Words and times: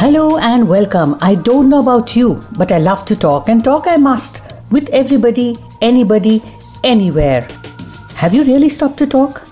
Hello 0.00 0.38
and 0.38 0.68
welcome. 0.68 1.18
I 1.20 1.34
don't 1.34 1.68
know 1.68 1.80
about 1.80 2.14
you, 2.14 2.40
but 2.56 2.70
I 2.70 2.78
love 2.78 3.04
to 3.06 3.16
talk 3.16 3.48
and 3.48 3.64
talk 3.64 3.88
I 3.88 3.96
must 3.96 4.42
with 4.70 4.88
everybody, 4.90 5.56
anybody, 5.82 6.40
anywhere. 6.84 7.48
Have 8.14 8.32
you 8.32 8.44
really 8.44 8.68
stopped 8.68 8.96
to 8.98 9.08
talk? 9.08 9.44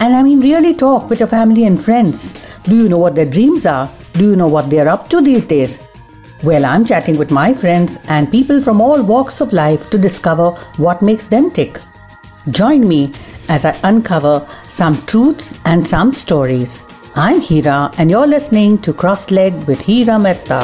And 0.00 0.14
I 0.14 0.22
mean, 0.22 0.40
really 0.40 0.74
talk 0.74 1.08
with 1.08 1.20
your 1.20 1.28
family 1.28 1.64
and 1.64 1.82
friends. 1.82 2.34
Do 2.64 2.76
you 2.76 2.86
know 2.86 2.98
what 2.98 3.14
their 3.14 3.24
dreams 3.24 3.64
are? 3.64 3.90
Do 4.12 4.28
you 4.28 4.36
know 4.36 4.46
what 4.46 4.68
they're 4.68 4.90
up 4.90 5.08
to 5.08 5.22
these 5.22 5.46
days? 5.46 5.80
Well, 6.42 6.66
I'm 6.66 6.84
chatting 6.84 7.16
with 7.16 7.30
my 7.30 7.54
friends 7.54 7.98
and 8.06 8.30
people 8.30 8.60
from 8.60 8.82
all 8.82 9.02
walks 9.02 9.40
of 9.40 9.54
life 9.54 9.88
to 9.88 9.96
discover 9.96 10.50
what 10.76 11.00
makes 11.00 11.28
them 11.28 11.50
tick. 11.50 11.80
Join 12.50 12.86
me 12.86 13.10
as 13.48 13.64
I 13.64 13.74
uncover 13.84 14.46
some 14.64 15.00
truths 15.06 15.58
and 15.64 15.86
some 15.86 16.12
stories. 16.12 16.84
I'm 17.16 17.40
Hira, 17.40 17.92
and 17.96 18.10
you're 18.10 18.26
listening 18.26 18.78
to 18.78 18.92
Cross 18.92 19.30
Leg 19.30 19.52
with 19.68 19.80
Hira 19.82 20.18
Mehta. 20.18 20.58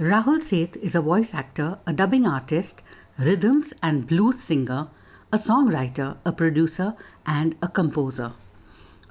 Rahul 0.00 0.42
Seth 0.42 0.76
is 0.76 0.94
a 0.94 1.02
voice 1.02 1.34
actor, 1.34 1.78
a 1.86 1.92
dubbing 1.92 2.26
artist, 2.26 2.80
rhythms 3.18 3.74
and 3.82 4.06
blues 4.06 4.40
singer, 4.40 4.88
a 5.30 5.36
songwriter, 5.36 6.16
a 6.24 6.32
producer, 6.32 6.94
and 7.26 7.54
a 7.60 7.68
composer. 7.68 8.32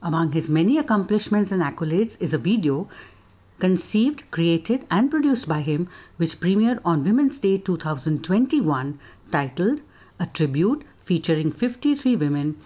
Among 0.01 0.31
his 0.31 0.49
many 0.49 0.79
accomplishments 0.79 1.51
and 1.51 1.61
accolades 1.61 2.17
is 2.19 2.33
a 2.33 2.39
video 2.39 2.89
conceived, 3.59 4.23
created, 4.31 4.87
and 4.89 5.11
produced 5.11 5.47
by 5.47 5.61
him, 5.61 5.87
which 6.17 6.39
premiered 6.39 6.79
on 6.83 7.03
Women's 7.03 7.37
Day 7.37 7.59
2021, 7.59 8.97
titled 9.29 9.81
A 10.19 10.25
Tribute 10.25 10.83
featuring 11.03 11.51
53 11.51 12.15
women 12.15 12.57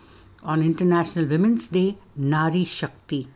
on 0.45 0.61
International 0.61 1.25
Women's 1.25 1.67
Day 1.67 1.97
Nari 2.15 2.63
Shakti. 2.63 3.27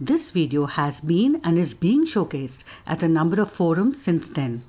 This 0.00 0.32
video 0.32 0.66
has 0.66 1.00
been 1.00 1.40
and 1.44 1.56
is 1.56 1.74
being 1.74 2.04
showcased 2.04 2.64
at 2.86 3.02
a 3.02 3.08
number 3.08 3.40
of 3.40 3.50
forums 3.50 4.02
since 4.02 4.28
then. 4.28 4.64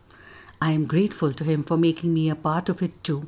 I 0.61 0.71
am 0.71 0.85
grateful 0.85 1.33
to 1.33 1.44
him 1.44 1.63
for 1.63 1.75
making 1.75 2.13
me 2.13 2.29
a 2.29 2.35
part 2.35 2.69
of 2.69 2.81
it 2.81 3.03
too. 3.03 3.27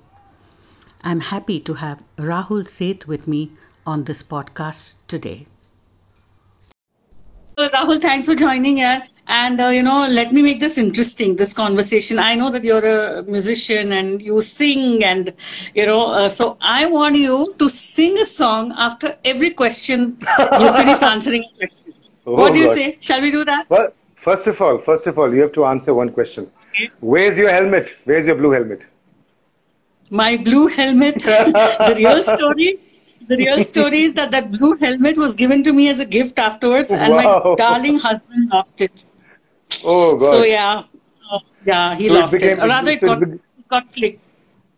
I'm 1.04 1.20
happy 1.20 1.60
to 1.62 1.74
have 1.74 2.04
Rahul 2.18 2.68
Seth 2.68 3.08
with 3.08 3.28
me 3.28 3.52
on 3.86 4.04
this 4.04 4.24
podcast 4.24 4.94
today. 5.08 5.48
Rahul, 7.58 8.02
thanks 8.02 8.26
for 8.26 8.36
joining 8.36 8.78
here. 8.78 9.04
And, 9.28 9.60
uh, 9.60 9.68
you 9.68 9.82
know, 9.82 10.08
let 10.08 10.32
me 10.32 10.42
make 10.44 10.60
this 10.60 10.78
interesting, 10.78 11.36
this 11.36 11.54
conversation. 11.54 12.20
I 12.20 12.36
know 12.36 12.52
that 12.52 12.64
you're 12.64 12.86
a 12.86 13.24
musician 13.24 13.92
and 13.92 14.22
you 14.22 14.42
sing 14.42 15.04
and, 15.04 15.34
you 15.74 15.86
know, 15.86 16.12
uh, 16.14 16.30
so 16.30 16.58
I 16.62 16.86
want 16.86 17.16
you 17.16 17.56
to 17.58 17.68
sing 17.70 18.20
a 18.20 18.26
song 18.26 18.72
after 18.78 19.18
every 19.26 19.52
question 19.52 20.18
you 20.60 20.74
finish 20.74 21.02
answering 21.14 21.44
a 21.44 21.58
question. 21.58 21.94
Oh, 22.28 22.34
what 22.34 22.54
do 22.54 22.60
you 22.60 22.68
God. 22.68 22.76
say? 22.76 22.98
Shall 23.02 23.22
we 23.22 23.32
do 23.32 23.44
that? 23.46 23.70
Well, 23.70 23.90
first 24.16 24.46
of 24.46 24.62
all, 24.62 24.78
first 24.78 25.08
of 25.08 25.18
all, 25.18 25.34
you 25.34 25.42
have 25.42 25.54
to 25.54 25.66
answer 25.66 25.94
one 25.94 26.12
question. 26.12 26.52
Okay. 26.70 26.92
Where's 27.00 27.38
your 27.38 27.50
helmet? 27.50 27.94
Where's 28.04 28.28
your 28.28 28.36
blue 28.36 28.52
helmet? 28.52 28.82
My 30.12 30.38
blue 30.38 30.68
helmet, 30.68 31.16
the 31.16 31.94
real 31.96 32.22
story 32.22 32.80
the 33.28 33.38
real 33.38 33.64
story 33.64 34.02
is 34.02 34.14
that 34.14 34.30
that 34.32 34.52
blue 34.52 34.76
helmet 34.76 35.18
was 35.18 35.34
given 35.34 35.64
to 35.64 35.74
me 35.74 35.90
as 35.90 36.00
a 36.00 36.06
gift 36.06 36.38
afterwards, 36.38 36.92
and 36.92 37.12
wow. 37.12 37.42
my 37.44 37.56
darling 37.56 37.98
husband 37.98 38.50
lost 38.52 38.82
it. 38.82 39.06
Oh 39.84 40.16
God! 40.18 40.32
So 40.32 40.44
yeah, 40.44 40.84
uh, 41.32 41.40
yeah, 41.66 41.96
he 41.96 42.08
so 42.08 42.14
lost 42.14 42.34
it. 42.34 42.42
Became, 42.42 42.60
it. 42.60 42.68
Rather, 42.68 42.92
it, 42.92 43.02
got, 43.02 43.22
it 43.22 43.68
got 43.70 43.94
flicked. 43.94 44.28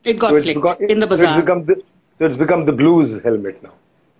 It 0.03 0.19
got 0.19 0.29
so 0.29 0.41
flicked 0.41 0.61
become, 0.61 0.89
in 0.89 0.99
the 0.99 1.07
bazaar. 1.07 1.25
So 1.25 1.31
it's, 1.33 1.45
become 1.45 1.65
the, 1.65 1.75
so 2.19 2.25
it's 2.25 2.37
become 2.37 2.65
the 2.65 2.71
blues 2.71 3.21
helmet 3.23 3.61
now. 3.63 3.73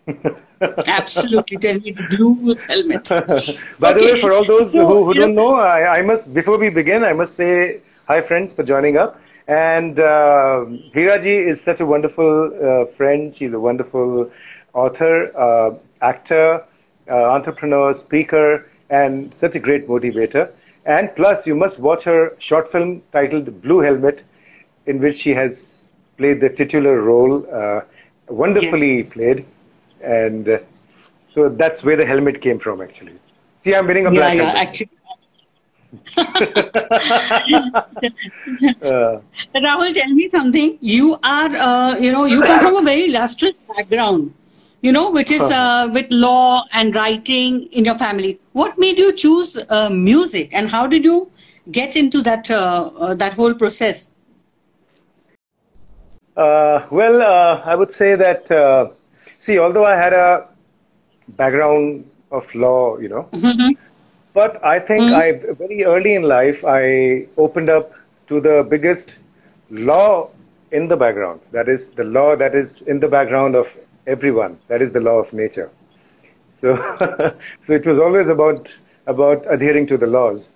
Absolutely, 0.88 1.58
tell 1.58 1.80
me 1.80 1.92
the 1.92 2.03
blues 2.16 2.64
helmet. 2.64 3.08
By 3.80 3.92
okay. 3.92 4.00
the 4.00 4.14
way, 4.14 4.22
for 4.22 4.34
all 4.34 4.45
those 4.45 4.72
so, 4.72 4.88
who, 4.88 5.06
who 5.06 5.14
don't 5.14 5.36
know, 5.36 5.56
I, 5.56 6.00
I 6.00 6.02
must 6.02 6.34
before 6.34 6.58
we 6.58 6.69
begin, 6.69 7.03
I 7.03 7.14
must 7.14 7.36
say 7.36 7.81
hi, 8.08 8.22
friends, 8.22 8.52
for 8.52 8.64
joining 8.64 8.97
up. 8.97 9.19
And 9.47 10.00
uh, 10.00 10.66
Hiraji 10.94 11.47
is 11.47 11.62
such 11.62 11.79
a 11.79 11.85
wonderful 11.85 12.52
uh, 12.62 12.85
friend. 12.85 13.34
She's 13.34 13.53
a 13.53 13.59
wonderful 13.59 14.29
author, 14.73 15.31
uh, 15.38 15.75
actor, 16.02 16.63
uh, 17.09 17.31
entrepreneur, 17.31 17.94
speaker, 17.94 18.69
and 18.90 19.34
such 19.35 19.56
a 19.56 19.59
great 19.59 19.88
motivator. 19.88 20.52
And 20.88 21.14
plus, 21.16 21.46
you 21.46 21.53
must 21.53 21.80
watch 21.80 22.03
her 22.03 22.34
short 22.40 22.72
film 22.72 23.03
titled 23.12 23.62
Blue 23.62 23.80
Helmet, 23.80 24.24
in 24.86 25.00
which 25.00 25.18
she 25.18 25.34
has 25.34 25.58
played 26.18 26.40
the 26.40 26.50
titular 26.50 27.02
role, 27.02 27.46
uh, 27.53 27.81
wonderfully 28.30 28.97
yes. 28.97 29.18
played. 29.18 29.46
And 30.02 30.47
uh, 30.47 30.59
so 31.30 31.50
that's 31.50 31.84
where 31.84 31.97
the 31.97 32.06
helmet 32.06 32.42
came 32.42 32.58
from, 32.58 32.81
actually. 32.81 33.20
See, 33.64 33.76
I'm 33.76 33.86
wearing 33.86 34.08
a 34.08 34.12
black 34.12 34.36
yeah, 34.36 34.44
helmet. 34.44 34.68
Actually, 34.68 34.90
uh. 38.81 39.20
Rahul, 39.56 39.94
tell 39.94 40.09
me 40.09 40.30
something. 40.30 40.78
You 40.80 41.18
are, 41.24 41.56
uh, 41.56 41.97
you 41.97 42.12
know, 42.14 42.26
you 42.26 42.44
come 42.44 42.59
from 42.59 42.78
a 42.78 42.81
very 42.81 43.08
illustrious 43.08 43.58
background, 43.76 44.34
you 44.82 44.92
know, 44.92 45.12
which 45.12 45.32
is 45.32 45.42
uh, 45.42 45.90
with 45.92 46.06
law 46.10 46.66
and 46.72 46.96
writing 46.96 47.64
in 47.72 47.86
your 47.86 47.96
family. 47.96 48.40
What 48.54 48.78
made 48.78 48.98
you 48.98 49.14
choose 49.14 49.58
uh, 49.70 49.90
music, 49.90 50.54
and 50.54 50.70
how 50.70 50.88
did 50.88 51.04
you 51.04 51.32
get 51.72 51.96
into 51.96 52.22
that 52.24 52.52
uh, 52.52 52.92
uh, 53.00 53.14
that 53.16 53.34
whole 53.34 53.54
process? 53.54 54.14
well, 56.36 57.22
I 57.66 57.76
would 57.76 57.92
say 57.92 58.16
that. 58.16 58.94
see, 59.40 59.60
although 59.60 59.86
I 59.86 59.96
had 59.96 60.14
a 60.14 60.48
background 61.30 62.09
of 62.32 62.54
law, 62.54 62.98
you 62.98 63.09
know. 63.09 63.30
Mm-hmm 63.32 63.74
but 64.38 64.64
I 64.64 64.80
think 64.88 65.06
mm. 65.06 65.14
I 65.20 65.54
very 65.59 65.84
early 65.92 66.14
in 66.14 66.24
life 66.32 66.64
I 66.64 67.28
opened 67.38 67.70
up 67.76 67.94
to 68.28 68.40
the 68.40 68.56
biggest 68.74 69.16
law 69.72 70.30
in 70.72 70.88
the 70.88 70.98
background. 71.04 71.40
That 71.52 71.68
is 71.68 71.88
the 72.00 72.04
law 72.04 72.36
that 72.36 72.54
is 72.54 72.82
in 72.84 73.00
the 73.00 73.08
background 73.08 73.56
of 73.56 73.68
everyone. 74.07 74.59
That 74.68 74.81
is 74.81 74.91
the 74.91 75.00
law 75.00 75.18
of 75.19 75.31
nature. 75.34 75.69
So, 76.62 76.75
so 77.68 77.73
it 77.73 77.85
was 77.85 78.00
always 78.00 78.28
about 78.28 78.72
about 79.06 79.45
adhering 79.50 79.88
to 79.88 79.97
the 79.97 80.07
laws. 80.07 80.50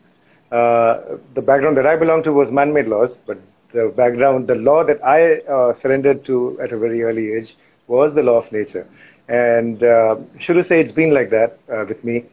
Uh, 0.51 1.17
the 1.35 1.41
background 1.41 1.77
that 1.77 1.85
I 1.85 1.95
belonged 1.95 2.25
to 2.25 2.33
was 2.33 2.51
man-made 2.51 2.87
laws, 2.87 3.13
but 3.13 3.37
the 3.71 3.93
background, 3.95 4.47
the 4.47 4.55
law 4.55 4.83
that 4.83 5.03
I 5.03 5.39
uh, 5.41 5.73
surrendered 5.73 6.25
to 6.25 6.59
at 6.59 6.73
a 6.73 6.77
very 6.77 7.03
early 7.03 7.31
age 7.33 7.55
was 7.87 8.13
the 8.13 8.23
law 8.23 8.37
of 8.37 8.51
nature. 8.51 8.85
And 9.29 9.83
uh, 9.83 10.17
should 10.39 10.57
I 10.57 10.61
say 10.61 10.81
it's 10.81 10.91
been 10.91 11.13
like 11.13 11.29
that 11.29 11.59
uh, 11.71 11.85
with 11.87 12.03
me 12.03 12.25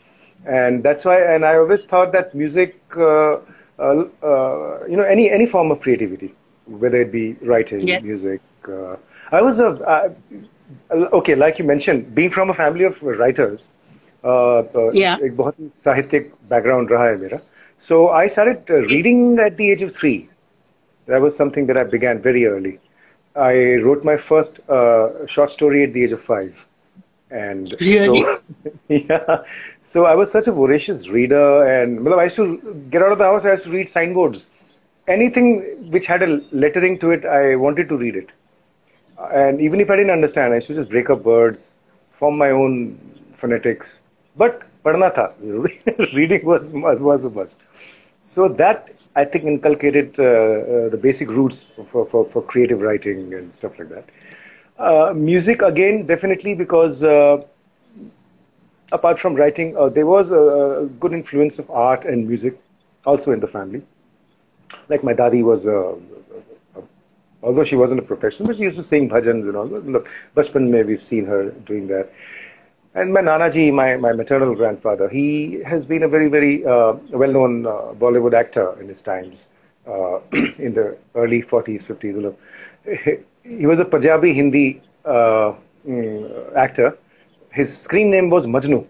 and 0.46 0.82
that's 0.82 1.04
why. 1.04 1.20
And 1.20 1.44
I 1.44 1.56
always 1.56 1.84
thought 1.84 2.12
that 2.12 2.34
music, 2.34 2.76
uh, 2.96 3.36
uh, 3.78 4.04
uh, 4.22 4.84
you 4.88 4.96
know, 4.96 5.04
any 5.04 5.30
any 5.30 5.46
form 5.46 5.70
of 5.70 5.80
creativity, 5.80 6.34
whether 6.66 7.00
it 7.00 7.12
be 7.12 7.34
writing, 7.42 7.86
yes. 7.86 8.02
music. 8.02 8.40
Uh, 8.66 8.96
I 9.30 9.42
was 9.42 9.58
a 9.58 10.14
okay, 10.91 11.35
like 11.35 11.59
you 11.59 11.65
mentioned, 11.65 12.13
being 12.15 12.29
from 12.29 12.49
a 12.49 12.53
family 12.53 12.83
of 12.85 13.01
writers. 13.01 13.67
yeah. 14.93 15.17
एक 15.23 15.35
बहुत 15.37 15.55
साहित्यिक 15.85 16.31
background 16.49 16.91
रहा 16.91 17.07
है 17.07 17.17
मेरा. 17.21 17.39
So 17.87 18.09
I 18.09 18.27
started 18.27 18.69
reading 18.91 19.39
at 19.39 19.57
the 19.57 19.69
age 19.71 19.81
of 19.81 19.95
three. 19.95 20.29
That 21.07 21.21
was 21.21 21.35
something 21.35 21.65
that 21.67 21.77
I 21.77 21.83
began 21.83 22.21
very 22.21 22.45
early. 22.45 22.79
I 23.35 23.75
wrote 23.85 24.03
my 24.05 24.15
first 24.15 24.59
short 25.27 25.51
story 25.51 25.83
at 25.83 25.93
the 25.93 26.03
age 26.03 26.11
of 26.11 26.21
five. 26.21 26.53
And 27.31 27.73
really? 27.81 28.21
so, 28.23 28.39
yeah. 28.87 29.43
So 29.85 30.05
I 30.05 30.15
was 30.15 30.31
such 30.31 30.47
a 30.47 30.51
voracious 30.51 31.07
reader, 31.07 31.65
and 31.71 32.03
well, 32.05 32.19
I 32.19 32.23
used 32.25 32.35
to 32.37 32.45
get 32.89 33.03
out 33.03 33.11
of 33.11 33.17
the 33.17 33.25
house. 33.25 33.45
I 33.45 33.51
used 33.51 33.65
to 33.65 33.71
read 33.71 33.89
signboards. 33.89 34.45
Anything 35.07 35.91
which 35.91 36.05
had 36.05 36.23
a 36.23 36.39
lettering 36.51 36.97
to 36.99 37.11
it, 37.11 37.25
I 37.25 37.55
wanted 37.55 37.89
to 37.89 37.97
read 37.97 38.15
it. 38.15 38.31
And 39.18 39.60
even 39.60 39.80
if 39.80 39.90
I 39.90 39.96
didn't 39.96 40.10
understand, 40.12 40.52
I 40.52 40.56
used 40.56 40.68
to 40.68 40.74
just 40.74 40.90
break 40.90 41.10
up 41.10 41.22
words, 41.22 41.66
form 42.18 42.38
my 42.38 42.50
own 42.50 42.98
phonetics. 43.38 43.98
But 44.36 44.62
padna 44.84 45.10
tha. 45.14 45.32
reading 46.14 46.44
was 46.44 46.70
was 46.72 47.24
a 47.24 47.30
must. 47.30 47.58
So 48.22 48.48
that 48.48 48.88
I 49.16 49.24
think 49.24 49.44
inculcated 49.44 50.18
uh, 50.18 50.22
uh, 50.24 50.88
the 50.90 50.98
basic 51.00 51.28
roots 51.28 51.64
for, 51.90 52.06
for, 52.06 52.24
for 52.26 52.42
creative 52.42 52.80
writing 52.80 53.34
and 53.34 53.52
stuff 53.58 53.78
like 53.78 53.88
that. 53.90 54.04
Uh, 54.78 55.12
music 55.14 55.62
again, 55.62 56.06
definitely 56.06 56.54
because 56.54 57.02
uh, 57.02 57.42
apart 58.92 59.18
from 59.18 59.34
writing, 59.34 59.76
uh, 59.76 59.88
there 59.88 60.06
was 60.06 60.30
a, 60.30 60.88
good 61.00 61.12
influence 61.12 61.58
of 61.58 61.70
art 61.70 62.04
and 62.04 62.26
music 62.28 62.54
also 63.04 63.32
in 63.32 63.40
the 63.40 63.46
family. 63.46 63.82
Like 64.88 65.02
my 65.04 65.12
daddy 65.12 65.42
was, 65.42 65.66
a, 65.66 65.94
although 67.42 67.64
she 67.64 67.76
wasn't 67.76 67.98
a 68.00 68.02
professional, 68.02 68.46
but 68.46 68.56
she 68.56 68.62
used 68.62 68.76
to 68.76 68.82
sing 68.82 69.08
bhajans 69.08 69.48
and 69.48 69.56
all. 69.56 69.66
Look, 69.66 70.08
Bachpan 70.36 70.68
mein 70.70 70.86
we've 70.86 71.04
seen 71.04 71.24
her 71.26 71.50
doing 71.70 71.86
that. 71.88 72.10
And 72.94 73.12
my 73.12 73.20
Nanaji, 73.20 73.72
my, 73.72 73.96
my 73.96 74.12
maternal 74.12 74.54
grandfather, 74.54 75.08
he 75.08 75.62
has 75.64 75.84
been 75.84 76.02
a 76.02 76.08
very, 76.08 76.28
very 76.28 76.64
uh, 76.66 76.94
well-known 77.10 77.66
uh, 77.66 77.70
Bollywood 77.94 78.34
actor 78.34 78.76
in 78.80 78.88
his 78.88 79.02
times, 79.02 79.46
uh, 79.86 80.18
in 80.58 80.74
the 80.74 80.96
early 81.14 81.42
40s, 81.42 81.84
50s. 81.84 82.34
He, 83.44 83.66
was 83.66 83.78
a 83.78 83.84
Punjabi 83.84 84.32
Hindi 84.32 84.82
uh, 85.04 85.54
mm, 85.86 86.56
actor 86.56 86.96
his 87.50 87.76
screen 87.76 88.10
name 88.10 88.30
was 88.30 88.46
Majnu. 88.46 88.86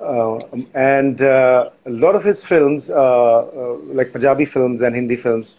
Uh, 0.00 0.38
and 0.74 1.20
uh, 1.20 1.70
a 1.86 1.90
lot 1.90 2.14
of 2.14 2.24
his 2.24 2.42
films, 2.42 2.88
like 2.88 4.12
Punjabi 4.12 4.44
films 4.44 4.80
and 4.80 4.94
Hindi 4.94 5.16
films, 5.16 5.54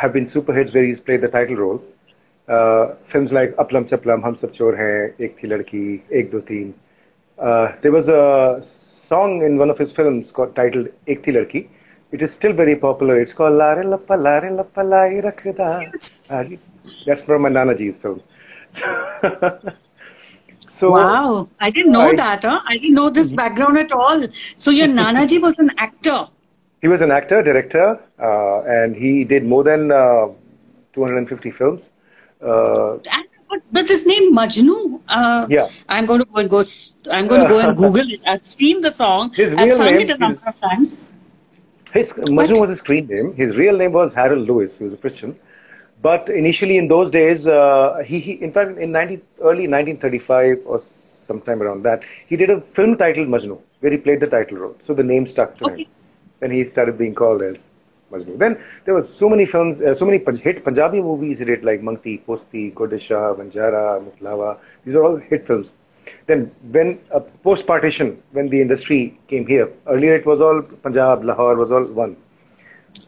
have 0.00 0.12
been 0.12 0.26
super 0.26 0.52
hits 0.52 0.72
where 0.74 0.84
he's 0.84 1.00
played 1.00 1.20
the 1.22 1.28
title 1.28 1.56
role. 1.56 1.82
Uh, 2.48 2.94
films 3.08 3.32
like 3.32 3.50
Aplam 3.56 3.88
Chaplam, 3.90 4.22
Hum 4.22 4.36
Sab 4.36 4.56
Chor 4.56 4.76
Hain, 4.76 5.14
Ek 5.24 5.38
Thi 5.40 5.48
Ladki, 5.48 6.02
Ek 6.12 6.30
Do 6.30 6.40
Teen. 6.42 6.74
Uh, 7.38 7.72
there 7.82 7.92
was 7.92 8.08
a 8.08 8.60
song 8.62 9.42
in 9.42 9.56
one 9.58 9.70
of 9.70 9.78
his 9.78 9.90
films 9.92 10.30
called, 10.30 10.54
titled 10.54 10.88
Ek 11.08 11.24
Thi 11.24 11.32
Ladki. 11.32 11.68
It 12.12 12.22
is 12.22 12.32
still 12.32 12.52
very 12.52 12.76
popular. 12.76 13.20
It's 13.20 13.32
called 13.32 13.54
Lare 13.54 13.82
Lappa 13.84 14.16
Lare 14.26 14.50
Lappa 14.58 14.88
Lai 14.88 15.20
Rakhda. 15.26 15.70
Uh, 16.30 16.56
That's 17.04 17.22
from 17.22 17.42
my 17.42 17.48
Nanaji's 17.48 17.98
film. 17.98 18.22
so 20.78 20.90
Wow, 20.92 21.48
I 21.60 21.70
didn't 21.70 21.92
know 21.92 22.08
I- 22.12 22.16
that. 22.16 22.44
Huh? 22.44 22.60
I 22.66 22.76
didn't 22.78 22.94
know 22.94 23.10
this 23.10 23.32
background 23.32 23.78
at 23.78 23.92
all. 23.92 24.24
So 24.54 24.70
your 24.70 24.86
Nanaji 25.00 25.40
was 25.42 25.58
an 25.58 25.72
actor. 25.78 26.26
He 26.86 26.88
was 26.88 27.00
an 27.00 27.10
actor, 27.10 27.42
director, 27.42 27.98
uh, 28.22 28.60
and 28.62 28.94
he 28.94 29.24
did 29.24 29.44
more 29.44 29.64
than 29.64 29.90
uh, 29.90 30.28
250 30.94 31.50
films. 31.50 31.90
Uh, 32.40 32.92
And, 33.16 33.24
but, 33.50 33.60
but 33.72 33.88
this 33.88 34.06
name 34.06 34.32
Majnu, 34.32 35.00
uh, 35.08 35.46
Yeah. 35.50 35.66
I'm 35.88 36.06
going 36.06 36.20
to 36.20 36.26
go 36.26 36.38
and 36.42 36.48
go. 36.48 36.60
s- 36.60 36.94
I'm 37.10 37.26
going 37.26 37.40
to 37.42 37.48
go 37.48 37.58
and 37.58 37.76
Google 37.82 38.08
it. 38.16 38.20
I've 38.24 38.46
seen 38.50 38.82
the 38.82 38.92
song. 38.92 39.32
His 39.34 39.52
I've 39.54 39.72
sung 39.72 39.86
name 39.86 40.00
it 40.04 40.10
a 40.10 40.18
number 40.18 40.46
of 40.52 40.60
times. 40.60 40.94
his 41.96 42.12
Majnu 42.38 42.60
was 42.60 42.70
his 42.74 42.78
screen 42.84 43.08
name. 43.08 43.34
His 43.42 43.56
real 43.56 43.76
name 43.82 43.92
was 44.00 44.14
Harold 44.20 44.46
Lewis. 44.52 44.78
He 44.78 44.84
was 44.84 44.94
a 44.94 45.00
Christian. 45.06 45.34
But 46.02 46.28
initially, 46.28 46.78
in 46.84 46.86
those 46.86 47.10
days, 47.10 47.48
uh, 47.48 48.00
he, 48.06 48.20
he 48.28 48.32
in 48.48 48.52
fact 48.52 48.78
in 48.78 48.92
19, 48.92 49.20
early 49.40 49.66
1935 49.74 50.62
or 50.66 50.78
sometime 50.78 51.60
around 51.66 51.82
that, 51.90 52.04
he 52.28 52.36
did 52.44 52.50
a 52.56 52.60
film 52.80 52.96
titled 53.04 53.26
Majnu, 53.36 53.58
where 53.80 53.90
he 53.90 53.98
played 54.08 54.20
the 54.20 54.32
title 54.38 54.58
role. 54.66 54.76
So 54.86 54.94
the 55.02 55.08
name 55.12 55.26
stuck 55.36 55.58
to 55.58 55.66
Okay. 55.72 55.82
him. 55.82 55.92
Then 56.40 56.50
he 56.50 56.64
started 56.64 56.98
being 56.98 57.14
called 57.14 57.42
as 57.42 57.56
Majnu. 58.12 58.38
Then 58.38 58.58
there 58.84 58.94
was 58.94 59.12
so 59.12 59.28
many 59.28 59.46
films, 59.46 59.80
uh, 59.80 59.94
so 59.94 60.04
many 60.04 60.18
hit 60.36 60.64
Punjabi 60.64 61.00
movies 61.00 61.38
he 61.38 61.44
did 61.44 61.64
like 61.64 61.80
Mangti, 61.80 62.24
Posti, 62.24 62.72
Godishah, 62.72 63.36
Vanjara, 63.38 64.04
Mutlava. 64.04 64.58
These 64.84 64.94
are 64.94 65.04
all 65.04 65.16
hit 65.16 65.46
films. 65.46 65.68
Then 66.26 66.52
when 66.70 66.98
uh, 67.12 67.20
post-partition, 67.42 68.22
when 68.32 68.48
the 68.48 68.60
industry 68.60 69.18
came 69.28 69.46
here, 69.46 69.70
earlier 69.86 70.14
it 70.14 70.26
was 70.26 70.40
all 70.40 70.62
Punjab, 70.62 71.24
Lahore 71.24 71.56
was 71.56 71.72
all 71.72 71.84
one. 71.84 72.16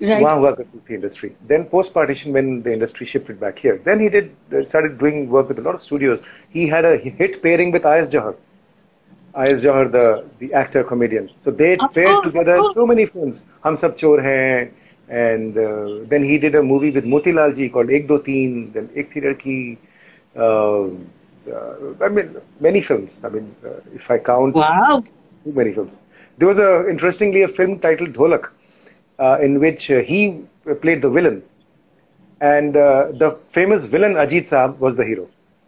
Right. 0.01 0.21
the 0.87 0.95
industry. 0.95 1.35
Then 1.47 1.65
post-partition, 1.65 2.33
when 2.33 2.63
the 2.63 2.73
industry 2.73 3.07
shifted 3.07 3.41
back 3.41 3.59
here, 3.59 3.79
then 3.85 4.01
he 4.01 4.09
did 4.09 4.35
started 4.67 4.99
doing 4.99 5.29
work 5.29 5.49
with 5.49 5.59
a 5.59 5.63
lot 5.63 5.75
of 5.75 5.83
studios. 5.83 6.21
He 6.51 6.67
had 6.69 6.85
a 6.85 6.97
hit 6.97 7.43
pairing 7.43 7.71
with 7.73 7.87
I.S. 7.87 8.09
Johar. 8.09 8.37
I.S. 9.35 9.61
Johar, 9.63 9.91
the 9.91 10.25
the 10.39 10.53
actor 10.55 10.83
comedian. 10.85 11.31
So 11.45 11.51
they 11.51 11.77
Of 11.79 11.95
paired 11.95 12.09
course, 12.21 12.33
together 12.33 12.57
so 12.75 12.87
many 12.87 13.07
films. 13.07 13.41
Hum 13.63 13.77
Sab 13.77 13.99
Chor 14.01 14.21
Hain, 14.21 14.73
and 15.09 15.57
uh, 15.57 16.05
then 16.13 16.23
he 16.25 16.39
did 16.39 16.55
a 16.55 16.63
movie 16.63 16.91
with 16.91 17.05
Motilal 17.05 17.55
ji 17.55 17.69
called 17.69 17.91
Ek 17.91 18.09
Do 18.09 18.21
Teen, 18.23 18.73
then 18.73 18.89
Ek 18.97 19.13
Thi 19.13 19.21
Ladki. 19.21 19.79
Uh, 20.37 20.85
uh, 21.53 21.95
I 22.05 22.09
mean, 22.09 22.37
many 22.61 22.81
films. 22.83 23.13
I 23.25 23.29
mean, 23.29 23.55
if 23.95 24.11
I 24.11 24.19
count, 24.19 24.55
Wow. 24.55 25.03
too 25.45 25.53
many 25.53 25.73
films. 25.73 25.93
There 26.39 26.47
was 26.49 26.59
a 26.59 26.89
interestingly 26.89 27.43
a 27.43 27.49
film 27.49 27.79
titled 27.81 28.13
Dholak, 28.15 28.51
in 29.41 29.59
which 29.61 29.85
he 29.87 30.43
played 30.83 31.03
the 31.03 31.11
villain, 31.11 31.43
and 32.41 32.75
the 32.75 33.37
famous 33.49 33.85
villain 33.85 34.15
Ajit 34.15 34.49
Saab 34.49 34.79
was 34.79 34.95
the 34.97 35.05
hero. 35.05 35.27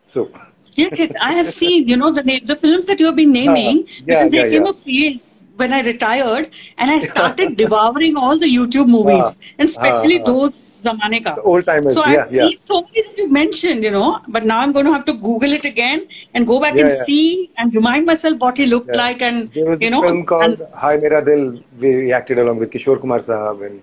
So 0.09 0.31
Yes, 0.77 0.99
yes, 0.99 1.15
I 1.21 1.33
have 1.33 1.49
seen, 1.49 1.89
you 1.89 1.97
know, 1.97 2.13
the 2.13 2.23
name, 2.23 2.45
the 2.45 2.57
films 2.57 2.87
that 2.87 3.01
you 3.01 3.07
have 3.07 3.17
been 3.17 3.33
naming. 3.33 3.79
Uh, 3.81 3.87
yeah, 4.07 4.25
because 4.25 4.33
yeah, 4.33 4.41
there 4.43 4.51
came 4.51 4.65
yeah. 4.65 4.71
a 4.71 4.73
phase 4.73 5.35
when 5.57 5.73
I 5.73 5.83
retired 5.83 6.51
and 6.79 6.91
I 6.91 6.99
started 7.13 7.57
devouring 7.57 8.17
all 8.17 8.39
the 8.39 8.47
YouTube 8.47 8.89
movies, 8.89 9.39
Uh, 9.39 9.55
and 9.59 9.69
especially 9.69 10.21
uh, 10.21 10.25
those 10.25 10.55
zamane 10.83 11.23
ka. 11.25 11.35
The 11.35 11.43
old 11.43 11.67
timers, 11.67 11.95
So 11.95 12.03
I've 12.03 12.25
seen 12.27 12.59
so 12.63 12.83
many 12.83 13.03
that 13.07 13.19
you 13.19 13.29
mentioned, 13.31 13.85
you 13.85 13.91
know, 13.91 14.21
but 14.29 14.47
now 14.47 14.61
I'm 14.61 14.73
going 14.73 14.87
to 14.87 14.93
have 14.93 15.05
to 15.07 15.13
Google 15.15 15.53
it 15.53 15.65
again 15.67 16.07
and 16.35 16.47
go 16.47 16.61
back 16.61 16.79
and 16.79 16.91
see 16.91 17.51
and 17.59 17.75
remind 17.75 18.07
myself 18.07 18.39
what 18.39 18.57
he 18.57 18.67
looked 18.67 18.97
like, 18.97 19.21
and 19.21 19.53
there 19.53 19.67
was 19.67 19.81
you 19.81 19.89
a 19.89 19.91
know, 19.91 20.03
film 20.03 20.25
called 20.25 20.61
and- 20.61 20.75
Hi 20.75 20.97
Mera 20.97 21.23
Dil. 21.25 21.63
he 21.81 22.13
acted 22.13 22.39
along 22.39 22.59
with 22.59 22.71
Kishore 22.71 22.99
Kumar 23.01 23.21
Sahab 23.21 23.67
and 23.67 23.83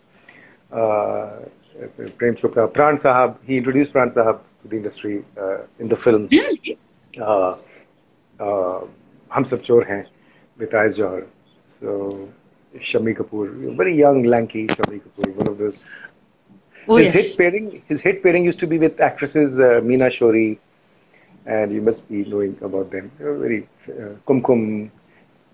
uh, 0.72 1.30
Prem 2.18 2.36
Chopra. 2.36 2.68
Pran 2.72 3.00
Sahab. 3.00 3.38
He 3.46 3.58
introduced 3.58 3.94
Pran 3.94 4.12
Sahab 4.14 4.40
the 4.70 4.78
industry 4.78 5.24
uh, 5.38 5.60
in 5.80 5.88
the 5.88 5.98
film. 5.98 6.28
really. 6.32 6.78
uh, 7.20 7.56
uh, 8.40 8.82
Hum 9.30 9.46
Sab 9.46 9.66
Chor 9.66 9.84
Hain 9.84 10.06
with 10.58 10.72
Johar. 10.72 11.26
So, 11.80 12.30
Shami 12.80 13.16
Kapoor, 13.16 13.76
very 13.76 13.96
young, 13.96 14.24
lanky 14.24 14.68
Shami 14.68 15.02
Kapoor, 15.02 15.36
one 15.36 15.48
of 15.48 15.58
those. 15.58 15.86
Oh 16.90 16.96
his 16.98 17.14
yes. 17.14 17.16
hit 17.16 17.38
pairing, 17.38 17.84
his 17.88 18.02
hit 18.02 18.24
pairing 18.24 18.46
used 18.46 18.60
to 18.60 18.68
be 18.68 18.78
with 18.78 19.00
actresses 19.02 19.60
uh, 19.60 19.82
Meena 19.84 20.10
Shorey, 20.10 20.58
and 21.46 21.72
you 21.72 21.82
must 21.82 22.08
be 22.08 22.24
knowing 22.24 22.58
about 22.62 22.92
them. 22.92 23.12
Very 23.20 23.68
uh, 23.90 24.16
Kumkum 24.28 24.90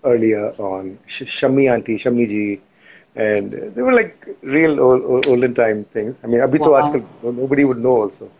earlier 0.04 0.50
on, 0.58 0.98
Sh- 1.06 1.22
Shami 1.22 1.72
Auntie, 1.72 1.98
Shami 1.98 2.28
Ji, 2.28 2.60
and 3.16 3.52
they 3.52 3.82
were 3.82 3.92
like 3.92 4.26
real 4.42 4.80
old, 4.80 5.02
old, 5.04 5.26
olden 5.26 5.54
time 5.54 5.84
things. 5.92 6.16
I 6.24 6.26
mean, 6.26 6.40
abhi 6.40 6.62
to 6.64 6.70
Wow. 6.70 6.80
aajkal 6.80 7.34
nobody 7.42 7.64
would 7.64 7.78
know 7.78 7.96
also. 8.02 8.30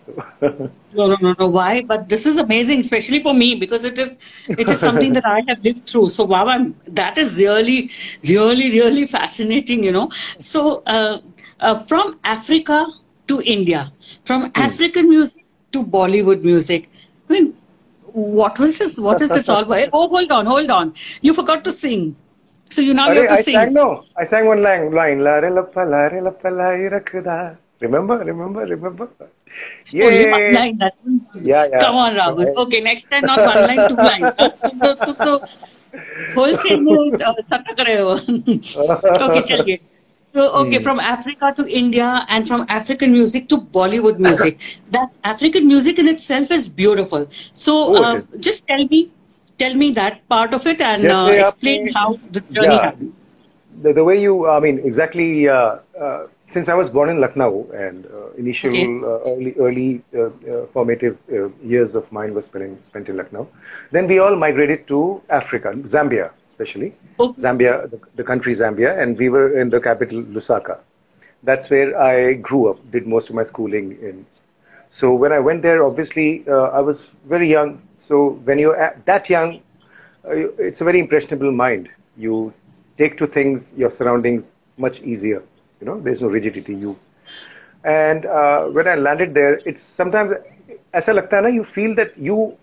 No, 0.96 1.06
no, 1.08 1.16
no, 1.20 1.34
no. 1.38 1.46
Why? 1.48 1.82
But 1.82 2.08
this 2.08 2.24
is 2.26 2.36
amazing, 2.38 2.80
especially 2.80 3.20
for 3.22 3.34
me, 3.34 3.54
because 3.54 3.84
it 3.84 3.98
is 3.98 4.16
it 4.48 4.68
is 4.68 4.80
something 4.80 5.12
that 5.12 5.26
I 5.26 5.40
have 5.48 5.62
lived 5.64 5.88
through. 5.92 6.08
So 6.16 6.24
wow, 6.24 6.46
I'm, 6.46 6.74
that 6.86 7.18
is 7.18 7.36
really, 7.36 7.90
really, 8.28 8.68
really 8.78 9.06
fascinating. 9.06 9.82
You 9.84 9.92
know. 9.92 10.08
So 10.38 10.82
uh, 10.86 11.20
uh, 11.60 11.74
from 11.80 12.18
Africa 12.24 12.86
to 13.28 13.40
India, 13.42 13.92
from 14.24 14.50
African 14.54 15.08
music 15.08 15.44
to 15.72 15.84
Bollywood 15.84 16.42
music. 16.42 16.88
I 17.28 17.32
mean, 17.32 17.54
what 18.02 18.58
was 18.58 18.78
this? 18.78 18.98
What 18.98 19.20
is 19.20 19.30
this 19.30 19.48
all 19.48 19.62
about? 19.62 19.88
Oh, 19.92 20.08
hold 20.08 20.30
on, 20.30 20.46
hold 20.46 20.70
on. 20.70 20.94
You 21.20 21.34
forgot 21.34 21.64
to 21.64 21.72
sing. 21.72 22.16
So 22.73 22.81
you 22.81 22.93
now 22.93 23.11
you 23.11 23.21
Arey, 23.21 23.27
have 23.27 23.29
to 23.29 23.39
I 23.39 23.41
sing. 23.41 23.55
sang 23.55 23.73
no. 23.73 24.03
I 24.17 24.25
sang 24.25 24.45
one 24.45 24.61
line. 24.61 24.91
Line. 24.91 25.19
La 25.23 25.35
re 25.45 25.49
la 25.49 25.63
pa 25.63 25.83
la 25.83 26.01
re 26.07 26.21
la 26.21 26.31
pa 26.31 26.49
la 26.49 26.69
i 26.71 26.87
rakhda. 26.95 27.57
Remember? 27.81 28.17
Remember? 28.17 28.61
Remember? 28.65 29.07
Only 30.01 30.25
one 30.25 30.47
Yay! 30.47 30.53
line. 30.53 30.77
That 30.77 30.93
Yeah, 31.41 31.65
yeah. 31.71 31.79
Come 31.79 31.95
on, 31.95 32.13
Rahul. 32.15 32.55
Okay, 32.65 32.81
next 32.81 33.09
time 33.09 33.25
not 33.25 33.39
one 33.43 33.63
line, 33.67 33.83
two 33.89 33.95
line. 33.95 34.31
तुम 34.39 34.79
तो 34.85 34.93
तुम 35.05 35.15
तो 35.25 35.33
wholesale 36.35 36.81
में 36.81 37.11
uh, 37.17 37.33
सट्टा 37.49 37.73
कर 37.73 37.85
रहे 37.85 37.97
हो. 37.97 38.15
okay, 39.27 39.41
चलिए. 39.51 39.79
So 40.31 40.47
okay, 40.61 40.79
from 40.79 40.99
Africa 40.99 41.53
to 41.57 41.65
India 41.67 42.25
and 42.29 42.47
from 42.47 42.65
African 42.69 43.11
music 43.11 43.47
to 43.49 43.57
Bollywood 43.77 44.19
music. 44.19 44.59
that 44.91 45.09
African 45.23 45.67
music 45.67 45.97
in 45.97 46.07
itself 46.07 46.51
is 46.51 46.67
beautiful. 46.67 47.25
So 47.53 47.73
Oh, 47.95 48.03
uh, 48.03 48.15
it 48.17 48.39
just 48.39 48.67
tell 48.67 48.85
me, 48.91 49.09
tell 49.58 49.74
me 49.74 49.90
that 49.92 50.26
part 50.28 50.54
of 50.54 50.66
it 50.66 50.80
and 50.80 51.02
yes, 51.02 51.12
uh, 51.12 51.26
explain 51.26 51.92
how 51.92 52.18
the 52.30 52.40
journey 52.40 52.74
yeah. 52.74 52.82
happened. 52.82 53.14
The, 53.82 53.92
the, 53.92 54.04
way 54.04 54.20
you, 54.20 54.48
I 54.48 54.60
mean, 54.60 54.78
exactly. 54.78 55.48
Uh, 55.48 55.78
uh, 56.00 56.26
since 56.52 56.68
I 56.68 56.74
was 56.74 56.88
born 56.88 57.08
in 57.08 57.20
Lucknow, 57.20 57.68
and 57.74 58.06
uh, 58.06 58.30
initial 58.34 58.70
okay. 58.70 58.86
Uh, 58.86 59.30
early 59.30 59.54
early 59.58 60.02
uh, 60.16 60.66
formative 60.72 61.18
years 61.64 61.96
of 61.96 62.10
mine 62.12 62.32
were 62.32 62.42
spent 62.42 62.64
in, 62.64 62.84
spent 62.84 63.08
in 63.08 63.16
Lucknow. 63.16 63.48
Then 63.90 64.06
we 64.06 64.20
all 64.20 64.36
migrated 64.36 64.86
to 64.88 65.20
Africa, 65.30 65.72
Zambia 65.94 66.30
especially. 66.48 66.94
Okay. 67.18 67.42
Zambia, 67.42 67.90
the, 67.90 67.98
the 68.14 68.22
country 68.22 68.54
Zambia, 68.54 68.96
and 69.02 69.18
we 69.18 69.28
were 69.28 69.58
in 69.58 69.70
the 69.70 69.80
capital 69.80 70.22
Lusaka. 70.22 70.78
That's 71.42 71.68
where 71.68 72.00
I 72.00 72.34
grew 72.34 72.68
up, 72.70 72.78
did 72.92 73.08
most 73.08 73.28
of 73.28 73.34
my 73.34 73.42
schooling 73.42 73.98
in. 74.00 74.24
So 74.90 75.12
when 75.12 75.32
I 75.32 75.40
went 75.40 75.62
there, 75.62 75.84
obviously 75.84 76.48
I 76.48 76.78
was 76.78 77.02
very 77.26 77.50
young, 77.50 77.82
so 78.06 78.30
when 78.44 78.58
you're 78.58 78.94
that 79.06 79.28
young, 79.30 79.60
uh, 80.24 80.30
it's 80.68 80.80
a 80.80 80.84
very 80.84 81.00
impressionable 81.00 81.52
mind. 81.52 81.88
You 82.16 82.52
take 82.98 83.16
to 83.18 83.26
things, 83.26 83.70
your 83.76 83.90
surroundings 83.90 84.52
much 84.78 85.00
easier. 85.00 85.42
You 85.80 85.86
know, 85.86 86.00
there's 86.00 86.20
no 86.20 86.28
rigidity. 86.28 86.74
You 86.74 86.96
and 87.84 88.26
uh, 88.26 88.64
when 88.66 88.88
I 88.88 88.94
landed 88.96 89.34
there, 89.34 89.60
it's 89.64 89.82
sometimes 89.82 90.32
as 90.92 91.08
a 91.08 91.12
laktana, 91.12 91.52
you 91.52 91.64
feel 91.64 91.94
that 91.96 92.16
you 92.18 92.56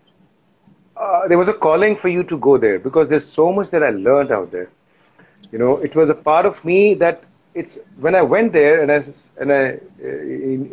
uh, 0.98 1.27
there 1.27 1.38
was 1.38 1.48
a 1.48 1.53
calling 1.53 1.95
for 1.95 2.10
you 2.10 2.24
to 2.24 2.38
go 2.38 2.57
there 2.57 2.79
because 2.79 3.07
there's 3.07 3.25
so 3.27 3.51
much 3.51 3.69
that 3.71 3.83
I 3.83 3.89
learned 3.89 4.31
out 4.31 4.51
there. 4.51 4.69
You 5.51 5.60
know, 5.60 5.77
it 5.77 5.95
was 5.95 6.10
a 6.10 6.15
part 6.15 6.45
of 6.45 6.63
me 6.63 6.93
that 6.95 7.24
it's 7.53 7.77
when 8.00 8.15
I 8.15 8.22
went 8.22 8.53
there 8.53 8.81
and 8.81 8.91
I 8.91 9.03
and 9.39 9.51
I 9.51 9.79
uh, 10.03 10.08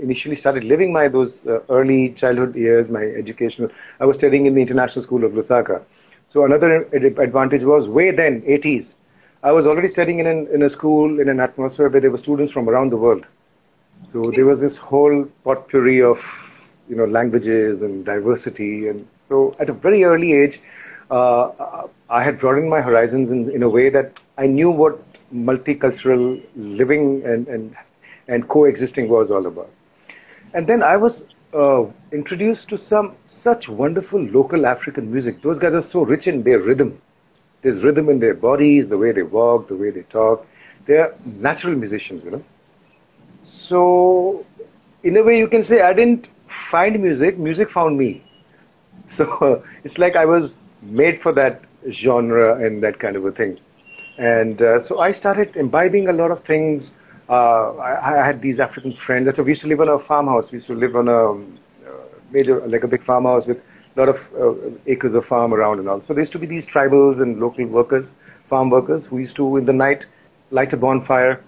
initially 0.07 0.37
started 0.37 0.65
living 0.65 0.93
my 0.93 1.09
those 1.09 1.47
uh, 1.47 1.61
early 1.69 2.11
childhood 2.11 2.55
years, 2.55 2.89
my 2.91 3.03
educational. 3.03 3.71
I 4.01 4.07
was 4.07 4.17
studying 4.17 4.47
in 4.47 4.55
the 4.55 4.63
international 4.63 5.03
school 5.03 5.25
of 5.25 5.33
Lusaka. 5.33 5.83
So 6.29 6.45
another 6.45 6.83
advantage 6.93 7.63
was 7.65 7.89
way 7.89 8.11
then 8.11 8.43
80s. 8.43 8.95
I 9.43 9.53
was 9.53 9.67
already 9.67 9.89
studying 9.89 10.19
in 10.21 10.27
an, 10.27 10.47
in 10.53 10.63
a 10.63 10.71
school 10.71 11.21
in 11.21 11.29
an 11.29 11.41
atmosphere 11.41 11.89
where 11.89 12.01
there 12.01 12.11
were 12.11 12.19
students 12.19 12.53
from 12.53 12.69
around 12.69 12.91
the 12.91 12.97
world. 12.97 13.27
So 14.09 14.31
there 14.31 14.47
was 14.47 14.61
this 14.61 14.77
whole 14.77 15.25
potpourri 15.45 16.03
of 16.03 16.21
you 16.89 16.97
know 16.97 17.05
languages 17.07 17.83
and 17.83 18.05
diversity, 18.05 18.89
and 18.89 19.07
so 19.29 19.55
at 19.59 19.69
a 19.69 19.73
very 19.73 20.05
early 20.05 20.33
age, 20.33 20.61
uh, 21.11 21.87
I 22.09 22.23
had 22.23 22.39
broadened 22.39 22.71
my 22.71 22.81
horizons 22.81 23.31
in, 23.31 23.51
in 23.51 23.63
a 23.63 23.69
way 23.69 23.89
that 23.91 24.21
I 24.39 24.47
knew 24.47 24.71
what 24.71 24.99
multicultural 25.35 26.43
living 26.57 27.23
and, 27.25 27.47
and, 27.49 27.77
and 28.29 28.49
coexisting 28.49 29.09
was 29.09 29.31
all 29.31 29.47
about. 29.47 29.71
And 30.55 30.67
then 30.67 30.83
I 30.83 30.97
was 30.97 31.23
uh, 31.55 31.85
introduced 32.13 32.69
to 32.71 32.79
some 32.79 33.15
such 33.25 33.69
wonderful 33.69 34.21
local 34.21 34.67
African 34.67 35.11
music. 35.13 35.43
Those 35.43 35.59
guys 35.59 35.75
are 35.75 35.83
so 35.83 36.03
rich 36.03 36.27
in 36.27 36.43
their 36.43 36.59
rhythm. 36.59 37.01
There's 37.63 37.85
rhythm 37.85 38.09
in 38.09 38.19
their 38.21 38.35
bodies, 38.35 38.89
the 38.89 38.99
way 38.99 39.13
they 39.13 39.23
walk, 39.23 39.69
the 39.69 39.77
way 39.77 39.91
they 39.91 40.03
talk. 40.03 40.47
They're 40.87 41.15
natural 41.25 41.75
musicians, 41.75 42.25
you 42.25 42.31
know. 42.31 42.45
So, 43.43 44.47
in 45.03 45.17
a 45.17 45.23
way, 45.23 45.39
you 45.39 45.49
can 45.49 45.63
say 45.63 45.83
I 45.83 45.93
didn't 45.93 46.29
find 46.49 47.01
music, 47.01 47.39
music 47.39 47.71
found 47.71 47.99
me. 47.99 48.23
So, 49.11 49.65
it's 49.85 49.99
like 49.99 50.17
I 50.17 50.27
was 50.27 50.57
made 50.83 51.21
for 51.21 51.33
that 51.33 51.63
genre 51.91 52.63
and 52.65 52.83
that 52.83 52.99
kind 52.99 53.17
of 53.17 53.25
a 53.25 53.33
thing. 53.33 53.59
And 54.19 54.61
uh, 54.61 54.81
so 54.81 54.99
I 54.99 55.13
started 55.13 55.57
imbibing 55.57 56.09
a 56.09 56.13
lot 56.13 56.31
of 56.31 56.43
things. 56.45 56.93
Uh, 57.29 57.77
I, 57.77 58.23
I, 58.23 58.27
had 58.27 58.41
these 58.41 58.59
African 58.59 58.93
friends. 58.93 59.27
That's 59.27 59.39
we 59.39 59.53
used 59.53 59.61
to 59.63 59.69
live 59.69 59.81
on 59.81 59.89
a 59.89 59.99
farmhouse. 59.99 60.51
We 60.51 60.57
used 60.57 60.67
to 60.67 60.75
live 60.75 60.97
on 60.97 61.09
a 61.09 61.33
uh, 61.33 61.37
major, 62.31 62.67
like 62.67 62.83
a 62.83 62.89
big 62.89 63.05
farmhouse 63.05 63.47
with 63.47 63.63
a 63.97 64.01
lot 64.01 64.09
of 64.09 64.19
uh, 64.35 64.71
acres 64.87 65.15
of 65.15 65.25
farm 65.25 65.55
around 65.55 65.79
and 65.79 65.89
all. 65.89 66.01
So 66.01 66.15
there 66.15 66.21
used 66.21 66.33
to 66.33 66.39
be 66.39 66.47
these 66.47 66.67
tribals 66.67 67.21
and 67.21 67.39
local 67.39 67.67
workers, 67.67 68.09
farm 68.49 68.71
workers, 68.71 69.05
who 69.05 69.19
used 69.19 69.37
to, 69.37 69.57
in 69.57 69.67
the 69.67 69.73
night, 69.73 70.07
light 70.51 70.73
a 70.73 70.77
bonfire, 70.77 71.45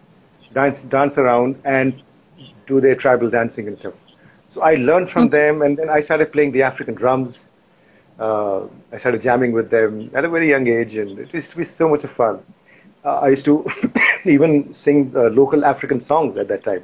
dance, 0.53 0.83
dance 0.83 1.17
around, 1.17 1.61
and 1.65 2.00
do 2.67 2.81
their 2.81 2.95
tribal 2.95 3.31
dancing 3.31 3.67
and 3.67 3.79
stuff. 3.79 3.95
So 4.49 4.61
I 4.61 4.75
learned 4.75 5.11
from 5.11 5.25
hmm. 5.25 5.31
them, 5.31 5.62
and 5.62 5.77
then 5.77 5.89
I 5.89 6.03
started 6.03 6.33
playing 6.33 6.53
the 6.53 6.62
African 6.62 6.95
drums 6.95 7.47
uh, 8.21 8.67
I 8.93 8.99
started 8.99 9.23
jamming 9.23 9.53
with 9.53 9.71
them 9.71 10.11
at 10.15 10.25
a 10.25 10.29
very 10.29 10.49
young 10.49 10.69
age, 10.69 10.95
and 10.95 11.19
it 11.19 11.33
used 11.33 11.50
to 11.50 11.57
be 11.57 11.65
so 11.65 11.89
much 11.89 12.05
of 12.05 12.11
fun 12.11 12.41
Uh, 13.04 13.20
I 13.20 13.30
used 13.30 13.46
to 13.46 13.65
even 14.25 14.74
sing 14.74 15.12
uh, 15.15 15.30
local 15.30 15.63
African 15.63 16.01
songs 16.01 16.38
at 16.38 16.48
that 16.48 16.63
time. 16.63 16.84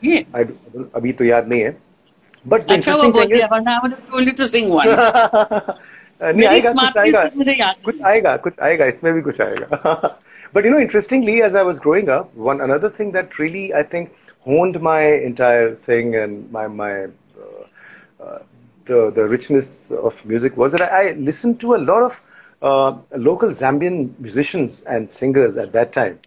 Yeah. 0.00 0.22
I, 0.34 0.44
अभी 0.94 1.12
तो 1.18 1.24
याद 1.24 1.48
नहीं 1.48 1.60
है. 1.60 1.74
But 2.44 2.66
the 2.66 2.74
interesting 2.74 3.12
thing 3.12 3.30
is, 3.30 3.42
I 3.42 3.78
would 3.82 3.92
have 3.92 4.10
told 4.10 4.26
you 4.26 4.32
to 4.32 4.48
sing 4.48 4.70
one. 4.70 4.88
नहीं 6.22 6.46
आएगा 6.46 6.72
कुछ 6.72 6.96
आएगा 6.98 7.72
कुछ 7.84 8.02
आएगा 8.06 8.36
कुछ 8.42 8.58
आएगा 8.62 8.86
इसमें 8.86 9.12
भी 9.14 9.20
कुछ 9.22 9.40
आएगा 9.40 10.16
but 10.54 10.64
you 10.64 10.70
know 10.70 10.80
interestingly 10.80 11.42
as 11.42 11.56
i 11.56 11.62
was 11.68 11.78
growing 11.84 12.08
up 12.16 12.34
one 12.48 12.60
another 12.60 12.90
thing 12.98 13.10
that 13.16 13.38
really 13.38 13.62
i 13.74 13.82
think 13.82 14.12
honed 14.44 14.80
my 14.80 15.00
entire 15.30 15.74
thing 15.86 16.14
and 16.14 16.50
my 16.52 16.66
my 16.66 16.92
uh, 17.04 18.24
uh, 18.24 18.38
the, 18.86 19.10
the 19.16 19.24
richness 19.24 19.90
of 19.90 20.24
music 20.24 20.56
was 20.56 20.72
that 20.72 20.82
I, 20.82 21.08
I 21.08 21.12
listened 21.12 21.60
to 21.60 21.74
a 21.74 21.80
lot 21.90 22.02
of 22.02 22.20
uh, 22.61 22.97
local 23.15 23.49
Zambian 23.49 24.17
musicians 24.19 24.81
and 24.81 25.09
singers 25.09 25.57
at 25.57 25.71
that 25.73 25.91
time. 25.93 26.19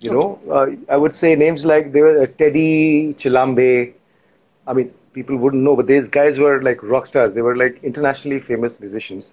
You 0.00 0.12
okay. 0.12 0.20
know, 0.20 0.40
uh, 0.50 0.66
I 0.92 0.96
would 0.96 1.14
say 1.14 1.34
names 1.34 1.64
like 1.64 1.92
they 1.92 2.00
were 2.02 2.22
uh, 2.22 2.26
Teddy 2.26 3.14
Chilambe. 3.14 3.92
I 4.66 4.72
mean, 4.72 4.92
people 5.12 5.36
wouldn't 5.36 5.62
know, 5.62 5.76
but 5.76 5.86
these 5.86 6.08
guys 6.08 6.38
were 6.38 6.62
like 6.62 6.82
rock 6.82 7.06
stars. 7.06 7.34
They 7.34 7.42
were 7.42 7.56
like 7.56 7.82
internationally 7.82 8.40
famous 8.40 8.78
musicians. 8.80 9.32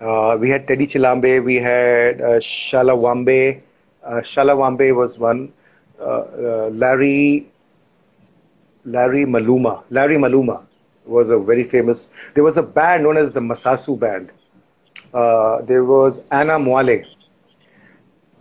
Uh, 0.00 0.36
we 0.40 0.50
had 0.50 0.66
Teddy 0.66 0.86
Chilambe, 0.86 1.42
we 1.44 1.56
had 1.56 2.20
uh, 2.20 2.38
Shala 2.40 2.96
Wambe. 2.96 3.60
Uh, 4.04 4.10
Shala 4.32 4.56
Wambe 4.56 4.94
was 4.94 5.18
one. 5.18 5.52
Uh, 6.00 6.04
uh, 6.04 6.70
Larry 6.72 7.46
Larry 8.84 9.24
Maluma. 9.26 9.82
Larry 9.90 10.16
Maluma 10.16 10.62
was 11.06 11.28
a 11.30 11.38
very 11.38 11.64
famous. 11.64 12.08
There 12.34 12.44
was 12.44 12.56
a 12.56 12.62
band 12.62 13.02
known 13.04 13.16
as 13.16 13.32
the 13.32 13.40
Masasu 13.40 13.98
Band. 13.98 14.30
Uh, 15.12 15.62
there 15.62 15.84
was 15.84 16.20
Anna 16.30 16.58
Mwale. 16.58 17.04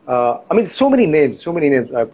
Uh, 0.07 0.39
I 0.49 0.53
mean, 0.55 0.67
so 0.67 0.89
many 0.89 1.05
names, 1.05 1.41
so 1.41 1.51
many 1.53 1.69
names, 1.69 1.91
uh, 1.91 2.05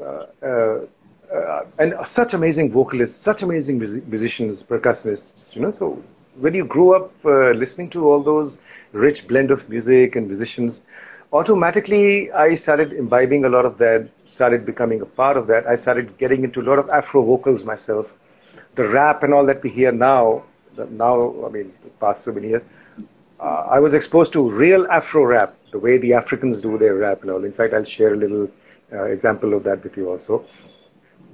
uh, 0.43 0.85
uh, 1.33 1.65
and 1.79 1.95
such 2.07 2.33
amazing 2.33 2.71
vocalists, 2.71 3.17
such 3.17 3.41
amazing 3.43 3.79
musicians, 3.79 4.61
percussionists. 4.63 5.55
You 5.55 5.61
know, 5.61 5.71
so 5.71 6.01
when 6.39 6.53
you 6.53 6.65
grew 6.65 6.95
up 6.95 7.11
listening 7.23 7.89
to 7.91 8.09
all 8.09 8.21
those 8.21 8.57
rich 8.91 9.27
blend 9.27 9.51
of 9.51 9.67
music 9.69 10.15
and 10.15 10.27
musicians, 10.27 10.81
automatically 11.31 12.31
I 12.31 12.55
started 12.55 12.93
imbibing 12.93 13.45
a 13.45 13.49
lot 13.49 13.65
of 13.65 13.77
that. 13.77 14.09
Started 14.25 14.65
becoming 14.65 15.01
a 15.01 15.05
part 15.05 15.37
of 15.37 15.47
that. 15.47 15.65
I 15.67 15.75
started 15.75 16.17
getting 16.17 16.43
into 16.43 16.61
a 16.61 16.65
lot 16.69 16.79
of 16.79 16.89
Afro 16.89 17.23
vocals 17.23 17.63
myself 17.63 18.07
the 18.75 18.87
rap 18.87 19.23
and 19.23 19.33
all 19.33 19.45
that 19.45 19.63
we 19.63 19.69
hear 19.69 19.91
now, 19.91 20.43
now, 20.89 21.33
I 21.45 21.49
mean, 21.49 21.73
past 21.99 22.23
so 22.23 22.31
many 22.31 22.49
years, 22.49 22.63
uh, 23.39 23.67
I 23.69 23.79
was 23.79 23.93
exposed 23.93 24.33
to 24.33 24.49
real 24.49 24.87
Afro 24.87 25.25
rap, 25.25 25.55
the 25.71 25.79
way 25.79 25.97
the 25.97 26.13
Africans 26.13 26.61
do 26.61 26.77
their 26.77 26.95
rap 26.95 27.21
and 27.21 27.31
all. 27.31 27.43
In 27.43 27.51
fact, 27.51 27.73
I'll 27.73 27.83
share 27.83 28.13
a 28.13 28.17
little 28.17 28.49
uh, 28.93 29.03
example 29.03 29.53
of 29.53 29.63
that 29.63 29.83
with 29.83 29.97
you 29.97 30.09
also. 30.09 30.45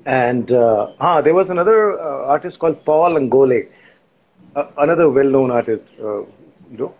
And 0.05 0.51
uh, 0.51 0.93
ah, 0.99 1.21
there 1.21 1.33
was 1.33 1.49
another 1.49 1.99
uh, 1.99 2.25
artist 2.25 2.57
called 2.57 2.83
Paul 2.85 3.15
Angole, 3.15 3.67
uh, 4.55 4.67
another 4.77 5.09
well-known 5.09 5.51
artist, 5.51 5.87
uh, 6.01 6.21
you 6.71 6.77
know. 6.77 6.95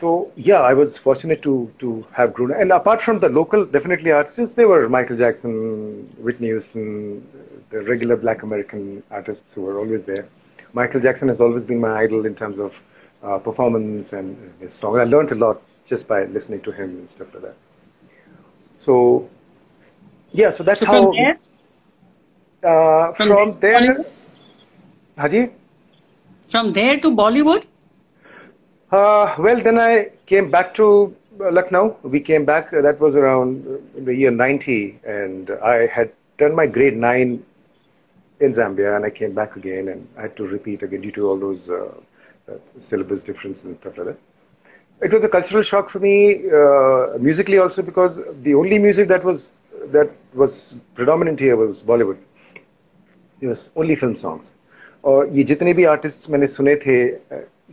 So 0.00 0.32
yeah, 0.36 0.60
I 0.60 0.74
was 0.74 0.96
fortunate 0.96 1.40
to 1.42 1.72
to 1.78 2.06
have 2.12 2.34
grown. 2.34 2.52
And 2.52 2.72
apart 2.72 3.00
from 3.00 3.20
the 3.20 3.28
local, 3.28 3.64
definitely 3.64 4.12
artists, 4.12 4.54
there 4.54 4.68
were 4.68 4.88
Michael 4.88 5.16
Jackson, 5.16 5.52
Whitney 6.18 6.48
Houston, 6.48 7.26
the 7.70 7.82
regular 7.82 8.16
Black 8.16 8.42
American 8.42 9.02
artists 9.10 9.52
who 9.52 9.62
were 9.62 9.78
always 9.78 10.04
there. 10.04 10.26
Michael 10.72 11.00
Jackson 11.00 11.28
has 11.28 11.40
always 11.40 11.64
been 11.64 11.80
my 11.80 12.02
idol 12.02 12.26
in 12.26 12.34
terms 12.34 12.58
of 12.58 12.74
uh, 13.24 13.38
performance 13.38 14.12
and 14.12 14.36
his 14.60 14.72
song. 14.72 14.98
I 14.98 15.04
learned 15.04 15.32
a 15.32 15.34
lot 15.34 15.62
just 15.86 16.06
by 16.06 16.24
listening 16.24 16.60
to 16.62 16.72
him 16.72 16.90
and 16.90 17.10
stuff 17.10 17.32
like 17.34 17.42
that. 17.42 17.56
So 18.76 19.28
yeah, 20.32 20.50
so 20.50 20.62
that's 20.62 20.80
so 20.80 20.86
how. 20.86 21.02
From 21.02 21.16
there, 21.16 21.38
uh, 22.62 23.12
from, 23.14 23.28
from 23.28 23.60
there, 23.60 24.04
Haji. 25.16 25.50
From 26.46 26.72
there 26.72 27.00
to 27.00 27.10
Bollywood. 27.10 27.66
Uh, 28.90 29.34
well, 29.38 29.60
then 29.60 29.78
I 29.78 30.10
came 30.26 30.50
back 30.50 30.74
to 30.74 31.14
uh, 31.40 31.50
Lucknow. 31.50 31.96
We 32.02 32.20
came 32.20 32.44
back. 32.44 32.72
Uh, 32.72 32.82
that 32.82 33.00
was 33.00 33.16
around 33.16 33.66
uh, 33.66 34.04
the 34.04 34.14
year 34.14 34.30
90, 34.30 35.00
and 35.04 35.50
I 35.50 35.86
had 35.86 36.12
done 36.38 36.54
my 36.54 36.66
grade 36.66 36.96
nine 36.96 37.44
in 38.40 38.52
Zambia, 38.54 38.96
and 38.96 39.04
I 39.04 39.10
came 39.10 39.32
back 39.32 39.56
again, 39.56 39.88
and 39.88 40.06
I 40.18 40.22
had 40.22 40.36
to 40.36 40.46
repeat 40.46 40.82
again 40.82 41.00
due 41.00 41.12
to 41.12 41.28
all 41.28 41.38
those 41.38 41.70
uh, 41.70 41.74
uh, 41.74 41.94
syllabus 42.83 43.23
differences 43.23 43.65
and 43.65 43.77
stuff 43.77 43.97
like 43.97 44.07
that. 44.07 44.17
It 45.01 45.13
was 45.13 45.23
a 45.23 45.29
cultural 45.29 45.63
shock 45.63 45.89
for 45.89 45.99
me, 45.99 46.43
musically 47.19 47.57
also, 47.57 47.81
because 47.81 48.19
the 48.43 48.55
only 48.55 48.79
music 48.79 49.07
that 49.07 49.23
was 49.23 49.51
that 49.91 50.09
was 50.33 50.73
predominant 50.93 51.39
here 51.39 51.55
was 51.55 51.79
Bollywood. 51.81 52.17
It 53.41 53.47
was 53.47 53.69
only 53.75 53.95
film 53.95 54.15
songs. 54.15 54.51
और 55.03 55.27
ये 55.35 55.43
जितने 55.49 55.73
भी 55.73 55.83
artist 55.89 56.29
मैंने 56.29 56.47
सुने 56.47 56.75
थे 56.75 56.95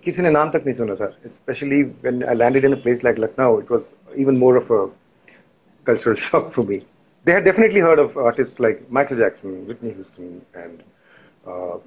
किसी 0.04 0.22
ने 0.22 0.30
नाम 0.30 0.50
तक 0.50 0.62
नहीं 0.66 0.74
सुना 0.74 0.94
था 1.00 1.08
especially 1.28 1.82
when 2.04 2.22
I 2.22 2.34
landed 2.34 2.64
in 2.64 2.72
a 2.72 2.76
place 2.76 3.02
like 3.02 3.18
Lucknow 3.18 3.58
it 3.58 3.70
was 3.70 3.88
even 4.24 4.38
more 4.38 4.56
of 4.56 4.70
a 4.70 4.88
cultural 5.88 6.16
shock 6.26 6.52
for 6.52 6.62
me 6.62 6.78
they 7.24 7.32
had 7.32 7.44
definitely 7.44 7.80
heard 7.80 7.98
of 7.98 8.16
artists 8.16 8.60
like 8.60 8.88
Michael 8.98 9.18
Jackson 9.22 9.66
Whitney 9.66 9.92
Houston 9.94 10.40
and 10.54 10.84
uh, 11.46 11.78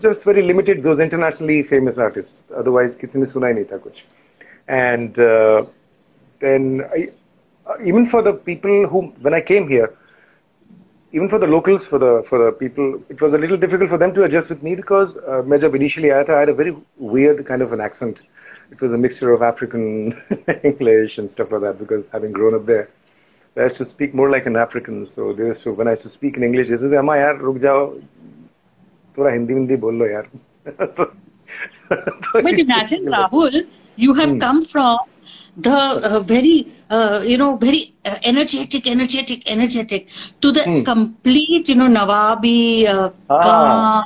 just 0.00 0.24
very 0.24 0.42
limited 0.42 0.82
those 0.82 1.00
internationally 1.00 1.62
famous 1.62 1.98
artists 1.98 2.42
otherwise 2.56 2.96
किसी 2.96 3.18
ने 3.18 3.26
सुना 3.26 3.46
ही 3.46 3.54
नहीं 3.54 3.64
था 3.72 3.76
कुछ 3.86 4.02
and 4.68 5.18
uh, 5.18 5.64
then 6.40 6.82
I, 6.94 7.08
even 7.84 8.06
for 8.06 8.22
the 8.22 8.32
people 8.32 8.86
who 8.86 9.02
when 9.26 9.34
I 9.34 9.40
came 9.40 9.68
here 9.68 9.92
even 11.12 11.28
for 11.28 11.38
the 11.38 11.46
locals, 11.46 11.84
for 11.84 11.98
the 11.98 12.24
for 12.28 12.38
the 12.44 12.52
people, 12.52 13.02
it 13.08 13.20
was 13.20 13.32
a 13.32 13.38
little 13.38 13.56
difficult 13.56 13.88
for 13.88 13.98
them 13.98 14.12
to 14.14 14.24
adjust 14.24 14.50
with 14.50 14.62
me 14.62 14.74
because 14.74 15.16
uh, 15.16 15.42
मैं 15.52 15.58
जब 15.60 15.76
initially 15.76 16.10
आया 16.10 16.24
था, 16.28 16.34
I 16.36 16.40
had 16.40 16.48
a 16.48 16.54
very 16.54 16.76
weird 16.98 17.46
kind 17.46 17.62
of 17.62 17.72
an 17.72 17.80
accent. 17.80 18.20
It 18.70 18.80
was 18.80 18.92
a 18.92 18.98
mixture 18.98 19.32
of 19.32 19.42
African 19.42 19.86
English 20.64 21.18
and 21.18 21.30
stuff 21.30 21.52
like 21.52 21.62
that 21.62 21.78
because 21.78 22.08
having 22.08 22.32
grown 22.32 22.54
up 22.54 22.66
there, 22.66 22.88
I 23.56 23.62
used 23.62 23.76
to 23.76 23.86
speak 23.86 24.14
more 24.14 24.28
like 24.28 24.46
an 24.46 24.56
African. 24.56 25.08
So 25.08 25.32
they 25.32 25.46
used 25.46 25.62
to, 25.62 25.72
when 25.72 25.86
I 25.86 25.92
used 25.92 26.02
to 26.02 26.08
speak 26.08 26.36
in 26.36 26.42
English, 26.42 26.68
they 26.68 26.76
said, 26.76 26.92
"अम्मा 26.92 27.16
यार 27.16 27.38
रुक 27.48 27.58
जाओ, 27.66 27.86
थोड़ा 29.20 29.30
हिंदी 29.32 29.54
हिंदी 29.54 29.76
बोल 29.84 29.94
लो 29.98 30.06
यार." 30.06 30.28
But 31.88 32.58
imagine 32.58 33.04
Rahul, 33.06 33.66
you 33.96 34.14
have 34.14 34.30
hmm. 34.30 34.38
come 34.38 34.62
from 34.62 34.98
the 35.56 35.76
uh, 35.76 36.20
very 36.20 36.68
uh, 36.90 37.22
you 37.24 37.38
know 37.38 37.56
very 37.56 37.94
uh, 38.04 38.16
energetic 38.24 38.86
energetic 38.86 39.48
energetic 39.50 40.08
to 40.40 40.52
the 40.52 40.62
hmm. 40.64 40.82
complete 40.82 41.68
you 41.68 41.74
know 41.74 41.88
nawabi 41.88 42.86
uh, 42.86 43.10
ah. 43.30 44.04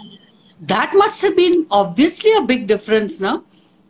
that 0.61 0.93
must 0.95 1.21
have 1.23 1.37
been 1.37 1.67
obviously 1.71 2.33
a 2.39 2.43
big 2.43 2.67
difference 2.67 3.21
now 3.21 3.43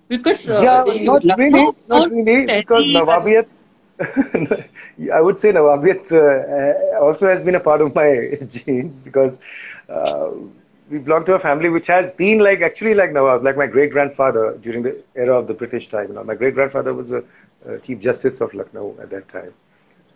because 0.09 0.49
uh, 0.49 0.61
yeah 0.63 0.85
not 1.05 1.39
really 1.39 1.67
not 1.89 2.11
really 2.11 2.47
because 2.47 2.85
nawabiyat 2.99 3.57
I 5.13 5.21
would 5.21 5.39
say 5.41 5.53
Nawabiyat 5.53 6.11
uh, 6.13 7.05
also 7.05 7.29
has 7.29 7.43
been 7.43 7.55
a 7.55 7.61
part 7.61 7.81
of 7.83 7.95
my 7.95 8.39
genes 8.51 8.97
because 8.97 9.37
we 10.91 10.99
belong 10.99 11.25
to 11.25 11.35
a 11.35 11.39
family 11.39 11.69
which 11.71 11.87
has 11.87 12.11
been 12.13 12.41
like 12.41 12.61
actually 12.61 12.95
like 12.95 13.13
Nawab, 13.13 13.45
like 13.45 13.57
my 13.57 13.67
great 13.67 13.93
grandfather 13.93 14.59
during 14.61 14.83
the 14.83 15.03
era 15.15 15.39
of 15.39 15.47
the 15.47 15.55
British 15.55 15.89
time. 15.89 16.09
You 16.09 16.15
know, 16.15 16.25
my 16.25 16.35
great 16.35 16.55
grandfather 16.55 16.93
was 16.93 17.13
a, 17.13 17.23
a, 17.65 17.79
Chief 17.79 18.01
Justice 18.01 18.41
of 18.41 18.53
Lucknow 18.53 18.97
at 19.01 19.09
that 19.11 19.29
time, 19.29 19.55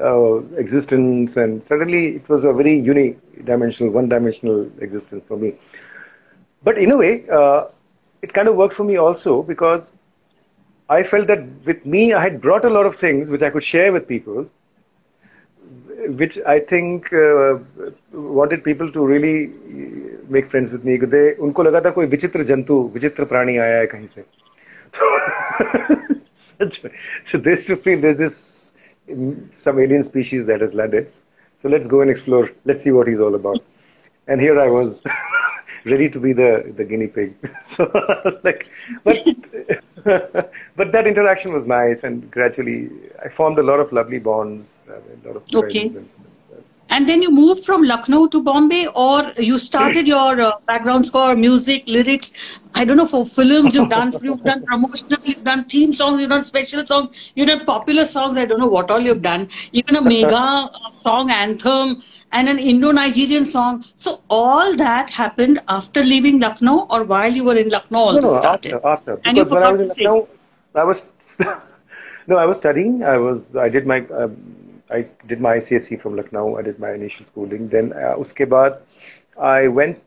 uh, 0.00 0.38
existence, 0.56 1.36
and 1.36 1.62
suddenly 1.62 2.16
it 2.16 2.28
was 2.28 2.44
a 2.44 2.52
very 2.52 2.80
unidimensional, 2.80 3.92
one-dimensional 3.92 4.70
existence 4.80 5.24
for 5.26 5.36
me. 5.36 5.54
But 6.62 6.78
in 6.78 6.90
a 6.92 6.96
way, 6.96 7.28
uh, 7.28 7.66
it 8.22 8.32
kind 8.32 8.48
of 8.48 8.56
worked 8.56 8.74
for 8.74 8.84
me 8.84 8.96
also 8.96 9.42
because 9.42 9.92
I 10.88 11.02
felt 11.02 11.26
that 11.28 11.44
with 11.64 11.86
me, 11.86 12.12
I 12.12 12.22
had 12.22 12.40
brought 12.40 12.64
a 12.64 12.70
lot 12.70 12.86
of 12.86 12.96
things 12.96 13.30
which 13.30 13.42
I 13.42 13.50
could 13.50 13.64
share 13.64 13.92
with 13.92 14.08
people, 14.08 14.48
which 16.16 16.38
I 16.46 16.60
think 16.60 17.12
uh, 17.12 17.58
wanted 18.12 18.64
people 18.64 18.90
to 18.92 19.06
really 19.06 19.52
make 20.28 20.50
friends 20.50 20.70
with 20.70 20.84
me. 20.84 20.96
They, 20.96 21.36
उनको 21.38 21.62
लगा 21.62 21.80
था 21.84 21.90
कोई 21.90 22.06
विचित्र 22.06 22.42
जंतु 22.50 22.80
विचित्र 22.94 23.24
प्राणी 23.32 23.56
आया 23.56 23.78
है 23.78 23.86
कहीं 23.86 24.06
से. 24.14 24.24
so 27.24 27.38
they 27.38 27.52
used 27.52 27.68
to 27.68 27.76
feel 27.76 28.00
there's 28.00 28.18
this 28.18 28.53
some 29.07 29.79
alien 29.79 30.03
species 30.03 30.45
that 30.47 30.61
has 30.61 30.73
landed. 30.73 31.11
So 31.61 31.69
let's 31.69 31.87
go 31.87 32.01
and 32.01 32.09
explore. 32.09 32.51
Let's 32.65 32.83
see 32.83 32.91
what 32.91 33.07
he's 33.07 33.19
all 33.19 33.35
about. 33.35 33.63
And 34.27 34.41
here 34.41 34.59
I 34.59 34.67
was, 34.67 34.99
ready 35.85 36.09
to 36.09 36.19
be 36.19 36.33
the, 36.33 36.73
the 36.75 36.83
guinea 36.83 37.07
pig. 37.07 37.35
so 37.75 37.83
like, 38.43 38.69
but, 39.03 39.17
but 40.75 40.91
that 40.91 41.07
interaction 41.07 41.53
was 41.53 41.67
nice, 41.67 42.03
and 42.03 42.29
gradually 42.31 42.89
I 43.23 43.29
formed 43.29 43.59
a 43.59 43.63
lot 43.63 43.79
of 43.79 43.91
lovely 43.93 44.19
bonds, 44.19 44.79
uh, 44.89 44.93
a 44.95 45.27
lot 45.27 45.37
of 45.37 45.49
friends. 45.49 45.75
Okay. 45.75 45.87
And, 45.87 46.09
and 46.89 47.09
then 47.09 47.21
you 47.21 47.31
moved 47.31 47.65
from 47.65 47.83
Lucknow 47.83 48.27
to 48.27 48.41
Bombay, 48.41 48.87
or 48.87 49.33
you 49.37 49.57
started 49.57 50.07
your 50.07 50.39
uh, 50.39 50.51
background 50.67 51.05
score, 51.05 51.35
music, 51.35 51.83
lyrics. 51.87 52.61
I 52.75 52.85
don't 52.85 52.97
know 52.97 53.07
for 53.07 53.25
films 53.25 53.73
you've 53.73 53.89
done, 53.89 54.13
you've 54.21 54.43
done 54.43 54.63
promotional, 54.65 55.19
you've 55.23 55.43
done 55.43 55.65
theme 55.65 55.93
songs, 55.93 56.21
you've 56.21 56.29
done 56.29 56.43
special 56.43 56.85
songs, 56.85 57.31
you've 57.35 57.47
done 57.47 57.65
popular 57.65 58.05
songs. 58.05 58.37
I 58.37 58.45
don't 58.45 58.59
know 58.59 58.67
what 58.67 58.91
all 58.91 58.99
you've 58.99 59.21
done. 59.21 59.47
Even 59.71 59.95
a 59.95 60.01
mega 60.13 60.35
uh, 60.35 60.69
song 61.01 61.31
anthem 61.31 62.01
and 62.31 62.49
an 62.49 62.59
Indo-Nigerian 62.59 63.45
song. 63.45 63.83
So 63.95 64.21
all 64.29 64.75
that 64.75 65.09
happened 65.09 65.61
after 65.67 66.03
leaving 66.03 66.39
Lucknow, 66.39 66.87
or 66.89 67.03
while 67.03 67.31
you 67.31 67.45
were 67.45 67.57
in 67.57 67.69
Lucknow. 67.69 67.99
All 67.99 68.13
no, 68.13 68.19
no, 68.19 68.33
started. 68.33 68.73
after, 68.73 68.87
after. 68.87 69.21
And 69.25 69.35
because 69.35 69.49
when 69.49 69.63
I 69.63 69.71
was 69.71 69.81
in 69.81 69.87
Lucknow, 69.87 70.27
I 70.75 70.83
was 70.83 71.03
no, 72.27 72.37
I 72.37 72.45
was 72.45 72.57
studying. 72.57 73.03
I 73.03 73.17
was 73.17 73.55
I 73.55 73.69
did 73.69 73.87
my. 73.87 74.05
Um, 74.07 74.64
I 74.89 75.07
did 75.27 75.41
my 75.41 75.57
ICSE 75.57 76.01
from 76.01 76.15
Lucknow. 76.15 76.57
I 76.57 76.61
did 76.61 76.79
my 76.79 76.91
initial 76.93 77.25
schooling. 77.25 77.69
Then 77.69 77.93
uh, 77.93 78.15
baad, 78.17 78.79
I 79.37 79.67
went 79.67 80.01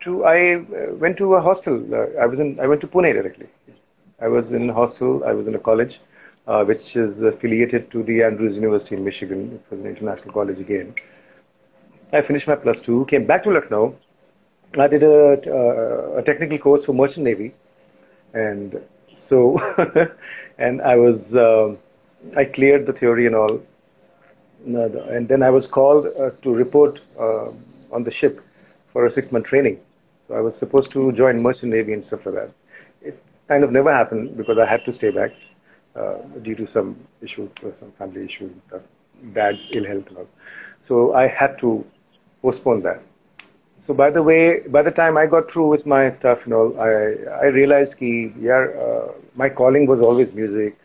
to 0.00 0.24
I 0.24 0.56
uh, 0.56 0.94
went 0.94 1.16
to 1.18 1.34
a 1.34 1.40
hostel. 1.40 1.82
Uh, 1.94 2.06
I 2.20 2.26
was 2.26 2.38
in 2.38 2.60
I 2.60 2.66
went 2.66 2.80
to 2.82 2.86
Pune 2.86 3.12
directly. 3.12 3.46
I 4.20 4.28
was 4.28 4.52
in 4.52 4.70
a 4.70 4.74
hostel. 4.74 5.24
I 5.24 5.32
was 5.32 5.46
in 5.46 5.54
a 5.54 5.58
college, 5.58 6.00
uh, 6.46 6.64
which 6.64 6.96
is 6.96 7.20
affiliated 7.22 7.90
to 7.92 8.02
the 8.02 8.22
Andrews 8.22 8.54
University 8.54 8.96
in 8.96 9.04
Michigan. 9.04 9.52
It 9.54 9.70
was 9.70 9.80
an 9.80 9.86
international 9.86 10.32
college 10.32 10.58
again. 10.58 10.94
I 12.12 12.20
finished 12.22 12.46
my 12.46 12.56
plus 12.56 12.80
two. 12.80 13.04
Came 13.06 13.26
back 13.26 13.42
to 13.44 13.50
Lucknow. 13.50 13.94
I 14.78 14.88
did 14.88 15.02
a, 15.02 15.40
uh, 15.46 16.18
a 16.18 16.22
technical 16.22 16.58
course 16.58 16.84
for 16.84 16.92
merchant 16.92 17.24
navy, 17.24 17.54
and 18.34 18.80
so 19.14 19.58
and 20.58 20.82
I 20.82 20.96
was 20.96 21.34
um, 21.34 21.78
I 22.36 22.44
cleared 22.44 22.86
the 22.86 22.92
theory 22.92 23.26
and 23.26 23.34
all 23.34 23.60
and 24.74 25.28
then 25.28 25.42
I 25.42 25.50
was 25.50 25.66
called 25.66 26.06
uh, 26.06 26.30
to 26.42 26.54
report 26.54 27.00
uh, 27.18 27.50
on 27.92 28.02
the 28.04 28.10
ship 28.10 28.40
for 28.92 29.06
a 29.06 29.10
six-month 29.10 29.46
training. 29.46 29.80
So 30.28 30.34
I 30.34 30.40
was 30.40 30.56
supposed 30.56 30.90
to 30.92 31.12
join 31.12 31.40
merchant 31.42 31.72
navy 31.72 31.92
and 31.92 32.04
stuff 32.04 32.26
like 32.26 32.34
that. 32.34 32.50
It 33.02 33.22
kind 33.48 33.62
of 33.62 33.70
never 33.72 33.92
happened 33.92 34.36
because 34.36 34.58
I 34.58 34.66
had 34.66 34.84
to 34.86 34.92
stay 34.92 35.10
back 35.10 35.32
uh, 35.94 36.16
due 36.42 36.54
to 36.56 36.66
some 36.66 36.96
issues, 37.22 37.50
some 37.80 37.92
family 37.92 38.24
issues, 38.24 38.50
dad's 39.32 39.68
ill 39.72 39.84
health 39.84 40.06
and 40.08 40.18
all. 40.18 40.28
So 40.86 41.14
I 41.14 41.26
had 41.28 41.58
to 41.60 41.84
postpone 42.42 42.82
that. 42.82 43.00
So 43.86 43.94
by 43.94 44.10
the 44.10 44.22
way, 44.22 44.60
by 44.66 44.82
the 44.82 44.90
time 44.90 45.16
I 45.16 45.26
got 45.26 45.50
through 45.50 45.68
with 45.68 45.86
my 45.86 46.10
stuff 46.10 46.44
and 46.44 46.54
all, 46.54 46.78
I 46.80 46.90
I 47.44 47.46
realized 47.46 47.92
that 48.00 48.32
yeah, 48.36 48.66
uh, 48.84 49.12
my 49.36 49.48
calling 49.48 49.86
was 49.86 50.00
always 50.00 50.32
music, 50.32 50.76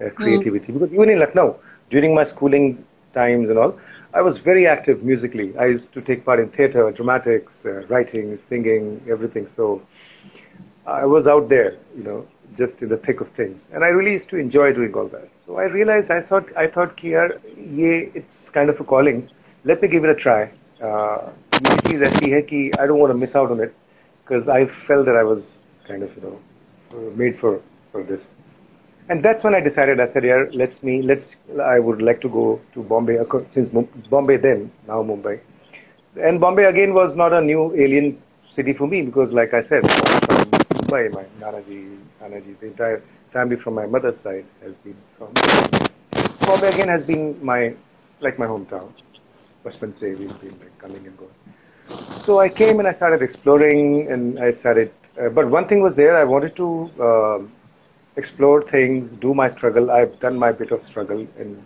uh, 0.00 0.10
creativity. 0.10 0.72
Mm. 0.72 0.74
Because 0.74 0.92
even 0.92 1.10
in 1.10 1.18
Lucknow, 1.18 1.56
during 1.90 2.14
my 2.14 2.24
schooling 2.24 2.84
times 3.14 3.48
and 3.48 3.58
all, 3.58 3.78
I 4.14 4.22
was 4.22 4.38
very 4.38 4.66
active 4.66 5.02
musically. 5.04 5.56
I 5.58 5.66
used 5.66 5.92
to 5.94 6.02
take 6.02 6.24
part 6.24 6.40
in 6.40 6.48
theater, 6.50 6.90
dramatics, 6.92 7.64
uh, 7.66 7.84
writing, 7.88 8.38
singing, 8.38 9.00
everything. 9.08 9.48
So 9.56 9.82
I 10.86 11.04
was 11.06 11.26
out 11.26 11.48
there, 11.48 11.74
you 11.96 12.04
know, 12.04 12.26
just 12.56 12.82
in 12.82 12.88
the 12.88 12.96
thick 12.96 13.20
of 13.20 13.28
things. 13.30 13.68
And 13.72 13.84
I 13.84 13.88
really 13.88 14.12
used 14.12 14.28
to 14.30 14.36
enjoy 14.36 14.72
doing 14.72 14.94
all 14.94 15.08
that. 15.08 15.28
So 15.46 15.58
I 15.58 15.64
realized, 15.64 16.10
I 16.10 16.20
thought, 16.20 16.46
I 16.56 16.66
thought, 16.66 16.96
Kiar, 16.96 17.40
yeah, 17.56 18.08
it's 18.14 18.50
kind 18.50 18.70
of 18.70 18.80
a 18.80 18.84
calling. 18.84 19.28
Let 19.64 19.82
me 19.82 19.88
give 19.88 20.04
it 20.04 20.10
a 20.10 20.14
try. 20.14 20.50
Uh, 20.82 21.30
I 21.54 22.86
don't 22.86 22.98
want 22.98 23.10
to 23.12 23.18
miss 23.18 23.34
out 23.34 23.50
on 23.50 23.60
it 23.60 23.74
because 24.24 24.48
I 24.48 24.66
felt 24.66 25.06
that 25.06 25.16
I 25.16 25.24
was 25.24 25.44
kind 25.86 26.02
of, 26.02 26.14
you 26.16 26.22
know, 26.22 27.10
made 27.16 27.38
for, 27.38 27.60
for 27.92 28.02
this 28.02 28.26
and 29.08 29.22
that's 29.24 29.44
when 29.44 29.54
I 29.54 29.60
decided. 29.60 30.00
I 30.00 30.06
said, 30.06 30.24
"Yeah, 30.24 30.44
let's 30.52 30.82
me 30.82 31.02
let's. 31.02 31.36
I 31.62 31.78
would 31.78 32.02
like 32.02 32.20
to 32.22 32.28
go 32.28 32.60
to 32.74 32.82
Bombay 32.82 33.18
since 33.50 33.68
Bombay 34.10 34.36
then 34.36 34.70
now 34.86 35.02
Mumbai, 35.02 35.40
and 36.16 36.40
Bombay 36.40 36.64
again 36.64 36.94
was 36.94 37.14
not 37.16 37.32
a 37.32 37.40
new 37.40 37.74
alien 37.74 38.16
city 38.54 38.72
for 38.72 38.86
me 38.86 39.02
because, 39.02 39.32
like 39.32 39.52
I 39.54 39.60
said, 39.60 39.88
from 39.90 40.44
Mumbai, 40.78 41.12
my 41.14 41.24
Nanaji, 41.40 41.98
Nanaji, 42.22 42.58
the 42.60 42.66
entire 42.66 43.02
family 43.32 43.56
from 43.56 43.74
my 43.74 43.86
mother's 43.86 44.18
side 44.20 44.44
has 44.62 44.74
been 44.84 44.96
from 45.18 45.32
Bombay. 46.46 46.68
Again 46.68 46.88
has 46.88 47.04
been 47.04 47.36
my 47.44 47.74
like 48.20 48.38
my 48.38 48.46
hometown. 48.46 48.90
We've 49.64 50.40
been 50.40 50.58
like 50.60 50.78
coming 50.78 51.06
and 51.06 51.16
going. 51.16 51.30
So 52.24 52.38
I 52.40 52.48
came 52.48 52.78
and 52.78 52.88
I 52.88 52.92
started 52.92 53.22
exploring, 53.22 54.10
and 54.10 54.38
I 54.38 54.52
started. 54.52 54.90
Uh, 55.20 55.28
but 55.28 55.48
one 55.48 55.66
thing 55.68 55.80
was 55.82 55.94
there. 55.94 56.16
I 56.16 56.24
wanted 56.24 56.54
to. 56.56 56.90
Uh, 57.00 57.38
explore 58.16 58.62
things, 58.62 59.10
do 59.10 59.34
my 59.34 59.48
struggle. 59.48 59.90
I've 59.90 60.18
done 60.20 60.38
my 60.38 60.52
bit 60.52 60.70
of 60.70 60.84
struggle 60.86 61.26
and 61.38 61.64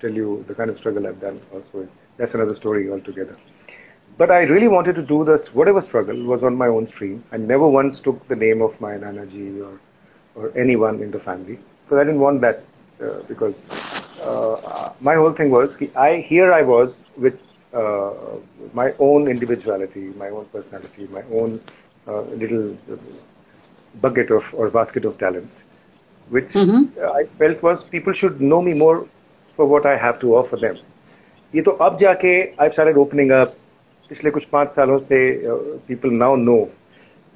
tell 0.00 0.10
you 0.10 0.44
the 0.48 0.54
kind 0.54 0.70
of 0.70 0.78
struggle 0.78 1.06
I've 1.06 1.20
done 1.20 1.40
also. 1.52 1.86
That's 2.16 2.34
another 2.34 2.54
story 2.54 2.90
altogether. 2.90 3.36
But 4.16 4.30
I 4.30 4.42
really 4.42 4.68
wanted 4.68 4.94
to 4.96 5.02
do 5.02 5.24
this, 5.24 5.52
whatever 5.54 5.80
struggle 5.82 6.16
was 6.24 6.42
on 6.44 6.56
my 6.56 6.66
own 6.68 6.86
stream. 6.86 7.22
I 7.32 7.36
never 7.36 7.66
once 7.68 8.00
took 8.00 8.26
the 8.28 8.36
name 8.36 8.62
of 8.62 8.80
my 8.80 8.92
Nanaji 8.94 9.60
or, 9.64 9.78
or 10.34 10.52
anyone 10.56 11.02
in 11.02 11.10
the 11.10 11.18
family 11.18 11.58
because 11.84 11.98
I 12.00 12.04
didn't 12.04 12.20
want 12.20 12.40
that 12.42 12.62
uh, 13.02 13.22
because 13.28 13.66
uh, 14.22 14.90
my 15.00 15.14
whole 15.14 15.32
thing 15.32 15.50
was 15.50 15.76
I 15.96 16.16
here 16.16 16.52
I 16.52 16.62
was 16.62 16.98
with 17.16 17.40
uh, 17.74 18.12
my 18.72 18.92
own 18.98 19.28
individuality, 19.28 20.12
my 20.16 20.28
own 20.30 20.46
personality, 20.46 21.08
my 21.10 21.22
own 21.32 21.60
uh, 22.06 22.22
little 22.22 22.76
bucket 24.00 24.30
of 24.30 24.44
or 24.54 24.68
basket 24.70 25.04
of 25.04 25.18
talents 25.18 25.62
which 26.29 26.49
mm-hmm. 26.53 26.83
I 27.19 27.23
felt 27.37 27.63
was 27.63 27.83
people 27.83 28.13
should 28.13 28.41
know 28.41 28.61
me 28.61 28.73
more 28.73 29.07
for 29.55 29.65
what 29.65 29.85
I 29.85 29.95
have 29.97 30.19
to 30.21 30.35
offer 30.35 30.57
them. 30.57 30.77
ये 31.55 31.61
तो 31.61 31.71
अब 31.71 31.97
जाके 31.97 32.33
I've 32.57 32.73
started 32.73 32.97
opening 32.97 33.31
up. 33.31 33.55
पिछले 34.09 34.31
कुछ 34.31 34.43
पांच 34.51 34.69
सालों 34.71 34.97
से 35.07 35.17
people 35.87 36.11
now 36.11 36.35
know, 36.35 36.69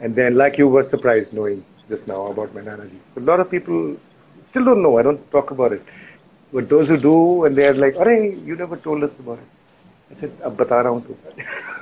and 0.01 0.15
then 0.15 0.35
like 0.35 0.57
you 0.57 0.67
were 0.67 0.83
surprised 0.83 1.33
knowing 1.33 1.63
just 1.89 2.07
now 2.07 2.21
about 2.27 2.53
my 2.55 2.61
Nana 2.61 2.85
ji. 2.85 2.99
A 3.17 3.25
lot 3.31 3.39
of 3.39 3.49
people 3.49 3.95
still 4.49 4.65
don't 4.65 4.81
know. 4.81 4.97
I 4.97 5.03
don't 5.03 5.31
talk 5.31 5.51
about 5.51 5.71
it, 5.71 5.81
but 6.53 6.69
those 6.69 6.87
who 6.87 6.97
do, 6.97 7.45
and 7.45 7.55
they're 7.55 7.73
like, 7.73 7.95
"Arey, 8.05 8.45
you 8.45 8.55
never 8.55 8.77
told 8.87 9.03
us 9.03 9.11
about 9.25 9.43
it." 9.43 9.49
I 10.13 10.19
said, 10.21 10.31
अब 10.45 10.55
बता 10.55 10.81
रहा 10.81 10.91
हूँ 10.93 11.01
तो 11.01 11.13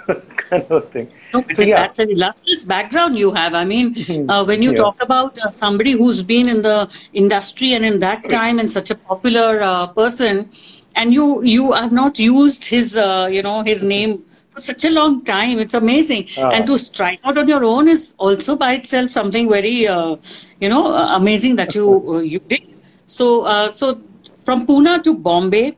kind 0.51 0.65
of 0.71 0.91
thing. 0.91 1.09
No, 1.35 1.45
So, 1.55 1.63
yeah. 1.63 1.77
that's 1.77 1.99
an 1.99 2.11
illustrious 2.11 2.65
background 2.65 3.19
you 3.19 3.33
have. 3.33 3.55
I 3.55 3.65
mean, 3.65 3.95
uh, 4.29 4.45
when 4.45 4.63
you 4.63 4.71
Yeah. 4.71 4.77
talk 4.83 4.97
about 5.01 5.39
uh, 5.45 5.51
somebody 5.53 5.93
who's 5.93 6.23
been 6.23 6.49
in 6.49 6.63
the 6.63 6.89
industry 7.13 7.73
and 7.75 7.85
in 7.85 7.99
that 8.01 8.29
time 8.29 8.59
and 8.59 8.71
such 8.71 8.91
a 8.91 8.95
popular 8.95 9.63
uh, 9.63 9.87
person, 9.89 10.49
and 10.95 11.13
you 11.13 11.43
you 11.43 11.73
have 11.73 11.93
not 11.93 12.19
used 12.19 12.65
his 12.65 12.97
uh, 12.97 13.29
you 13.31 13.43
know 13.43 13.63
his 13.63 13.83
name 13.83 14.23
for 14.51 14.61
such 14.61 14.85
a 14.85 14.91
long 14.91 15.23
time, 15.25 15.59
it's 15.59 15.75
amazing. 15.75 16.29
Ah. 16.39 16.51
And 16.51 16.67
to 16.67 16.79
strike 16.79 17.21
out 17.25 17.37
on 17.39 17.49
your 17.49 17.65
own 17.65 17.89
is 17.89 18.15
also 18.19 18.57
by 18.57 18.73
itself 18.75 19.11
something 19.11 19.49
very 19.51 19.87
uh, 19.87 20.17
you 20.61 20.69
know 20.69 20.85
uh, 20.95 21.17
amazing 21.17 21.57
that 21.57 21.75
you 21.75 21.89
uh, 22.15 22.19
you 22.21 22.41
did. 22.41 22.63
So 23.07 23.45
uh, 23.47 23.71
so 23.73 24.01
from 24.47 24.67
Pune 24.67 25.03
to 25.03 25.15
Bombay. 25.17 25.77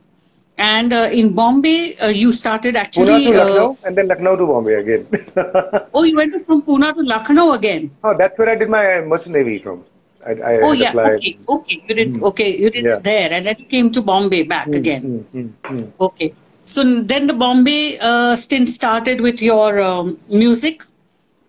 And 0.58 0.92
uh, 0.92 1.08
in 1.12 1.34
Bombay, 1.34 1.94
uh, 1.98 2.08
you 2.08 2.32
started 2.32 2.74
actually. 2.76 3.06
Pune 3.06 3.24
to 3.32 3.40
uh, 3.40 3.44
Lucknow 3.44 3.78
and 3.84 3.96
then 3.96 4.08
Lucknow 4.08 4.36
to 4.36 4.46
Bombay 4.46 4.74
again. 4.74 5.06
Oh, 5.94 6.02
you 6.02 6.16
went 6.16 6.34
from 6.46 6.62
Pune 6.62 6.92
to 6.94 7.02
Lucknow 7.02 7.52
again. 7.52 7.90
oh, 8.02 8.14
that's 8.18 8.36
where 8.38 8.48
I 8.50 8.56
did 8.56 8.68
my 8.68 9.00
merchant 9.02 9.34
navy 9.36 9.58
from. 9.58 9.84
I, 10.26 10.32
I 10.32 10.58
Oh, 10.62 10.72
yeah. 10.72 10.90
applied. 10.90 11.18
Okay. 11.18 11.38
Okay. 11.48 11.82
You 11.88 11.94
did. 11.94 12.22
Okay. 12.30 12.56
You 12.58 12.70
did 12.70 12.84
Yeah. 12.84 12.96
there, 12.96 13.32
and 13.32 13.46
then 13.46 13.54
you 13.60 13.66
came 13.66 13.90
to 13.92 14.02
Bombay 14.02 14.42
back 14.42 14.66
again. 14.66 15.24
Mm, 15.32 15.52
mm, 15.64 15.74
mm. 15.78 15.92
Okay. 16.00 16.34
So 16.60 16.82
then 17.02 17.28
the 17.28 17.34
Bombay 17.34 17.98
uh, 18.00 18.34
stint 18.34 18.68
started 18.68 19.20
with 19.20 19.40
your 19.40 19.80
um, 19.80 20.18
music. 20.28 20.82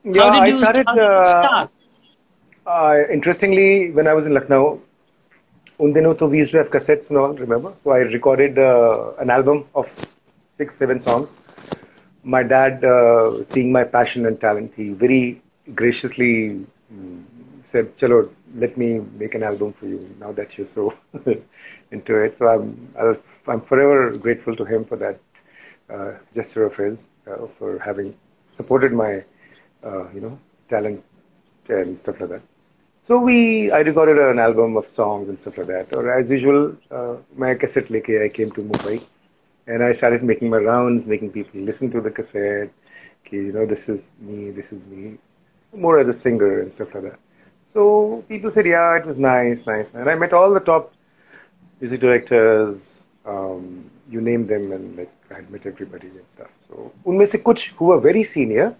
Yeah, 0.03 0.21
how 0.21 0.29
did 0.35 0.43
I 0.43 0.47
you 0.47 0.57
started. 0.59 0.85
how 0.87 0.99
uh, 0.99 1.23
start? 1.25 1.69
Uh, 2.67 2.95
interestingly, 3.11 3.89
when 3.91 4.07
I 4.07 4.13
was 4.13 4.27
in 4.27 4.33
Lucknow, 4.35 4.79
un 5.79 5.93
dino 5.93 6.13
to 6.13 6.25
we 6.27 6.39
used 6.39 6.51
to 6.51 6.57
have 6.57 6.69
cassettes 6.69 7.09
all, 7.11 7.33
remember? 7.33 7.73
So 7.83 7.91
I 7.91 7.99
recorded 7.99 8.59
uh, 8.59 9.13
an 9.19 9.29
album 9.29 9.65
of 9.75 9.87
six, 10.57 10.77
seven 10.77 10.99
songs. 11.01 11.29
My 12.23 12.43
dad, 12.43 12.83
uh, 12.83 13.43
seeing 13.51 13.71
my 13.71 13.83
passion 13.83 14.25
and 14.25 14.39
talent, 14.39 14.73
he 14.75 14.89
very 14.89 15.41
graciously 15.73 16.65
mm, 16.93 17.23
said, 17.71 17.95
Chalo, 17.97 18.29
let 18.55 18.77
me 18.77 18.99
make 19.17 19.35
an 19.35 19.43
album 19.43 19.73
for 19.73 19.85
you 19.87 20.13
now 20.19 20.31
that 20.33 20.57
you're 20.57 20.67
so 20.67 20.93
into 21.91 22.15
it. 22.17 22.35
So 22.37 22.47
I'm, 22.47 22.93
I'll, 22.99 23.17
I'm 23.47 23.61
forever 23.61 24.17
grateful 24.17 24.55
to 24.57 24.65
him 24.65 24.83
for 24.83 24.97
that 24.97 25.19
uh, 25.89 26.13
gesture 26.35 26.65
of 26.65 26.75
his, 26.75 27.05
for 27.57 27.79
having 27.79 28.15
supported 28.55 28.91
my, 28.91 29.23
you 30.13 30.21
know, 30.21 30.37
talent 30.69 31.03
and 31.69 31.97
stuff 31.99 32.19
like 32.19 32.29
that. 32.29 32.41
So 33.09 33.17
we, 33.17 33.71
I 33.71 33.79
recorded 33.79 34.19
an 34.19 34.37
album 34.37 34.77
of 34.77 34.87
songs 34.91 35.29
and 35.29 35.39
stuff 35.39 35.57
like 35.57 35.65
that. 35.65 35.95
Or 35.95 36.13
as 36.13 36.29
usual, 36.29 36.75
uh, 36.91 37.15
my 37.35 37.55
cassette 37.55 37.87
leke 37.87 38.23
I 38.23 38.29
came 38.29 38.51
to 38.51 38.61
Mumbai, 38.61 39.01
and 39.65 39.81
I 39.81 39.93
started 39.93 40.23
making 40.23 40.51
my 40.51 40.57
rounds, 40.57 41.07
making 41.07 41.31
people 41.31 41.59
listen 41.59 41.89
to 41.89 42.01
the 42.01 42.11
cassette. 42.11 42.69
Okay, 43.25 43.37
you 43.37 43.51
know, 43.51 43.65
this 43.65 43.89
is 43.89 44.03
me, 44.19 44.51
this 44.51 44.71
is 44.71 44.79
me, 44.91 45.17
more 45.73 45.97
as 45.99 46.07
a 46.07 46.13
singer 46.13 46.59
and 46.61 46.71
stuff 46.71 46.93
like 46.93 47.05
that. 47.05 47.19
So 47.73 48.23
people 48.29 48.51
said, 48.51 48.67
yeah, 48.67 48.95
it 48.97 49.07
was 49.07 49.17
nice, 49.17 49.65
nice. 49.65 49.87
And 49.95 50.07
I 50.07 50.13
met 50.13 50.31
all 50.31 50.53
the 50.53 50.59
top 50.59 50.93
music 51.81 52.01
directors, 52.01 53.01
um, 53.25 53.89
you 54.07 54.21
name 54.21 54.45
them, 54.45 54.71
and 54.71 54.95
like 54.95 55.11
I 55.31 55.41
met 55.49 55.65
everybody 55.65 56.09
and 56.09 56.27
stuff. 56.35 56.51
So 56.67 56.91
unme 57.07 57.27
se 57.27 57.39
kuch 57.39 57.69
who 57.69 57.85
were 57.85 57.99
very 57.99 58.23
senior 58.23 58.75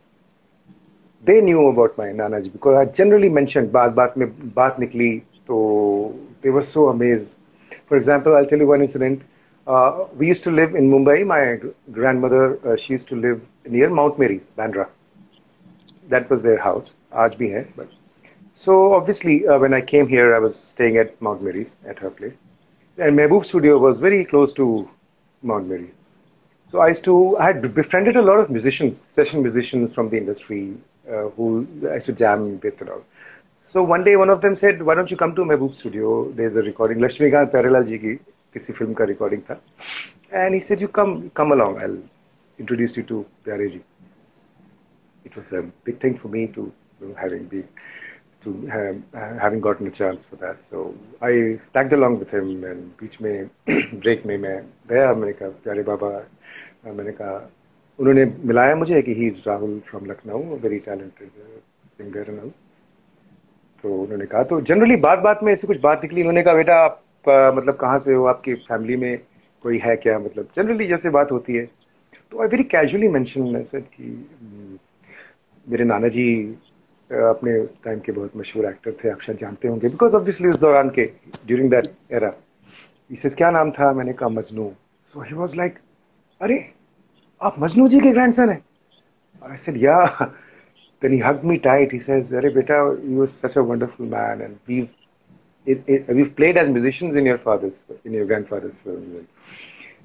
they 1.23 1.41
knew 1.41 1.67
about 1.67 1.97
my 1.97 2.07
Nanaji 2.07 2.51
because 2.51 2.77
I 2.77 2.85
generally 2.85 3.29
mentioned 3.29 3.71
baat 3.71 3.95
baat 3.95 4.15
mein 4.15 4.31
baat 4.55 4.77
nikli. 4.77 5.23
So 5.47 6.17
they 6.41 6.49
were 6.49 6.63
so 6.63 6.89
amazed. 6.89 7.29
For 7.87 7.97
example, 7.97 8.35
I'll 8.35 8.45
tell 8.45 8.59
you 8.59 8.67
one 8.67 8.81
incident. 8.81 9.23
Uh, 9.67 10.05
we 10.15 10.27
used 10.27 10.43
to 10.43 10.51
live 10.51 10.75
in 10.75 10.89
Mumbai. 10.89 11.25
My 11.25 11.59
grandmother, 11.91 12.59
uh, 12.67 12.75
she 12.75 12.93
used 12.93 13.07
to 13.09 13.15
live 13.15 13.41
near 13.65 13.89
Mount 13.89 14.17
Mary's, 14.17 14.41
Bandra. 14.57 14.87
That 16.07 16.29
was 16.29 16.41
their 16.41 16.57
house. 16.57 16.93
Aaj 17.13 17.37
bhi 17.37 17.53
hai. 17.55 17.87
So 18.53 18.93
obviously, 18.93 19.47
uh, 19.47 19.57
when 19.59 19.73
I 19.73 19.81
came 19.81 20.07
here, 20.07 20.35
I 20.35 20.39
was 20.39 20.55
staying 20.55 20.97
at 20.97 21.21
Mount 21.21 21.41
Mary's, 21.41 21.69
at 21.85 21.99
her 21.99 22.09
place. 22.09 22.33
And 22.97 23.17
Mehboob 23.17 23.45
Studio 23.45 23.77
was 23.77 23.99
very 23.99 24.25
close 24.25 24.53
to 24.53 24.89
Mount 25.41 25.67
Mary's. 25.67 25.93
So 26.71 26.79
I 26.79 26.89
used 26.89 27.03
to, 27.05 27.37
I 27.37 27.47
had 27.47 27.73
befriended 27.73 28.15
a 28.15 28.21
lot 28.21 28.39
of 28.39 28.49
musicians, 28.49 29.03
session 29.09 29.41
musicians 29.41 29.93
from 29.93 30.09
the 30.09 30.17
industry, 30.17 30.75
uh, 31.09 31.29
who 31.35 31.67
used 31.81 32.05
to 32.05 32.13
jam 32.13 32.59
with 32.59 32.81
and 32.81 32.89
all. 32.89 33.03
So 33.63 33.83
one 33.83 34.03
day 34.03 34.15
one 34.15 34.29
of 34.29 34.41
them 34.41 34.55
said, 34.55 34.81
why 34.81 34.95
don't 34.95 35.11
you 35.11 35.17
come 35.17 35.35
to 35.35 35.41
Mehboob 35.41 35.75
studio? 35.75 36.31
There's 36.31 36.55
a 36.55 36.61
recording. 36.61 36.99
Lakshmikant 36.99 37.51
Pyarelal 37.51 37.87
ji 37.87 37.99
ki 37.99 38.19
किसी 38.53 38.73
film 38.77 38.93
का 38.95 39.05
recording 39.05 39.41
था 39.49 40.53
he 40.53 40.59
said, 40.59 40.81
you 40.81 40.87
come 40.87 41.51
along, 41.51 41.79
i'll 41.81 41.97
introduce 42.59 42.97
you 42.97 43.03
to 43.03 43.25
प्यारे 43.45 43.69
ji 43.71 43.81
It 45.25 45.35
was 45.35 45.51
a 45.51 45.61
big 45.83 45.99
thing 46.01 46.17
for 46.17 46.29
me 46.29 46.47
to 46.47 46.71
having 47.21 47.45
been 47.45 47.67
to 48.43 48.65
having 49.41 49.59
gotten 49.61 49.87
a 49.87 49.91
chance 49.91 50.21
for 50.29 50.37
that 50.37 50.57
so 50.69 50.95
i 51.21 51.59
tagged 51.73 51.93
along 51.93 52.19
with 52.19 52.29
him 52.29 52.63
and 52.63 52.95
beach 52.97 53.19
mein 53.19 53.49
break 54.05 54.25
mein 54.25 54.41
main 54.45 54.69
gaya 54.91 55.13
maine 55.23 55.33
kaha 55.39 55.51
pyare 55.65 55.85
baba 55.93 56.11
मैंने 56.85 57.11
कहा 57.11 57.39
उन्होंने 57.99 58.25
मिलाया 58.45 58.75
मुझे 58.75 59.01
कि 59.01 59.13
he 59.13 59.27
is 59.27 59.41
Rahul 59.47 59.79
from 59.79 60.05
Lucknow 60.05 60.57
very 60.57 60.79
talented 60.79 61.29
singer 61.97 62.25
and 62.29 62.51
तो 63.83 63.93
उन्होंने 64.01 64.25
कहा 64.25 64.43
तो 64.43 64.61
जनरली 64.61 64.95
बात 64.95 65.19
बात 65.19 65.39
में 65.43 65.53
ऐसी 65.53 65.67
कुछ 65.67 65.79
बात 65.79 66.03
निकली 66.03 66.21
उन्होंने 66.21 66.43
कहा 66.43 66.53
बेटा 66.53 66.75
आप 66.75 67.03
अ, 67.27 67.51
मतलब 67.55 67.75
कहाँ 67.75 67.99
से 67.99 68.13
हो 68.13 68.25
आपकी 68.25 68.53
फैमिली 68.53 68.95
में 68.95 69.17
कोई 69.63 69.77
है 69.77 69.95
क्या? 69.95 70.19
मतलब 70.19 70.47
जनरली 70.55 70.87
जैसे 70.87 71.09
बात 71.09 71.31
होती 71.31 71.53
है। 71.53 71.65
तो 72.31 72.41
I 72.41 72.47
very 72.47 72.63
casually 72.63 73.07
mention 73.07 73.63
said 73.63 73.83
कि 73.95 74.03
हम्म, 74.41 74.77
मेरे 75.67 75.83
नाना 75.83 76.07
जी 76.07 76.25
अपने 77.11 77.59
टाइम 77.83 77.99
के 77.99 78.11
बहुत 78.11 78.37
मशहूर 78.37 78.65
एक्टर 78.65 78.91
थे 79.03 79.09
आप 79.09 79.21
शायद 79.21 79.37
जानते 79.39 79.67
होंगे। 79.67 79.89
बिकॉज़ 79.89 80.15
ऑब्वियसली 80.15 80.49
उस 80.49 80.59
दौरान 80.59 80.89
के 80.89 81.05
ड्यूरिंग 81.47 81.69
दैट 81.71 81.91
एरा 82.11 82.33
इसे 83.11 83.29
क्या 83.29 83.51
नाम 83.51 83.71
था? 83.71 83.91
मैंने 83.93 84.13
कहा 84.13 84.29
Majnu. 84.29 84.71
So 85.13 85.21
he 85.21 85.35
was 85.35 85.55
like 85.55 85.79
अरे 86.41 86.55
आप 87.42 87.58
मजनू 87.58 87.88
जी 87.88 88.00
के 88.00 88.12
ग्रैंडसन 88.12 88.48
हैं 88.50 88.62
I 89.46 89.56
said, 89.56 89.76
yeah. 89.76 90.30
Then 91.00 91.12
he 91.12 91.18
hugged 91.18 91.44
me 91.44 91.58
tight. 91.58 91.92
He 91.92 91.98
says, 92.00 92.30
Arey 92.30 92.54
beta, 92.54 92.98
you 93.04 93.16
were 93.16 93.26
such 93.26 93.56
a 93.56 93.62
wonderful 93.62 94.06
man, 94.06 94.40
and 94.40 94.58
we've 94.66 94.88
it, 95.66 95.82
it, 95.86 96.08
we've 96.08 96.34
played 96.36 96.56
as 96.56 96.68
musicians 96.68 97.16
in 97.16 97.26
your 97.26 97.38
father's, 97.38 97.78
in 98.04 98.12
your 98.12 98.26
grandfather's 98.26 98.76
films. 98.78 99.14
And, 99.14 99.28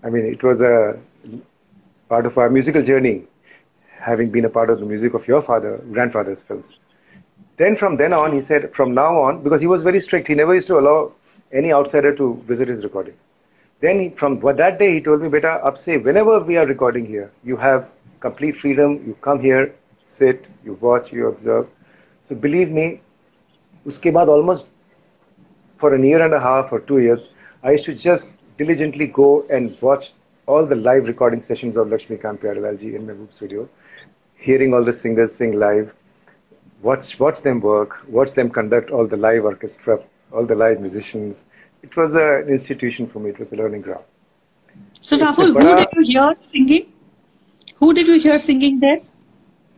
I 0.04 0.10
mean, 0.10 0.25
it 0.25 0.43
was 0.43 0.62
a 0.62 0.99
part 2.08 2.25
of 2.25 2.38
our 2.38 2.49
musical 2.49 2.82
journey, 2.82 3.23
having 3.97 4.30
been 4.30 4.45
a 4.45 4.49
part 4.49 4.69
of 4.69 4.80
the 4.80 4.86
music 4.86 5.13
of 5.13 5.28
your 5.28 5.41
father, 5.41 5.78
grandfather's 5.91 6.41
films. 6.41 6.80
Then 7.58 7.75
from 7.75 7.97
then 7.97 8.13
on, 8.13 8.34
he 8.34 8.41
said, 8.41 8.73
from 8.73 8.93
now 8.93 9.19
on, 9.21 9.43
because 9.43 9.60
he 9.60 9.67
was 9.67 9.82
very 9.82 9.99
strict, 9.99 10.28
he 10.28 10.36
never 10.36 10.54
used 10.54 10.67
to 10.67 10.80
allow 10.80 11.12
any 11.52 11.73
outsider 11.73 12.15
to 12.15 12.41
visit 12.47 12.67
his 12.69 12.84
recordings. 12.84 13.17
Then 13.85 14.01
he, 14.01 14.09
from 14.09 14.40
that 14.40 14.79
day, 14.79 14.94
he 14.94 15.01
told 15.03 15.20
me, 15.20 15.29
Beta, 15.29 15.53
up 15.68 15.77
say, 15.77 15.99
whenever 15.99 16.40
we 16.40 16.57
are 16.57 16.64
recording 16.64 17.05
here, 17.05 17.31
you 17.44 17.57
have 17.59 17.90
complete 18.20 18.57
freedom. 18.57 19.03
You 19.07 19.14
come 19.20 19.40
here, 19.40 19.75
sit, 20.07 20.47
you 20.64 20.79
watch, 20.81 21.12
you 21.12 21.27
observe. 21.27 21.68
So 22.29 22.35
believe 22.35 22.70
me, 22.70 23.03
uske 23.87 24.09
baad 24.18 24.29
almost 24.29 24.64
for 25.77 25.92
a 25.92 25.99
an 25.99 26.05
year 26.05 26.23
and 26.25 26.33
a 26.33 26.40
half 26.40 26.73
or 26.73 26.81
two 26.81 27.01
years, 27.01 27.29
I 27.62 27.73
used 27.73 27.85
to 27.85 27.94
just 27.94 28.33
diligently 28.57 29.07
go 29.07 29.47
and 29.51 29.77
watch 29.83 30.12
all 30.47 30.64
the 30.64 30.77
live 30.77 31.07
recording 31.07 31.42
sessions 31.42 31.77
of 31.77 31.88
Lakshmikant 31.88 32.38
Pyarelalji 32.38 32.94
in 32.94 33.07
my 33.07 33.14
studio, 33.37 33.68
hearing 34.37 34.73
all 34.73 34.83
the 34.83 34.94
singers 34.94 35.35
sing 35.35 35.59
live, 35.59 35.94
watch, 36.83 37.18
watch 37.20 37.42
them 37.42 37.61
work, 37.61 37.99
watch 38.09 38.33
them 38.33 38.49
conduct 38.49 38.90
all 38.90 39.07
the 39.07 39.18
live 39.18 39.44
orchestra, 39.44 39.99
all 40.33 40.47
the 40.47 40.55
live 40.55 40.81
musicians, 40.81 41.44
it 41.85 41.97
was 41.97 42.14
an 42.14 42.49
institution 42.49 43.07
for 43.07 43.18
me. 43.20 43.31
It 43.31 43.38
was 43.38 43.53
a 43.53 43.57
learning 43.57 43.83
ground. 43.83 44.05
So, 45.01 45.18
Rahul, 45.18 45.53
who 45.62 45.77
did 45.77 45.88
you 45.97 46.05
hear 46.12 46.35
singing? 46.51 46.87
Who 47.77 47.92
did 47.94 48.07
you 48.07 48.18
hear 48.18 48.38
singing 48.38 48.81
there? 48.81 49.01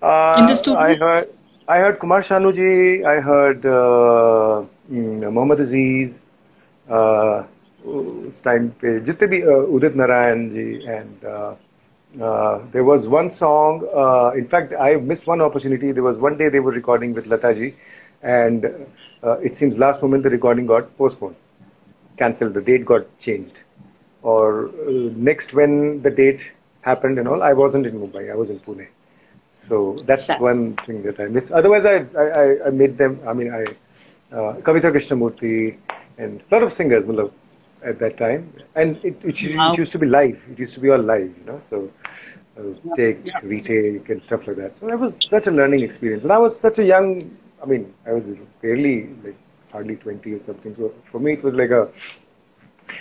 Uh, 0.03 0.37
in 0.39 0.47
the 0.47 0.53
uh, 0.53 0.63
studio? 0.63 0.81
I 0.81 0.95
heard, 0.95 1.27
I 1.69 1.79
heard 1.79 1.99
Kumar 1.99 2.23
Sanuji, 2.23 3.05
I 3.05 3.21
heard 3.21 3.67
uh, 3.67 4.65
mm, 4.91 5.33
Mohammad 5.33 5.61
Aziz, 5.61 6.15
uh, 6.89 6.93
uh, 6.93 7.47
Udit 9.75 9.95
Narayan 9.95 10.51
ji, 10.55 10.87
and 10.87 11.21
भी 11.21 12.23
Udit 12.23 12.73
there 12.73 12.85
was 12.85 13.07
one 13.09 13.31
song 13.31 13.87
uh, 13.95 14.31
in 14.35 14.47
fact 14.49 14.73
i 14.81 14.95
missed 15.11 15.27
one 15.27 15.41
opportunity 15.47 15.93
there 15.93 16.03
was 16.03 16.19
one 16.19 16.37
day 16.39 16.49
they 16.49 16.61
were 16.61 16.73
recording 16.77 17.13
with 17.17 17.27
lata 17.33 17.53
ji 17.59 17.75
and 18.23 18.65
uh, 19.23 19.37
it 19.49 19.57
seems 19.57 19.77
last 19.77 20.03
moment 20.03 20.23
the 20.29 20.31
recording 20.31 20.67
got 20.67 20.97
postponed 20.97 21.37
cancelled, 22.17 22.55
the 22.55 22.61
date 22.61 22.85
got 22.85 23.07
changed. 23.19 23.59
Or 24.23 24.69
uh, 24.69 24.91
next, 25.15 25.53
when 25.53 26.03
the 26.03 26.11
date 26.11 26.45
happened 26.83 27.19
and 27.19 27.29
all, 27.29 27.43
I 27.43 27.53
wasn't 27.53 27.87
in 27.87 28.01
Mumbai, 28.01 28.31
I 28.31 28.35
was 28.35 28.51
in 28.51 28.61
Pune. 28.61 28.87
So 29.69 29.97
that's 30.05 30.29
one 30.39 30.77
thing 30.87 31.03
that 31.03 31.19
I 31.19 31.27
missed. 31.27 31.51
Otherwise, 31.51 31.85
I, 31.85 32.07
I, 32.19 32.67
I 32.67 32.71
made 32.71 32.97
them, 32.99 33.21
I 33.27 33.33
mean, 33.33 33.53
I, 33.53 33.65
uh, 34.35 34.55
Krishnamurti 34.61 35.77
and 36.19 36.43
a 36.51 36.55
lot 36.55 36.63
of 36.63 36.73
singers 36.73 37.05
Malab, 37.05 37.33
at 37.85 37.99
that 37.99 38.17
time. 38.17 38.53
And 38.75 38.97
it, 39.05 39.17
it, 39.25 39.43
it, 39.43 39.79
used 39.79 39.93
to 39.93 39.99
be 39.99 40.07
live, 40.07 40.41
it 40.51 40.59
used 40.59 40.75
to 40.75 40.81
be 40.81 40.91
all 40.91 40.99
live, 40.99 41.35
you 41.39 41.45
know. 41.45 41.61
So 41.69 41.91
uh, 42.59 42.97
take, 42.97 43.25
yeah. 43.25 43.39
retake, 43.43 44.09
and 44.09 44.23
stuff 44.23 44.47
like 44.47 44.57
that. 44.57 44.79
So 44.79 44.87
that 44.87 44.99
was 44.99 45.17
such 45.29 45.47
a 45.47 45.51
learning 45.51 45.81
experience. 45.81 46.23
And 46.23 46.33
I 46.33 46.39
was 46.39 46.59
such 46.59 46.79
a 46.79 46.85
young, 46.85 47.37
I 47.63 47.67
mean, 47.67 47.93
I 48.07 48.13
was 48.13 48.27
barely 48.63 49.09
like 49.25 49.37
hardly 49.73 49.97
20 49.97 50.33
or 50.33 50.41
something. 50.41 50.75
So 50.77 50.93
for 51.11 51.19
me, 51.21 51.35
it 51.35 51.43
was 51.43 51.55
like 51.55 51.71
a. 51.71 51.89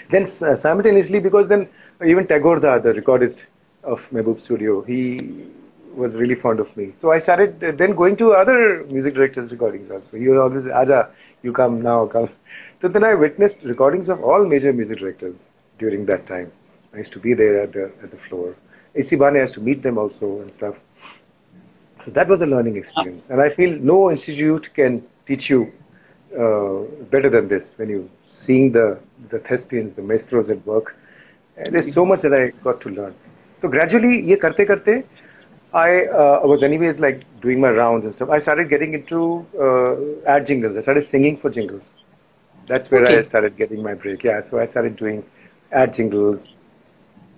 Then 0.10 0.24
uh, 0.24 0.56
simultaneously, 0.56 1.20
because 1.20 1.48
then 1.48 1.68
even 2.06 2.28
Tagore, 2.28 2.60
the, 2.60 2.80
the 2.80 2.94
recordist 2.94 3.44
of 3.84 4.02
Mehboob 4.12 4.42
Studio, 4.42 4.82
he 4.82 5.48
was 5.96 6.14
really 6.16 6.36
fond 6.36 6.60
of 6.60 6.76
me. 6.76 6.94
So 7.02 7.12
I 7.12 7.20
started 7.20 7.64
uh, 7.64 7.72
then 7.72 7.96
going 7.96 8.16
to 8.18 8.34
other 8.34 8.84
music 8.86 9.14
directors' 9.14 9.52
recordings 9.52 9.90
also. 9.92 10.18
He 10.18 10.28
was 10.28 10.40
always, 10.40 10.66
Aja, 10.66 11.10
you 11.44 11.54
come 11.54 11.82
now, 11.82 12.06
come. 12.06 12.30
So 12.82 12.90
then 12.90 13.04
I 13.04 13.14
witnessed 13.16 13.64
recordings 13.64 14.10
of 14.10 14.22
all 14.24 14.46
major 14.46 14.72
music 14.74 15.00
directors 15.00 15.50
during 15.80 16.06
that 16.06 16.28
time. 16.28 16.52
I 16.94 16.98
used 17.00 17.14
to 17.14 17.20
be 17.20 17.34
there 17.34 17.62
at 17.62 17.72
the, 17.74 17.86
at 18.04 18.12
the 18.12 18.18
floor. 18.18 18.56
AC 18.96 19.16
used 19.16 19.54
to 19.56 19.62
meet 19.62 19.82
them 19.82 19.98
also 19.98 20.42
and 20.42 20.54
stuff. 20.54 20.76
So 22.06 22.12
that 22.12 22.28
was 22.28 22.42
a 22.42 22.46
learning 22.46 22.76
experience. 22.76 23.26
And 23.30 23.42
I 23.42 23.50
feel 23.50 23.78
no 23.80 24.12
institute 24.12 24.70
can 24.74 25.02
teach 25.26 25.50
you 25.50 25.72
uh, 26.38 26.84
better 27.12 27.30
than 27.30 27.48
this 27.48 27.74
when 27.78 27.90
you 27.90 28.10
seeing 28.34 28.72
the, 28.72 29.00
the 29.30 29.40
thespians, 29.40 29.96
the 29.96 30.02
maestros 30.02 30.50
at 30.50 30.66
work. 30.66 30.96
And 31.58 31.74
there's 31.74 31.94
so 31.94 32.06
much 32.06 32.22
that 32.22 32.34
I 32.34 32.50
got 32.64 32.82
to 32.82 32.90
learn. 32.90 33.16
So 33.62 33.68
gradually, 33.70 34.22
ye 34.22 34.36
karte 34.36 34.68
karte, 34.68 35.06
I 35.74 36.06
uh, 36.06 36.42
was 36.44 36.64
anyways 36.64 37.00
like 37.00 37.24
doing 37.42 37.60
my 37.60 37.70
rounds 37.70 38.06
and 38.06 38.14
stuff. 38.14 38.30
I 38.30 38.40
started 38.40 38.70
getting 38.70 38.94
into 38.94 39.46
uh, 39.60 40.30
ad 40.30 40.48
jingles. 40.48 40.78
I 40.78 40.82
started 40.82 41.06
singing 41.06 41.38
for 41.38 41.50
jingles. 41.50 41.84
That's 42.66 42.90
where 42.90 43.06
I 43.08 43.22
started 43.22 43.58
getting 43.58 43.84
my 43.84 43.94
break. 43.94 44.24
Yeah, 44.24 44.42
so 44.42 44.60
I 44.60 44.66
started 44.66 44.96
doing 44.96 45.24
ad 45.72 45.94
jingles. 45.94 46.46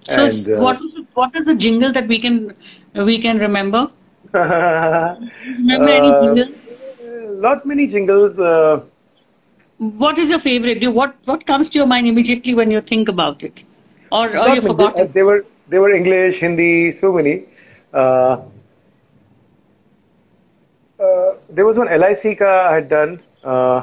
So 0.02 0.26
and, 0.26 0.48
uh, 0.48 0.62
what 0.62 0.80
was 0.82 0.94
the, 0.94 1.08
what 1.14 1.36
is 1.36 1.46
the 1.48 1.56
jingle 1.56 1.92
that 1.92 2.08
we 2.08 2.20
can 2.20 2.56
we 2.94 3.18
can 3.20 3.38
remember? 3.40 3.90
Remember 4.34 5.90
any 5.90 6.10
Uh, 6.10 6.22
jingle? 6.36 6.54
lot 7.47 7.67
many 7.67 7.87
jingles. 7.87 8.39
Uh, 8.39 8.81
What 10.01 10.19
is 10.23 10.31
your 10.31 10.39
favorite? 10.43 10.81
Do 10.83 10.91
what 10.97 11.15
what 11.31 11.45
comes 11.47 11.69
to 11.75 11.79
your 11.79 11.87
mind 11.93 12.07
immediately 12.09 12.53
when 12.59 12.71
you 12.75 12.81
think 12.91 13.09
about 13.13 13.43
it, 13.47 13.63
or 14.19 14.21
or 14.29 14.35
lot 14.41 14.55
you 14.57 14.63
many. 14.63 14.67
forgot 14.73 14.99
Uh, 14.99 15.05
it? 15.05 15.13
They 15.17 15.25
were 15.29 15.39
they 15.75 15.81
were 15.85 15.91
English, 16.01 16.39
Hindi, 16.43 16.69
so 16.99 17.11
many. 17.17 17.33
Uh, 18.03 18.37
uh, 21.07 21.31
there 21.59 21.67
was 21.71 21.81
one 21.83 21.91
LIC 22.05 22.39
ka 22.43 22.53
I 22.69 22.75
had 22.77 22.89
done. 22.95 23.17
Uh, 23.55 23.81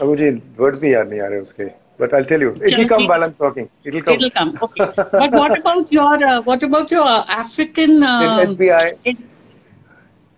अब 0.00 0.06
मुझे 0.08 0.30
words 0.58 0.78
भी 0.80 0.92
याद 0.94 1.08
नहीं 1.10 1.20
आ 1.20 1.26
रहे 1.28 1.40
उसके 1.40 1.64
but 2.02 2.12
I'll 2.16 2.26
tell 2.28 2.42
you 2.44 2.50
it'll 2.50 2.68
चलो, 2.68 2.84
come 2.90 3.00
ठीक 3.00 3.08
while 3.10 3.24
I'm 3.24 3.32
talking 3.40 3.66
it'll 3.88 4.04
come 4.04 4.14
It'll 4.20 4.30
come. 4.36 4.52
Okay. 4.66 4.86
But 5.22 5.34
what 5.40 5.56
about 5.56 5.90
your 5.96 6.12
uh, 6.28 6.36
what 6.46 6.62
about 6.68 6.94
your 6.98 7.02
uh, 7.16 7.24
African? 7.40 7.96
in 7.96 8.06
Um, 8.12 8.38
SBI 8.46 8.86
in- 9.12 9.18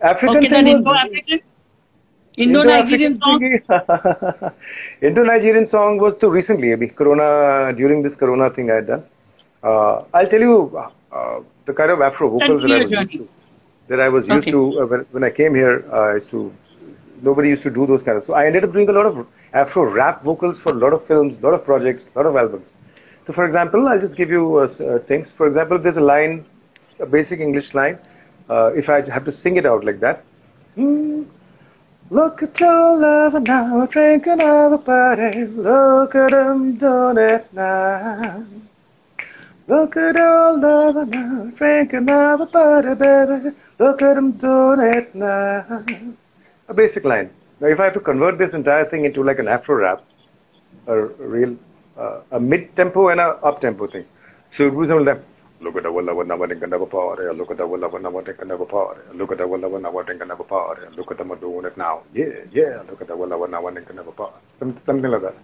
African 0.01 0.37
okay, 0.37 0.47
then 0.47 0.67
Indo-African, 0.67 1.39
Indo-Nigerian 2.37 3.15
song. 3.15 3.59
song. 3.67 4.51
Indo-Nigerian 5.01 5.65
song 5.65 5.97
was 5.97 6.15
too 6.15 6.29
recently, 6.29 6.67
abhi, 6.69 6.95
Corona 6.95 7.73
during 7.75 8.01
this 8.03 8.15
Corona 8.15 8.49
thing 8.49 8.69
I 8.69 8.75
had 8.75 8.87
done. 8.87 9.03
Uh, 9.63 10.03
I'll 10.13 10.27
tell 10.27 10.39
you 10.39 10.77
uh, 11.11 11.39
the 11.65 11.73
kind 11.73 11.91
of 11.91 12.01
Afro 12.01 12.29
vocals 12.29 12.61
that 12.61 12.71
I 12.71 12.77
was 12.83 12.91
used 12.91 13.11
to. 13.11 13.29
That 13.87 13.99
I 13.99 14.09
was 14.09 14.27
used 14.27 14.47
Okay. 14.47 14.51
to 14.51 14.81
uh, 14.81 14.85
when, 14.85 14.99
when 15.11 15.23
I 15.23 15.29
came 15.29 15.55
here. 15.55 15.85
Uh, 15.91 16.11
I 16.11 16.13
used 16.15 16.29
to 16.29 16.53
nobody 17.21 17.49
used 17.49 17.63
to 17.63 17.69
do 17.71 17.85
those 17.87 18.03
kind 18.03 18.17
of. 18.17 18.23
So 18.23 18.33
I 18.33 18.45
ended 18.45 18.63
up 18.63 18.73
doing 18.73 18.89
a 18.89 18.91
lot 18.91 19.05
of 19.05 19.27
Afro 19.53 19.83
rap 19.85 20.23
vocals 20.23 20.59
for 20.59 20.71
a 20.71 20.75
lot 20.75 20.93
of 20.93 21.05
films, 21.05 21.37
a 21.37 21.41
lot 21.41 21.53
of 21.53 21.63
projects, 21.63 22.05
a 22.13 22.19
lot 22.19 22.25
of 22.27 22.35
albums. 22.35 22.67
So, 23.25 23.33
for 23.33 23.45
example, 23.45 23.87
I'll 23.87 23.99
just 23.99 24.15
give 24.15 24.29
you 24.29 24.57
uh, 24.57 24.63
uh, 24.63 24.99
things. 24.99 25.29
For 25.35 25.47
example, 25.47 25.77
there's 25.79 25.97
a 25.97 26.01
line, 26.01 26.45
a 26.99 27.05
basic 27.05 27.39
English 27.39 27.73
line. 27.73 27.97
Uh, 28.49 28.71
if 28.75 28.89
I 28.89 29.01
have 29.09 29.25
to 29.25 29.31
sing 29.31 29.57
it 29.57 29.65
out 29.65 29.83
like 29.83 29.99
that. 29.99 30.23
Hmm. 30.75 31.23
Look 32.09 32.41
at 32.41 32.57
your 32.61 32.97
lover 32.97 33.41
now, 33.41 33.85
drinking 33.85 34.39
of 34.39 34.71
a 34.71 34.77
party. 34.77 35.43
Look 35.45 36.15
at 36.15 36.31
him 36.31 36.77
doing 36.77 37.17
it 37.17 37.53
now. 37.53 38.45
Look 39.67 39.97
at 39.97 40.15
your 40.15 40.57
lover 40.57 41.05
now, 41.05 41.51
drinking 41.55 42.07
of 42.09 42.39
a 42.39 42.45
party, 42.45 42.93
baby. 42.95 43.55
Look 43.77 44.01
at 44.01 44.17
him 44.17 44.31
doing 44.31 44.79
it 44.79 45.13
now. 45.13 45.83
A 46.69 46.73
basic 46.73 47.03
line. 47.03 47.29
Now, 47.59 47.67
if 47.67 47.79
I 47.81 47.85
have 47.85 47.93
to 47.95 47.99
convert 47.99 48.37
this 48.37 48.53
entire 48.53 48.85
thing 48.85 49.03
into 49.03 49.21
like 49.23 49.39
an 49.39 49.49
Afro 49.49 49.75
rap, 49.75 50.01
a 50.87 50.97
real, 50.97 51.57
uh, 51.97 52.21
a 52.31 52.39
mid-tempo 52.39 53.09
and 53.09 53.19
a 53.19 53.31
up-tempo 53.43 53.87
thing. 53.87 54.05
So 54.53 54.65
it 54.65 54.73
was 54.73 54.87
something 54.87 55.05
like, 55.05 55.21
look 55.61 55.75
at 55.75 55.83
the 55.83 55.91
walla 55.91 56.13
walla 56.13 56.35
walla 56.37 56.55
never 56.55 56.85
party, 56.85 57.23
look 57.35 57.51
at 57.51 57.57
the 57.57 57.65
walla 57.67 57.87
walla 57.87 58.09
walla 58.09 58.33
never 58.45 58.65
party, 58.65 59.01
look 59.13 59.31
at 59.31 59.37
the 59.39 59.47
walla 59.47 59.67
walla 59.69 59.89
walla 59.91 60.13
never 60.13 60.43
party, 60.43 60.81
look 60.95 61.11
at 61.11 61.17
them 61.17 61.33
doing 61.39 61.65
it 61.65 61.77
now, 61.77 62.01
yeah, 62.13 62.25
yeah, 62.51 62.81
look 62.89 63.01
at 63.01 63.07
the 63.07 63.15
walla 63.15 63.37
walla 63.37 63.61
walla 63.61 63.81
never 63.93 64.11
party, 64.11 64.35
Some- 64.59 64.79
something 64.85 65.11
like 65.11 65.21
that. 65.21 65.35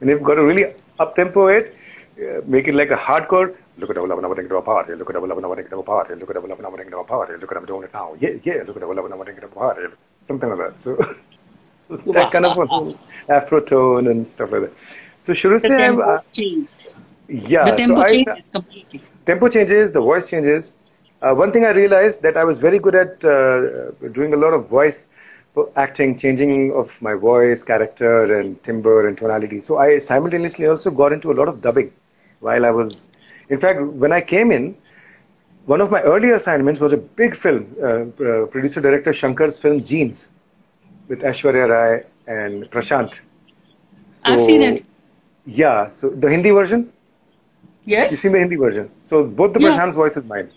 And 0.00 0.10
if 0.10 0.18
you've 0.18 0.22
got 0.26 0.36
to 0.36 0.44
really 0.44 0.66
up-tempo 0.98 1.48
it, 1.48 1.74
uh, 2.22 2.40
make 2.46 2.68
it 2.68 2.74
like 2.74 2.90
a 2.90 2.96
hardcore, 2.96 3.54
look 3.78 3.90
at 3.90 3.94
the 3.94 4.00
walla 4.02 4.16
walla 4.16 4.42
never 4.42 4.60
party, 4.62 4.94
look 4.94 5.08
at 5.10 5.14
the 5.14 5.20
walla 5.20 5.34
walla 5.34 5.56
never 5.56 5.82
party, 5.82 6.14
look 6.14 6.30
at 6.30 6.34
the 6.34 6.40
walla 6.40 6.54
walla 6.56 6.84
never 6.84 7.04
party, 7.04 7.32
look 7.40 7.50
at 7.50 7.54
them 7.54 7.66
doing 7.66 7.84
it 7.84 7.92
now, 7.92 8.14
yeah, 8.20 8.30
yeah, 8.44 8.62
look 8.66 8.76
at 8.76 8.80
the 8.80 8.86
walla 8.86 9.02
walla 9.02 9.24
never 9.24 9.48
party, 9.48 9.82
something 10.28 10.48
like 10.48 10.58
that. 10.58 10.82
So 10.82 10.96
that 12.12 12.30
kind 12.30 12.46
of 12.46 12.56
a 12.58 13.32
Afro 13.32 13.60
tone 13.60 14.06
and 14.06 14.26
stuff 14.28 14.52
like 14.52 14.62
that. 14.62 14.72
So 15.26 15.32
shuru 15.32 15.60
The 15.60 15.68
se, 15.68 15.74
I'm, 15.74 15.96
tempo 15.96 16.02
uh, 16.02 16.20
changes. 16.32 16.94
yeah, 17.28 17.64
The 17.64 17.72
tempo 17.76 17.96
so 17.96 18.02
I, 18.02 18.08
changes 18.08 18.48
completely. 18.48 19.02
Tempo 19.30 19.48
changes, 19.48 19.92
the 19.92 20.00
voice 20.00 20.28
changes. 20.28 20.72
Uh, 21.22 21.32
one 21.32 21.52
thing 21.52 21.64
I 21.64 21.70
realized 21.70 22.20
that 22.22 22.36
I 22.36 22.42
was 22.42 22.58
very 22.58 22.80
good 22.80 22.96
at 22.96 23.24
uh, 23.24 23.92
doing 24.10 24.34
a 24.34 24.36
lot 24.36 24.52
of 24.52 24.66
voice 24.68 25.06
acting, 25.76 26.18
changing 26.18 26.72
of 26.72 26.90
my 27.00 27.14
voice, 27.14 27.62
character, 27.62 28.40
and 28.40 28.60
timbre 28.64 29.06
and 29.06 29.16
tonality. 29.16 29.60
So 29.60 29.78
I 29.78 30.00
simultaneously 30.00 30.66
also 30.66 30.90
got 30.90 31.12
into 31.12 31.30
a 31.30 31.36
lot 31.40 31.46
of 31.46 31.62
dubbing 31.62 31.92
while 32.40 32.66
I 32.66 32.72
was. 32.72 33.06
In 33.50 33.60
fact, 33.60 33.80
when 33.80 34.10
I 34.10 34.20
came 34.20 34.50
in, 34.50 34.76
one 35.66 35.80
of 35.80 35.92
my 35.92 36.02
earlier 36.02 36.34
assignments 36.34 36.80
was 36.80 36.92
a 36.92 36.96
big 36.96 37.36
film, 37.36 37.72
uh, 37.80 37.86
uh, 37.86 38.46
producer 38.46 38.80
director 38.80 39.12
Shankar's 39.12 39.60
film 39.60 39.84
Jeans, 39.84 40.26
with 41.06 41.20
Aishwarya 41.20 41.68
Rai 41.68 42.02
and 42.26 42.64
Prashant. 42.72 43.12
I've 44.24 44.40
seen 44.40 44.62
it. 44.62 44.84
Yeah, 45.46 45.88
so 45.88 46.10
the 46.10 46.28
Hindi 46.28 46.50
version. 46.50 46.92
Yes. 47.84 48.10
You've 48.12 48.20
seen 48.20 48.32
the 48.32 48.38
Hindi 48.38 48.56
version? 48.56 48.90
So 49.08 49.24
both 49.24 49.52
the 49.54 49.60
Yeah. 49.60 49.70
Prashant's 49.76 49.94
voice 49.96 50.16
is 50.16 50.24
mine. 50.24 50.50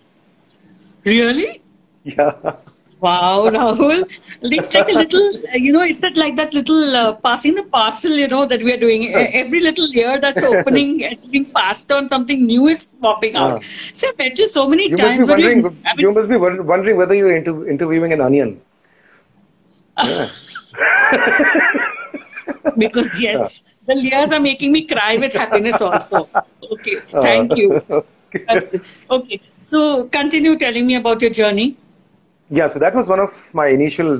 Really? 1.05 1.61
Yeah. 2.05 2.33
Wow, 2.99 3.49
Rahul. 3.49 4.03
It's 4.41 4.73
like 4.73 4.89
a 4.89 4.93
little, 4.93 5.29
uh, 5.53 5.57
you 5.57 5.71
know, 5.73 5.81
it's 5.81 5.99
that 5.99 6.15
like 6.17 6.37
that 6.37 6.53
little 6.53 6.95
uh, 6.95 7.13
passing 7.15 7.55
the 7.55 7.63
parcel, 7.63 8.11
you 8.11 8.27
know, 8.29 8.45
that 8.45 8.61
we 8.63 8.71
are 8.73 8.77
doing. 8.77 9.13
Every 9.13 9.59
little 9.59 9.87
year 9.89 10.19
that's 10.21 10.41
opening, 10.43 10.99
it's 11.11 11.25
being 11.25 11.45
passed 11.45 11.91
on, 11.91 12.07
something 12.07 12.45
new 12.45 12.67
is 12.67 12.85
popping 13.01 13.35
out. 13.35 13.61
Ah. 13.61 13.67
So 13.93 14.07
I 14.07 14.11
met 14.23 14.37
you 14.39 14.47
so 14.47 14.67
many 14.69 14.89
You 14.89 14.95
times. 14.97 15.27
but 15.27 15.37
you- 15.39 15.49
I 15.49 15.55
mean, 15.55 15.77
you 15.97 16.11
must 16.13 16.29
be 16.29 16.37
wondering 16.37 16.95
whether 16.95 17.13
you're 17.13 17.35
inter- 17.35 17.67
interviewing 17.69 18.13
an 18.13 18.21
onion. 18.21 18.61
Yeah. 20.03 20.27
because 22.77 23.09
yes, 23.21 23.63
the 23.85 23.95
layers 23.95 24.31
are 24.31 24.39
making 24.39 24.71
me 24.71 24.85
cry 24.85 25.17
with 25.17 25.33
happiness 25.33 25.81
also. 25.81 26.29
Okay, 26.71 27.03
Uh, 27.13 27.21
thank 27.21 27.55
you. 27.55 27.81
okay. 27.91 28.81
Okay, 29.09 29.41
so 29.59 30.05
continue 30.05 30.57
telling 30.57 30.85
me 30.87 30.95
about 30.95 31.21
your 31.21 31.31
journey. 31.31 31.75
Yeah, 32.49 32.71
so 32.71 32.79
that 32.79 32.93
was 32.93 33.07
one 33.07 33.19
of 33.19 33.33
my 33.53 33.67
initial 33.67 34.17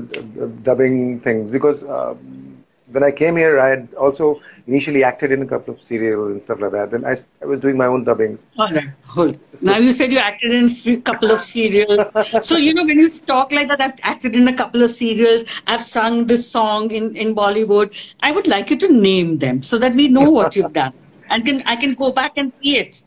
dubbing 0.62 1.20
things 1.20 1.50
because 1.50 1.82
um, 1.84 2.53
when 2.92 3.02
I 3.02 3.10
came 3.10 3.36
here, 3.36 3.58
I 3.58 3.68
had 3.70 3.88
also 3.94 4.40
initially 4.66 5.04
acted 5.04 5.32
in 5.32 5.42
a 5.42 5.46
couple 5.46 5.74
of 5.74 5.82
serials 5.82 6.30
and 6.32 6.42
stuff 6.42 6.60
like 6.60 6.72
that. 6.72 6.90
Then 6.90 7.04
I, 7.04 7.16
I 7.40 7.46
was 7.46 7.60
doing 7.60 7.76
my 7.76 7.86
own 7.86 8.04
dubbing. 8.04 8.38
All 8.58 8.70
right, 8.72 8.90
hold. 9.06 9.38
Now 9.62 9.78
you 9.78 9.92
said 9.92 10.12
you 10.12 10.18
acted 10.18 10.52
in 10.52 10.68
a 10.94 11.00
couple 11.00 11.30
of 11.30 11.40
serials. 11.40 12.14
So 12.44 12.56
you 12.56 12.74
know 12.74 12.84
when 12.84 12.98
you 12.98 13.10
talk 13.10 13.52
like 13.52 13.68
that, 13.68 13.80
I've 13.80 13.98
acted 14.02 14.34
in 14.34 14.48
a 14.48 14.52
couple 14.52 14.82
of 14.82 14.90
serials. 14.90 15.62
I've 15.66 15.80
sung 15.82 16.26
this 16.26 16.50
song 16.50 16.90
in 16.90 17.16
in 17.16 17.34
Bollywood. 17.34 18.14
I 18.20 18.32
would 18.32 18.46
like 18.46 18.70
you 18.70 18.76
to 18.76 18.92
name 18.92 19.38
them 19.38 19.62
so 19.62 19.78
that 19.78 19.94
we 19.94 20.08
know 20.08 20.28
what 20.30 20.56
you've 20.56 20.72
done, 20.72 20.92
and 21.30 21.44
can 21.44 21.62
I 21.66 21.76
can 21.76 21.94
go 21.94 22.12
back 22.12 22.32
and 22.36 22.52
see 22.52 22.76
it. 22.76 23.02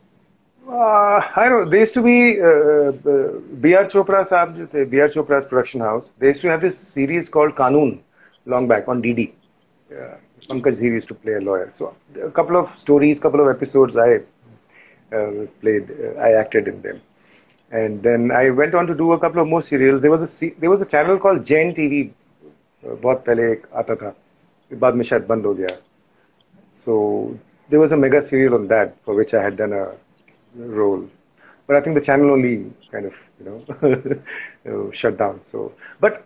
Uh, 0.68 1.22
I 1.36 1.48
don't 1.48 1.64
know. 1.64 1.70
There 1.70 1.80
used 1.80 1.94
to 1.94 2.02
be 2.02 2.40
uh, 2.42 2.46
uh, 2.46 3.38
B.R. 3.60 3.86
Chopra 3.86 4.28
Saab, 4.28 4.70
the 4.70 4.84
B.R. 4.84 5.08
Chopra's 5.08 5.46
production 5.46 5.80
house. 5.80 6.10
They 6.18 6.28
used 6.28 6.42
to 6.42 6.48
have 6.48 6.60
this 6.60 6.76
series 6.76 7.30
called 7.30 7.54
Kanoon 7.54 8.00
long 8.44 8.68
back 8.68 8.86
on 8.86 9.02
DD 9.02 9.32
uh, 9.92 10.16
Pankaj 10.48 10.78
Dheer 10.78 10.94
used 10.94 11.08
to 11.08 11.14
play 11.14 11.34
a 11.34 11.40
lawyer. 11.40 11.72
So 11.76 11.94
a 12.22 12.30
couple 12.30 12.56
of 12.56 12.78
stories, 12.78 13.18
couple 13.18 13.40
of 13.40 13.48
episodes 13.48 13.96
I 13.96 14.20
uh, 15.14 15.46
played, 15.60 15.90
uh, 15.90 16.20
I 16.20 16.32
acted 16.32 16.68
in 16.68 16.82
them. 16.82 17.00
And 17.70 18.02
then 18.02 18.30
I 18.30 18.50
went 18.50 18.74
on 18.74 18.86
to 18.86 18.94
do 18.94 19.12
a 19.12 19.18
couple 19.18 19.42
of 19.42 19.48
more 19.48 19.62
serials. 19.62 20.00
There 20.02 20.10
was 20.10 20.22
a 20.22 20.50
there 20.58 20.70
was 20.70 20.80
a 20.80 20.86
channel 20.86 21.18
called 21.18 21.44
Jain 21.44 21.74
TV. 21.74 22.08
बहुत 22.84 23.24
पहले 23.26 23.50
एक 23.52 23.66
आता 23.76 23.94
था 24.00 24.14
बाद 24.80 24.94
में 24.94 25.02
शायद 25.04 25.22
बंद 25.26 25.46
हो 25.46 25.52
गया 25.54 25.68
so 26.84 26.94
there 27.70 27.78
was 27.80 27.92
a 27.92 27.96
mega 27.96 28.20
serial 28.28 28.54
on 28.54 28.66
that 28.68 28.92
for 29.06 29.14
which 29.16 29.34
I 29.34 29.42
had 29.42 29.56
done 29.56 29.72
a 29.78 29.84
role 30.76 31.08
but 31.68 31.76
I 31.76 31.80
think 31.82 31.96
the 31.96 32.00
channel 32.00 32.30
only 32.30 32.72
kind 32.90 33.06
of 33.06 33.14
you 33.38 33.44
know 33.46 34.20
uh, 34.88 34.90
shut 34.90 35.18
down. 35.18 35.40
So, 35.52 35.72
but 36.00 36.24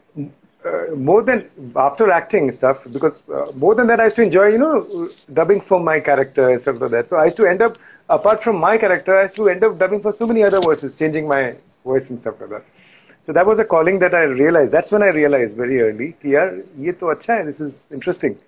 uh, 0.65 0.95
more 0.95 1.23
than 1.23 1.49
after 1.77 2.11
acting 2.11 2.51
stuff 2.51 2.85
because 2.93 3.19
uh, 3.29 3.53
more 3.55 3.75
than 3.75 3.87
that 3.89 4.01
I 4.01 4.05
used 4.05 4.17
to 4.17 4.23
enjoy 4.23 4.49
you 4.49 4.59
know 4.59 5.09
dubbing 5.33 5.61
for 5.61 5.81
my 5.81 6.01
character 6.01 6.51
and 6.51 6.61
stuff 6.61 6.81
like 6.81 6.91
that. 6.93 7.09
So 7.09 7.17
I 7.17 7.27
used 7.27 7.37
to 7.39 7.47
end 7.47 7.63
up 7.63 7.79
apart 8.09 8.43
from 8.43 8.57
my 8.57 8.77
character, 8.79 9.19
I 9.19 9.23
used 9.23 9.37
to 9.37 9.49
end 9.49 9.65
up 9.65 9.79
dubbing 9.79 10.03
for 10.03 10.13
so 10.13 10.27
many 10.27 10.43
other 10.43 10.61
voices, 10.61 10.97
changing 10.99 11.27
my 11.27 11.57
voice 11.85 12.11
and 12.11 12.21
stuff 12.21 12.41
like 12.41 12.51
that. 12.51 12.65
So 13.27 13.33
that 13.33 13.47
was 13.47 13.59
a 13.59 13.65
calling 13.65 13.99
that 14.01 14.15
I 14.15 14.23
realized. 14.23 14.73
That's 14.73 14.91
when 14.91 15.03
I 15.03 15.09
realized 15.09 15.57
very 15.57 15.81
early, 15.81 16.17
yeah, 16.23 16.51
this 16.79 17.61
is 17.61 17.85
interesting. 17.93 18.39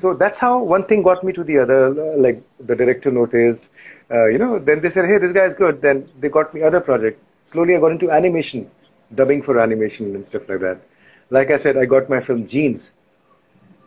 So 0.00 0.14
that's 0.14 0.38
how 0.38 0.62
one 0.62 0.84
thing 0.84 1.02
got 1.02 1.24
me 1.24 1.32
to 1.32 1.44
the 1.44 1.58
other. 1.58 1.80
Uh, 1.88 2.16
like 2.16 2.42
the 2.60 2.76
director 2.76 3.10
noticed, 3.10 3.68
uh, 4.10 4.26
you 4.26 4.38
know. 4.38 4.58
Then 4.58 4.80
they 4.80 4.90
said, 4.90 5.06
hey, 5.06 5.18
this 5.18 5.32
guy 5.32 5.44
is 5.44 5.54
good. 5.54 5.80
Then 5.80 6.08
they 6.20 6.28
got 6.28 6.54
me 6.54 6.62
other 6.62 6.80
projects. 6.80 7.20
Slowly 7.46 7.74
I 7.74 7.80
got 7.80 7.90
into 7.90 8.10
animation, 8.10 8.70
dubbing 9.14 9.42
for 9.42 9.58
animation 9.58 10.14
and 10.14 10.24
stuff 10.24 10.48
like 10.48 10.60
that. 10.60 10.80
Like 11.30 11.50
I 11.50 11.56
said, 11.56 11.76
I 11.76 11.84
got 11.84 12.08
my 12.08 12.20
film 12.20 12.46
Jeans. 12.46 12.90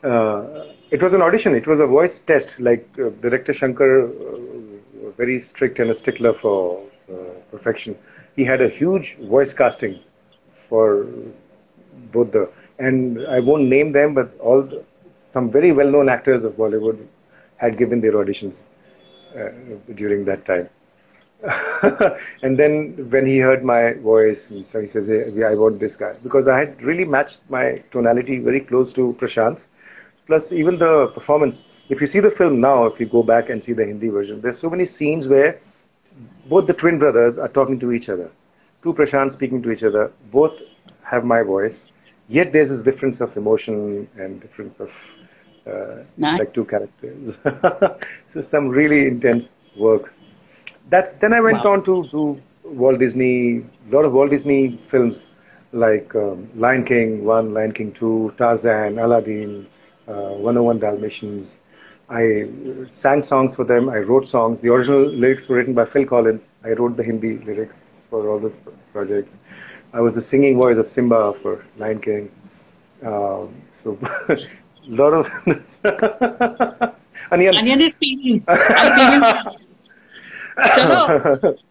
Uh, 0.03 0.65
it 0.91 1.01
was 1.01 1.13
an 1.13 1.21
audition. 1.21 1.55
It 1.55 1.67
was 1.67 1.79
a 1.79 1.87
voice 1.87 2.19
test. 2.19 2.59
Like 2.59 2.87
uh, 2.99 3.09
director 3.21 3.53
Shankar, 3.53 4.05
uh, 4.05 4.09
very 5.17 5.39
strict 5.39 5.79
and 5.79 5.89
a 5.89 5.95
stickler 5.95 6.33
for 6.33 6.83
uh, 7.11 7.15
perfection. 7.49 7.97
He 8.35 8.43
had 8.43 8.61
a 8.61 8.69
huge 8.69 9.17
voice 9.17 9.53
casting 9.53 9.99
for 10.69 11.07
both 12.11 12.31
the 12.31 12.49
and 12.79 13.25
I 13.27 13.39
won't 13.39 13.65
name 13.65 13.91
them, 13.91 14.13
but 14.13 14.37
all 14.39 14.63
the, 14.63 14.83
some 15.31 15.51
very 15.51 15.71
well-known 15.71 16.09
actors 16.09 16.43
of 16.43 16.53
Bollywood 16.53 17.05
had 17.57 17.77
given 17.77 18.01
their 18.01 18.13
auditions 18.13 18.61
uh, 19.37 19.49
during 19.95 20.25
that 20.25 20.45
time. 20.45 20.69
and 22.43 22.57
then 22.57 23.09
when 23.09 23.25
he 23.25 23.39
heard 23.39 23.63
my 23.63 23.93
voice, 23.93 24.47
so 24.71 24.79
he 24.79 24.87
says, 24.87 25.07
hey, 25.07 25.43
"I 25.43 25.55
want 25.55 25.79
this 25.79 25.95
guy," 25.95 26.13
because 26.23 26.47
I 26.47 26.59
had 26.59 26.81
really 26.83 27.05
matched 27.05 27.39
my 27.49 27.81
tonality 27.91 28.39
very 28.39 28.61
close 28.61 28.93
to 28.93 29.15
Prashant's. 29.19 29.67
Plus, 30.27 30.51
even 30.51 30.77
the 30.77 31.07
performance. 31.07 31.61
If 31.89 31.99
you 31.99 32.07
see 32.07 32.19
the 32.19 32.31
film 32.31 32.61
now, 32.61 32.85
if 32.85 32.99
you 32.99 33.05
go 33.05 33.21
back 33.23 33.49
and 33.49 33.61
see 33.61 33.73
the 33.73 33.85
Hindi 33.85 34.09
version, 34.09 34.39
there's 34.39 34.59
so 34.59 34.69
many 34.69 34.85
scenes 34.85 35.27
where 35.27 35.59
both 36.47 36.67
the 36.67 36.73
twin 36.73 36.99
brothers 36.99 37.37
are 37.37 37.49
talking 37.49 37.79
to 37.79 37.91
each 37.91 38.07
other 38.07 38.31
two 38.81 38.93
Prashant 38.93 39.31
speaking 39.31 39.61
to 39.61 39.71
each 39.71 39.83
other, 39.83 40.11
both 40.31 40.59
have 41.03 41.23
my 41.23 41.41
voice, 41.41 41.85
yet 42.27 42.51
there's 42.51 42.69
this 42.69 42.81
difference 42.81 43.21
of 43.21 43.35
emotion 43.37 44.07
and 44.17 44.41
difference 44.41 44.79
of 44.79 44.91
uh, 45.67 46.03
nice. 46.17 46.39
like 46.39 46.53
two 46.53 46.65
characters. 46.65 47.35
so 48.33 48.41
some 48.41 48.69
really 48.69 49.07
intense 49.07 49.49
work. 49.77 50.13
That's 50.91 51.13
then 51.21 51.33
I 51.33 51.39
went 51.39 51.63
wow. 51.63 51.73
on 51.73 51.83
to 51.85 52.05
do 52.11 52.41
Walt 52.65 52.99
Disney, 52.99 53.65
a 53.89 53.95
lot 53.95 54.03
of 54.03 54.11
Walt 54.11 54.29
Disney 54.29 54.77
films 54.89 55.23
like 55.71 56.13
um, 56.15 56.49
Lion 56.55 56.83
King 56.83 57.23
1, 57.23 57.53
Lion 57.53 57.71
King 57.71 57.93
2, 57.93 58.33
Tarzan, 58.37 58.99
Aladdin, 58.99 59.65
uh, 60.09 60.33
101 60.33 60.79
Dalmatians. 60.79 61.59
I 62.09 62.49
sang 62.91 63.23
songs 63.23 63.55
for 63.55 63.63
them. 63.63 63.87
I 63.89 63.99
wrote 63.99 64.27
songs. 64.27 64.59
The 64.59 64.67
original 64.67 65.05
lyrics 65.05 65.47
were 65.47 65.55
written 65.55 65.73
by 65.73 65.85
Phil 65.85 66.05
Collins. 66.05 66.49
I 66.65 66.71
wrote 66.71 66.97
the 66.97 67.03
Hindi 67.03 67.37
lyrics 67.37 68.01
for 68.09 68.27
all 68.27 68.39
those 68.39 68.55
projects. 68.91 69.35
I 69.93 70.01
was 70.01 70.13
the 70.13 70.21
singing 70.21 70.57
voice 70.57 70.77
of 70.77 70.91
Simba 70.91 71.33
for 71.41 71.63
Lion 71.77 72.01
King. 72.01 72.29
Um, 73.01 73.55
so 73.81 73.97
a 74.27 74.37
lot 74.87 75.13
of 75.13 75.31
Onion. 77.31 77.55
Onion 77.55 77.79
is 77.79 77.93
speaking. 77.93 78.45
चलो। 80.59 81.53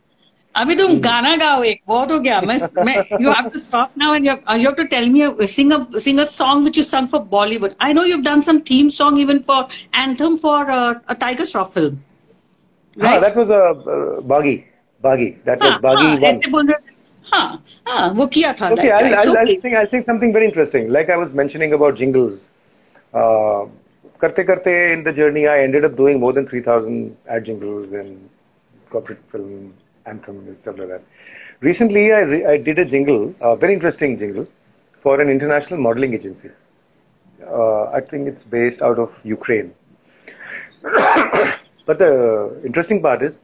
अभी 0.55 0.75
तुम 0.77 0.99
गाना 1.01 1.35
गाओ 1.37 1.63
एक 1.63 1.81
बहुत 1.89 2.11
हो 2.13 2.19
गया। 2.21 2.41
मैं 2.41 2.59
मैं 2.87 2.95
you 3.23 3.31
have 3.31 3.49
to 3.49 3.59
stop 3.59 3.91
now 3.99 4.15
and 4.15 4.27
you 4.27 4.33
have 4.33 4.73
to 4.73 4.85
tell 4.95 5.09
me 5.11 5.47
sing 5.49 5.73
a 5.73 5.99
sing 5.99 6.21
a 6.21 6.25
song 6.25 6.63
which 6.63 6.79
you 6.79 6.85
sung 6.85 7.09
for 7.09 7.21
Bollywood 7.31 7.71
I 7.83 7.93
know 7.93 8.05
you 8.05 8.17
have 8.17 8.25
done 8.25 8.41
some 8.41 8.59
theme 8.71 8.89
song 8.89 9.21
even 9.21 9.39
for 9.47 9.67
anthem 9.97 10.37
for 10.37 10.71
a 10.71 11.13
Tiger 11.13 11.45
Shroff 11.45 11.73
film 11.75 11.99
हाँ 12.97 13.21
that 13.21 13.37
was 13.37 13.51
a 13.51 13.73
Baaghi 14.27 14.55
Baaghi 15.05 15.27
that 15.47 15.63
was 15.63 15.79
बागी 15.83 16.17
one 16.17 16.25
ऐसे 16.25 16.51
बोल 16.51 16.67
रहे 16.67 16.99
हाँ 17.27 18.09
वो 18.15 18.27
किया 18.27 18.53
था 18.53 18.71
okay 18.71 18.89
करते 24.21 24.43
करते 24.45 24.73
journey 25.13 25.45
I 25.45 25.61
ended 25.61 25.85
up 25.85 25.97
doing 25.97 26.21
more 26.21 26.33
than 26.33 26.47
3000 26.55 27.35
ad 27.37 27.45
jingles 27.45 27.93
and 27.95 28.17
corporate 28.91 29.23
film 29.31 29.75
anthem 30.07 30.39
and 30.49 30.59
stuff 30.59 30.79
like 30.79 30.89
that. 30.89 31.03
Recently, 31.61 32.13
I, 32.13 32.21
re- 32.21 32.47
I 32.47 32.57
did 32.57 32.79
a 32.79 32.85
jingle, 32.85 33.35
a 33.41 33.57
very 33.57 33.75
interesting 33.75 34.19
jingle, 34.19 34.47
for 35.03 35.21
an 35.21 35.29
international 35.29 35.81
modeling 35.81 36.15
agency. 36.15 36.51
Uh, 37.47 37.85
I 37.85 38.01
think 38.01 38.29
it's 38.29 38.43
based 38.43 38.83
out 38.83 38.99
of 38.99 39.13
Ukraine. 39.25 39.75
but 40.83 41.99
the 41.99 42.61
interesting 42.65 43.03
part 43.03 43.23
is 43.23 43.39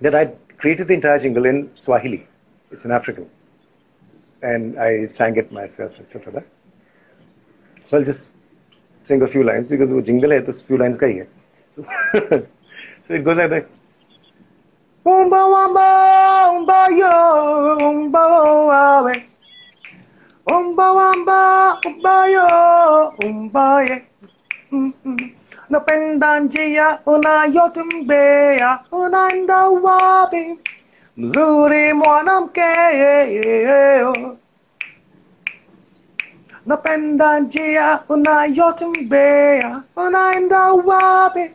that 0.00 0.14
I 0.14 0.26
created 0.58 0.88
the 0.88 0.94
entire 0.94 1.18
jingle 1.18 1.46
in 1.46 1.70
Swahili. 1.76 2.26
It's 2.70 2.84
an 2.84 2.92
African. 2.92 3.28
And 4.42 4.78
I 4.78 5.06
sang 5.06 5.36
it 5.36 5.50
myself 5.50 5.96
and 5.98 6.06
stuff 6.06 6.26
like 6.26 6.34
that. 6.36 6.46
So 7.86 7.98
I'll 7.98 8.04
just 8.04 8.30
sing 9.04 9.22
a 9.22 9.26
few 9.26 9.42
lines 9.42 9.68
because 9.68 9.88
the 9.88 10.02
jingle 10.02 10.30
hai, 10.30 10.36
a 10.36 10.52
few 10.52 10.78
lines 10.78 10.98
ka 10.98 11.06
hai. 11.06 11.26
So, 11.74 11.86
so 13.06 13.14
it 13.14 13.24
goes 13.24 13.36
like 13.36 13.50
that. 13.50 13.66
Umba 15.14 15.40
wamba, 15.52 15.86
umba 16.56 16.80
yo, 17.00 17.14
umba 17.88 18.22
wawe. 18.70 19.14
Umba 20.56 20.86
wamba, 20.98 21.38
umba 21.88 22.16
yo, 22.34 22.48
umba 23.26 23.66
ye. 23.88 23.96
Mm-hmm. 24.72 25.18
Napendanjia 25.70 26.86
una 27.06 27.44
yotumbea 27.54 28.70
una 28.92 29.20
indawabi 29.34 30.58
mzuri 31.16 31.92
mwanamke 31.92 32.68
napenda 36.68 37.40
njia 37.40 38.00
unayotumbea 38.08 39.82
unaenda 39.96 40.72
wapi 40.72 41.50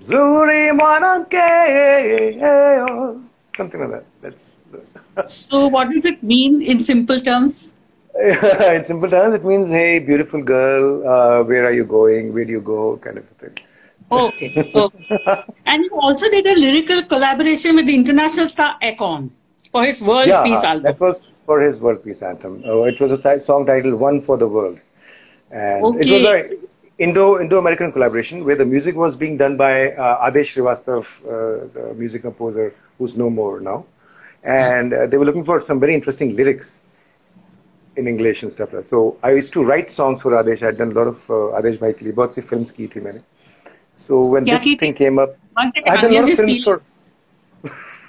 mzuri 0.00 0.72
mwanamke 0.72 1.46
something 3.56 3.78
like 3.78 3.90
that 3.90 4.04
that's 4.22 4.44
so 5.24 5.68
what 5.68 5.88
does 5.88 6.04
it 6.04 6.22
mean 6.22 6.62
in 6.62 6.80
simple 6.80 7.20
terms 7.20 7.76
in 8.18 8.84
simple 8.84 9.10
terms, 9.10 9.34
it 9.34 9.44
means, 9.44 9.68
hey, 9.68 9.98
beautiful 9.98 10.42
girl, 10.42 11.06
uh, 11.06 11.42
where 11.44 11.66
are 11.66 11.72
you 11.72 11.84
going? 11.84 12.32
Where 12.32 12.46
do 12.46 12.50
you 12.50 12.62
go? 12.62 12.96
Kind 12.96 13.18
of 13.18 13.28
thing. 13.40 13.58
Okay. 14.10 14.72
okay. 14.74 15.42
and 15.66 15.84
you 15.84 15.90
also 16.00 16.28
did 16.30 16.46
a 16.46 16.54
lyrical 16.54 17.02
collaboration 17.02 17.76
with 17.76 17.86
the 17.86 17.94
international 17.94 18.48
star 18.48 18.78
Akon 18.80 19.30
for 19.70 19.84
his 19.84 20.00
World 20.00 20.28
yeah, 20.28 20.42
Peace 20.44 20.64
album. 20.64 20.84
That 20.84 21.00
was 21.00 21.20
for 21.44 21.60
his 21.60 21.78
World 21.78 22.02
Peace 22.04 22.22
anthem. 22.22 22.62
Uh, 22.64 22.82
it 22.82 22.98
was 23.00 23.12
a 23.12 23.40
song 23.40 23.66
titled 23.66 23.94
One 23.94 24.22
for 24.22 24.38
the 24.38 24.48
World. 24.48 24.78
And 25.50 25.84
okay. 25.84 26.08
it 26.08 26.12
was 26.12 26.24
a 26.24 26.58
Indo 26.98 27.38
Indo 27.40 27.58
American 27.58 27.92
collaboration 27.92 28.44
where 28.44 28.56
the 28.56 28.64
music 28.64 28.96
was 28.96 29.16
being 29.16 29.36
done 29.36 29.56
by 29.56 29.92
uh, 29.92 30.30
Adesh 30.30 30.54
Srivastav, 30.54 31.04
uh, 31.24 31.68
the 31.74 31.94
music 31.94 32.22
composer 32.22 32.74
who's 32.96 33.14
no 33.14 33.28
more 33.28 33.60
now, 33.60 33.84
and 34.44 34.94
uh, 34.94 35.06
they 35.06 35.18
were 35.18 35.26
looking 35.26 35.44
for 35.44 35.60
some 35.60 35.78
very 35.78 35.94
interesting 35.94 36.34
lyrics 36.34 36.80
in 37.96 38.08
English 38.08 38.42
and 38.42 38.50
stuff 38.50 38.72
like 38.72 38.84
that. 38.84 38.88
So 38.88 39.18
I 39.22 39.32
used 39.32 39.52
to 39.52 39.62
write 39.62 39.90
songs 39.90 40.22
for 40.22 40.30
Adesh. 40.30 40.62
I 40.62 40.66
had 40.66 40.78
done 40.78 40.92
a 40.92 40.94
lot 40.94 41.08
of 41.08 41.30
uh, 41.30 41.60
Adesh 41.60 41.78
bhai 41.78 41.92
ke 41.92 42.00
liye 42.00 42.14
bahut 42.14 42.48
films 42.52 42.72
ki 42.72 42.86
thi 42.86 43.00
maine. 43.00 43.22
So 43.96 44.26
when 44.30 44.46
yeah, 44.46 44.56
this 44.56 44.76
thing 44.76 44.94
came 44.94 45.18
up, 45.18 45.36
I 45.56 45.70
had 45.84 46.00
done 46.00 46.12
a 46.12 46.20
lot 46.20 46.30
of 46.30 46.36
films 46.36 46.64
for. 46.64 46.82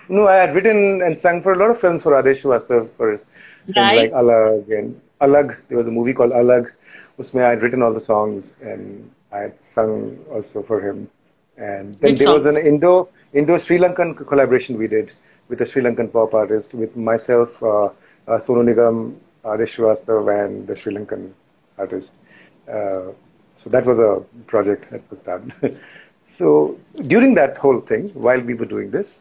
no, 0.07 0.27
I 0.27 0.35
had 0.35 0.55
written 0.55 1.01
and 1.01 1.17
sung 1.17 1.41
for 1.41 1.51
a 1.51 1.57
lot 1.57 1.71
of 1.71 1.81
films 1.81 2.03
for 2.03 2.13
Adesh 2.21 2.41
Srivastav 2.41 2.89
for 2.91 3.11
right. 3.11 3.97
like 3.97 4.11
Alag 4.11 4.79
and 4.79 5.01
Alag. 5.19 5.57
There 5.67 5.77
was 5.77 5.87
a 5.87 5.95
movie 5.99 6.13
called 6.13 6.31
Alag 6.31 6.71
Usme 7.19 7.43
I 7.43 7.49
had 7.49 7.61
written 7.61 7.81
all 7.81 7.93
the 7.93 8.01
songs 8.01 8.55
and 8.61 9.09
I 9.31 9.39
had 9.39 9.59
sung 9.59 10.17
also 10.31 10.61
for 10.63 10.79
him. 10.81 11.09
And 11.57 11.95
then 11.95 12.11
Which 12.11 12.19
there 12.19 12.27
song? 12.27 12.35
was 12.35 12.45
an 12.45 12.57
Indo 12.57 13.09
Indo 13.33 13.57
Sri 13.57 13.77
Lankan 13.79 14.15
collaboration 14.27 14.77
we 14.77 14.87
did 14.87 15.11
with 15.49 15.61
a 15.61 15.65
Sri 15.65 15.81
Lankan 15.81 16.11
pop 16.11 16.33
artist 16.33 16.73
with 16.73 16.95
myself, 16.95 17.51
uh, 17.63 17.85
uh, 17.85 17.91
Sonu 18.27 18.63
Nigam, 18.63 19.15
Adesh 19.43 19.75
Srivastav 19.75 20.45
and 20.45 20.67
the 20.67 20.75
Sri 20.75 20.93
Lankan 20.93 21.31
artist. 21.77 22.11
Uh, 22.67 23.11
so 23.63 23.69
that 23.69 23.85
was 23.85 23.97
a 23.97 24.23
project 24.45 24.89
that 24.91 25.01
was 25.09 25.19
done. 25.21 25.51
so 26.37 26.77
during 27.07 27.33
that 27.33 27.57
whole 27.57 27.79
thing, 27.81 28.09
while 28.09 28.39
we 28.39 28.53
were 28.53 28.65
doing 28.65 28.91
this, 28.91 29.15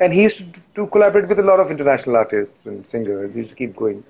and 0.00 0.12
he 0.12 0.22
used 0.22 0.38
to, 0.38 0.60
to, 0.74 0.86
collaborate 0.88 1.28
with 1.28 1.38
a 1.38 1.42
lot 1.42 1.60
of 1.60 1.70
international 1.70 2.16
artists 2.16 2.66
and 2.66 2.84
singers. 2.86 3.32
He 3.34 3.40
used 3.40 3.50
to 3.50 3.56
keep 3.56 3.76
going. 3.76 4.04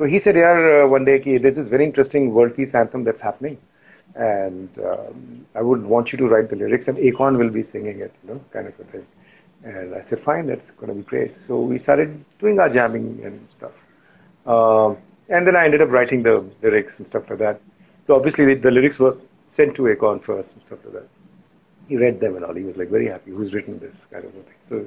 So 0.00 0.06
he 0.06 0.18
said, 0.18 0.34
"Yeah, 0.34 0.84
uh, 0.84 0.88
one 0.88 1.04
day, 1.04 1.18
ki, 1.20 1.36
this 1.36 1.58
is 1.58 1.68
very 1.68 1.84
interesting 1.84 2.32
world 2.32 2.56
peace 2.56 2.74
anthem 2.74 3.04
that's 3.04 3.20
happening. 3.20 3.58
and 4.14 4.78
um, 4.90 5.46
I 5.54 5.62
would 5.62 5.82
want 5.94 6.12
you 6.12 6.18
to 6.20 6.28
write 6.30 6.48
the 6.52 6.56
lyrics, 6.56 6.88
and 6.92 6.96
Akon 7.08 7.36
will 7.40 7.50
be 7.56 7.62
singing 7.62 8.00
it, 8.06 8.14
you 8.22 8.30
know, 8.30 8.40
kind 8.54 8.66
of 8.70 8.80
a 8.80 8.84
thing. 8.92 9.06
And 9.72 9.94
I 9.94 10.00
said, 10.00 10.22
fine, 10.28 10.46
that's 10.46 10.70
going 10.70 10.88
to 10.92 10.96
be 11.00 11.04
great. 11.12 11.38
So 11.46 11.60
we 11.72 11.78
started 11.78 12.24
doing 12.38 12.58
our 12.60 12.70
jamming 12.70 13.08
and 13.24 13.46
stuff. 13.56 13.72
Um, 14.46 14.96
and 15.28 15.46
then 15.46 15.56
I 15.56 15.64
ended 15.66 15.82
up 15.82 15.90
writing 15.90 16.22
the 16.22 16.36
lyrics 16.62 16.98
and 16.98 17.06
stuff 17.06 17.28
like 17.30 17.40
that. 17.40 17.60
So 18.06 18.16
obviously 18.16 18.54
the, 18.54 18.70
lyrics 18.70 18.98
were 18.98 19.16
sent 19.50 19.74
to 19.76 19.82
Akon 19.82 20.22
first 20.24 20.54
and 20.54 20.62
stuff 20.64 20.78
like 20.86 20.94
that. 20.94 21.08
He 21.88 21.98
read 21.98 22.20
them 22.20 22.36
and 22.36 22.44
all. 22.46 22.54
He 22.54 22.64
was 22.70 22.78
like 22.78 22.88
very 22.88 23.08
happy. 23.08 23.32
Who's 23.32 23.52
written 23.54 23.78
this 23.78 24.06
kind 24.10 24.24
of 24.24 24.32
thing? 24.32 24.60
So 24.70 24.86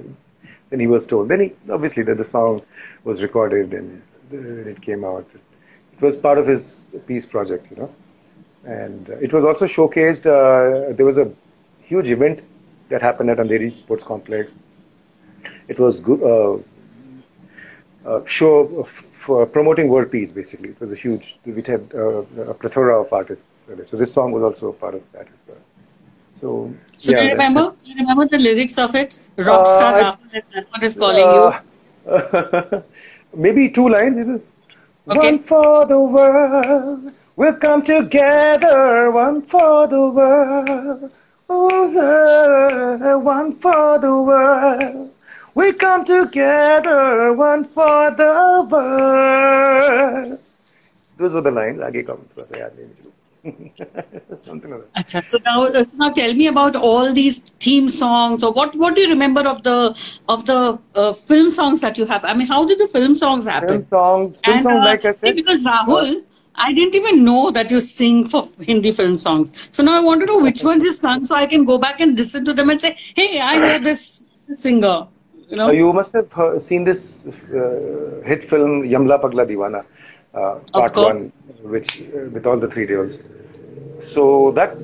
then 0.71 0.79
he 0.79 0.87
was 0.87 1.05
told. 1.05 1.29
Then 1.29 1.41
he 1.45 1.53
obviously 1.71 2.03
that 2.03 2.17
the 2.17 2.29
song 2.37 2.63
was 3.03 3.21
recorded 3.21 3.73
and 3.73 4.01
it 4.33 4.81
came 4.81 5.03
out. 5.03 5.27
It 5.33 6.01
was 6.01 6.15
part 6.15 6.37
of 6.37 6.47
his 6.47 6.81
peace 7.07 7.25
project, 7.25 7.69
you 7.71 7.77
know. 7.77 7.93
And 8.65 9.09
uh, 9.09 9.13
it 9.17 9.33
was 9.33 9.43
also 9.43 9.65
showcased. 9.65 10.25
Uh, 10.25 10.93
there 10.93 11.05
was 11.05 11.17
a 11.17 11.31
huge 11.81 12.09
event 12.09 12.41
that 12.89 13.01
happened 13.01 13.29
at 13.29 13.37
Andheri 13.37 13.71
Sports 13.71 14.03
Complex. 14.03 14.53
It 15.67 15.79
was 15.79 15.99
good, 15.99 16.21
uh, 16.23 16.57
uh, 18.09 18.25
show 18.25 18.87
for 19.13 19.45
promoting 19.45 19.87
world 19.87 20.11
peace. 20.11 20.31
Basically, 20.31 20.69
it 20.69 20.79
was 20.79 20.91
a 20.91 20.95
huge. 20.95 21.37
We 21.45 21.61
had 21.61 21.89
uh, 21.93 22.23
a 22.51 22.53
plethora 22.53 23.01
of 23.01 23.11
artists. 23.13 23.45
So 23.89 23.97
this 23.97 24.11
song 24.13 24.31
was 24.31 24.43
also 24.43 24.69
a 24.69 24.73
part 24.73 24.95
of 24.95 25.03
that 25.13 25.27
as 25.27 25.41
well. 25.47 25.57
So, 26.41 26.73
so 26.97 27.11
yeah, 27.11 27.19
do 27.19 27.23
you 27.25 27.31
remember? 27.31 27.73
Do 27.83 27.91
you 27.91 27.95
remember 27.95 28.27
the 28.27 28.39
lyrics 28.39 28.77
of 28.77 28.95
it? 28.95 29.17
Rockstar 29.37 29.93
Uh, 29.93 30.15
Rahul, 30.15 30.43
that's 30.53 30.71
what 30.71 30.83
is 30.83 30.97
calling 30.97 31.29
you. 31.37 32.83
Uh, 33.32 33.36
maybe 33.36 33.68
two 33.68 33.88
lines. 33.88 34.16
Is 34.16 34.28
it? 34.28 34.46
Okay. 35.08 35.32
One 35.32 35.38
for 35.42 35.86
the 35.86 35.98
world, 35.98 37.12
we'll 37.36 37.54
come 37.54 37.82
together. 37.82 39.10
One 39.10 39.40
for 39.40 39.86
the 39.86 40.08
world, 40.08 41.10
oh, 41.48 41.90
yeah. 41.90 43.14
one 43.14 43.54
for 43.56 43.98
the 43.98 44.14
world. 44.14 45.10
We 45.54 45.72
come 45.72 46.04
together, 46.04 47.32
one 47.32 47.64
for 47.64 48.10
the 48.10 48.68
world. 48.70 50.38
Those 51.16 51.32
were 51.32 51.40
the 51.40 51.50
lines. 51.50 51.80
आगे 51.80 52.06
come 52.06 52.20
थोड़ा 52.36 52.44
सा 52.44 52.58
याद 52.58 52.72
नहीं 52.76 52.86
मुझे. 52.86 53.01
Something 54.41 54.71
like 54.71 54.81
that. 54.93 55.05
Acha, 55.05 55.23
so 55.23 55.37
now, 55.45 55.63
uh, 55.63 55.85
now 55.97 56.09
tell 56.11 56.33
me 56.33 56.47
about 56.47 56.75
all 56.75 57.11
these 57.13 57.39
theme 57.59 57.89
songs, 57.89 58.43
or 58.43 58.51
what? 58.53 58.75
What 58.75 58.95
do 58.95 59.01
you 59.01 59.09
remember 59.09 59.41
of 59.47 59.63
the 59.63 59.77
of 60.29 60.45
the 60.45 60.79
uh, 60.95 61.13
film 61.13 61.51
songs 61.51 61.81
that 61.81 61.97
you 61.97 62.05
have? 62.05 62.23
I 62.23 62.33
mean, 62.33 62.47
how 62.47 62.65
did 62.65 62.79
the 62.79 62.87
film 62.87 63.15
songs 63.15 63.45
happen? 63.45 63.69
Film 63.69 63.87
songs, 63.87 64.39
film 64.45 64.55
And, 64.57 64.63
songs 64.63 64.81
uh, 64.81 64.85
like 64.85 65.05
I 65.05 65.13
said. 65.15 65.35
because 65.35 65.61
Rahul, 65.63 66.23
I 66.55 66.73
didn't 66.73 66.95
even 66.95 67.23
know 67.25 67.51
that 67.51 67.69
you 67.71 67.81
sing 67.81 68.25
for 68.25 68.43
Hindi 68.61 68.91
film 68.91 69.17
songs. 69.17 69.53
So 69.75 69.83
now 69.83 69.97
I 69.97 69.99
want 70.01 70.21
to 70.21 70.25
know 70.25 70.39
which 70.39 70.63
ones 70.71 70.83
you 70.83 70.93
sung, 70.93 71.25
so 71.25 71.35
I 71.35 71.45
can 71.45 71.65
go 71.65 71.77
back 71.77 71.99
and 71.99 72.17
listen 72.17 72.45
to 72.45 72.53
them 72.53 72.69
and 72.69 72.79
say, 72.79 72.95
"Hey, 73.15 73.39
I 73.41 73.57
know 73.59 73.79
this 73.79 74.23
singer." 74.55 75.07
You 75.49 75.57
know, 75.57 75.67
Uh, 75.67 75.71
you 75.71 75.91
must 75.93 76.13
have 76.13 76.37
uh, 76.39 76.59
seen 76.59 76.83
this 76.83 77.19
uh, 77.27 78.21
hit 78.25 78.49
film 78.49 78.83
Yamla 78.83 79.21
Pagla 79.21 79.45
Diwana, 79.45 79.81
uh, 80.33 80.59
part 80.73 80.93
course. 80.93 81.13
one, 81.13 81.31
which 81.63 81.99
with 82.33 82.45
all 82.45 82.57
the 82.57 82.67
three 82.67 82.87
Deols. 82.87 83.21
So 84.03 84.51
that 84.51 84.77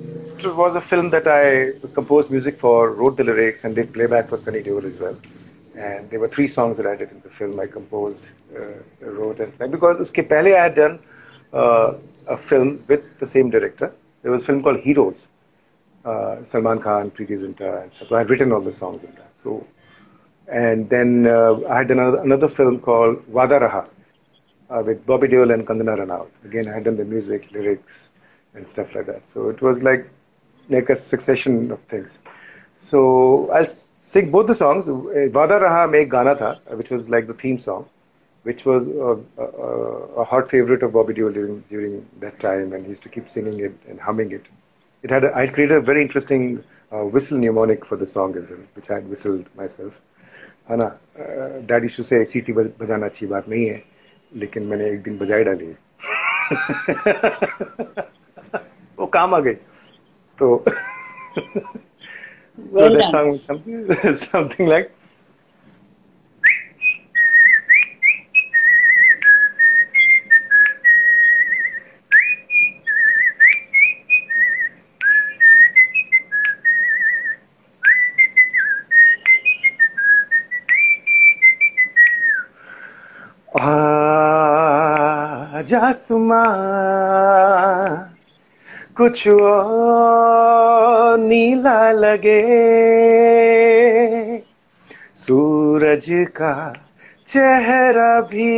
was 0.44 0.76
a 0.76 0.82
film 0.82 1.10
that 1.12 1.28
I 1.28 1.74
composed 1.94 2.32
music 2.32 2.60
for, 2.60 2.92
wrote 2.92 3.18
the 3.18 3.24
lyrics, 3.24 3.64
and 3.64 3.76
did 3.76 3.94
playback 3.94 4.30
for 4.30 4.38
Sunny 4.38 4.62
Deol 4.64 4.86
as 4.86 4.98
well. 4.98 5.18
And 5.76 6.10
there 6.10 6.20
were 6.20 6.28
three 6.28 6.48
songs 6.48 6.78
that 6.78 6.86
I 6.86 6.96
did 6.96 7.12
in 7.12 7.22
the 7.22 7.30
film. 7.30 7.60
I 7.60 7.68
composed, 7.68 8.24
uh, 8.56 9.06
wrote, 9.06 9.40
and 9.40 9.72
because 9.72 10.00
uske 10.00 10.28
pehle 10.30 10.56
I 10.56 10.64
had 10.64 10.76
done 10.76 11.00
uh, 11.54 11.94
a 12.28 12.38
film 12.38 12.84
with 12.88 13.04
the 13.20 13.28
same 13.28 13.50
director. 13.50 13.94
There 14.22 14.32
was 14.32 14.44
a 14.44 14.46
film 14.46 14.64
called 14.64 14.80
Heroes. 14.80 15.28
Uh, 16.06 16.44
Salman 16.46 16.80
Khan, 16.80 17.12
Preity 17.12 17.36
Zinta, 17.38 17.84
and. 17.84 17.92
So 18.08 18.16
I 18.16 18.20
had 18.20 18.30
written 18.30 18.54
all 18.54 18.62
the 18.62 18.72
songs 18.72 19.04
in 19.04 19.12
that. 19.16 19.32
So 19.44 19.66
and 20.48 20.90
then 20.90 21.28
uh, 21.28 21.60
I 21.70 21.80
had 21.80 21.92
another, 21.92 22.18
another 22.18 22.48
film 22.48 22.80
called 22.80 23.24
Vada 23.26 23.60
Raha 23.60 23.88
uh, 24.71 24.83
with 24.85 25.05
Bobby 25.07 25.29
Deol 25.29 25.53
and 25.53 25.67
Kandana 25.67 25.97
Ranaut. 25.99 26.29
Again, 26.45 26.69
I 26.69 26.75
had 26.75 26.85
done 26.85 26.97
the 26.97 27.05
music, 27.05 27.51
lyrics, 27.53 28.09
and 28.55 28.69
stuff 28.69 28.95
like 28.95 29.07
that. 29.07 29.23
So 29.33 29.49
it 29.49 29.61
was 29.63 29.83
like 29.83 30.09
like 30.69 30.91
a 30.91 30.97
succession 30.97 31.71
of 31.71 31.81
things. 31.95 32.11
So 32.79 33.51
I'll 33.51 33.69
sing 34.03 34.31
both 34.31 34.47
the 34.47 34.55
songs. 34.55 34.89
Uh, 34.89 35.29
Vada 35.39 35.59
Raha 35.65 35.91
में 35.91 35.99
एक 36.01 36.11
गाना 36.11 36.35
था, 36.41 36.59
uh, 36.71 36.77
which 36.77 36.91
was 36.91 37.09
like 37.09 37.27
the 37.27 37.35
theme 37.35 37.59
song, 37.59 37.87
which 38.43 38.65
was 38.65 38.87
a, 38.87 39.19
a, 39.43 39.47
a 40.23 40.25
hot 40.25 40.51
favorite 40.51 40.83
of 40.83 40.93
Bobby 40.93 41.15
Deol 41.15 41.33
during 41.35 41.63
during 41.71 42.07
that 42.21 42.39
time, 42.41 42.73
and 42.73 42.85
he 42.85 42.91
used 42.91 43.03
to 43.03 43.09
keep 43.09 43.31
singing 43.31 43.61
it 43.61 43.75
and 43.89 44.01
humming 44.01 44.33
it. 44.33 44.49
It 45.03 45.11
had 45.11 45.25
a, 45.25 45.37
I 45.37 45.47
created 45.47 45.77
a 45.77 45.81
very 45.81 46.03
interesting 46.03 46.65
uh, 46.93 47.05
whistle 47.05 47.39
mnemonic 47.39 47.85
for 47.85 47.97
the 47.97 48.07
song 48.07 48.37
as 48.37 48.49
well, 48.49 48.65
which 48.75 48.91
I 48.91 48.95
had 48.95 49.09
whistled 49.09 49.55
myself. 49.57 49.93
है 50.69 50.77
ना 50.77 50.87
daddy 51.71 51.89
शू 51.95 52.03
से 52.03 52.25
सीटी 52.25 52.53
बजाना 52.53 53.07
अच्छी 53.07 53.27
बात 53.33 53.49
नहीं 53.49 53.67
है 53.67 53.83
लेकिन 54.36 54.64
मैंने 54.64 54.90
एक 54.90 55.02
दिन 55.04 55.18
बजाई 55.18 55.44
डाली। 55.44 55.66
वो 59.00 59.06
काम 59.06 59.36
आ 59.36 59.40
गए 59.40 59.54
तो 60.40 60.66
समथिंग 63.40 63.92
तो 64.34 64.68
लाइक 64.70 64.90
आजा 85.70 85.92
सुमा 85.92 86.44
कुछ 88.98 89.28
और 89.28 91.20
नीला 91.20 91.92
लगे। 91.92 92.42
सूरज 95.16 96.06
का 96.10 96.74
चेहरा 97.28 98.22
भी 98.22 98.52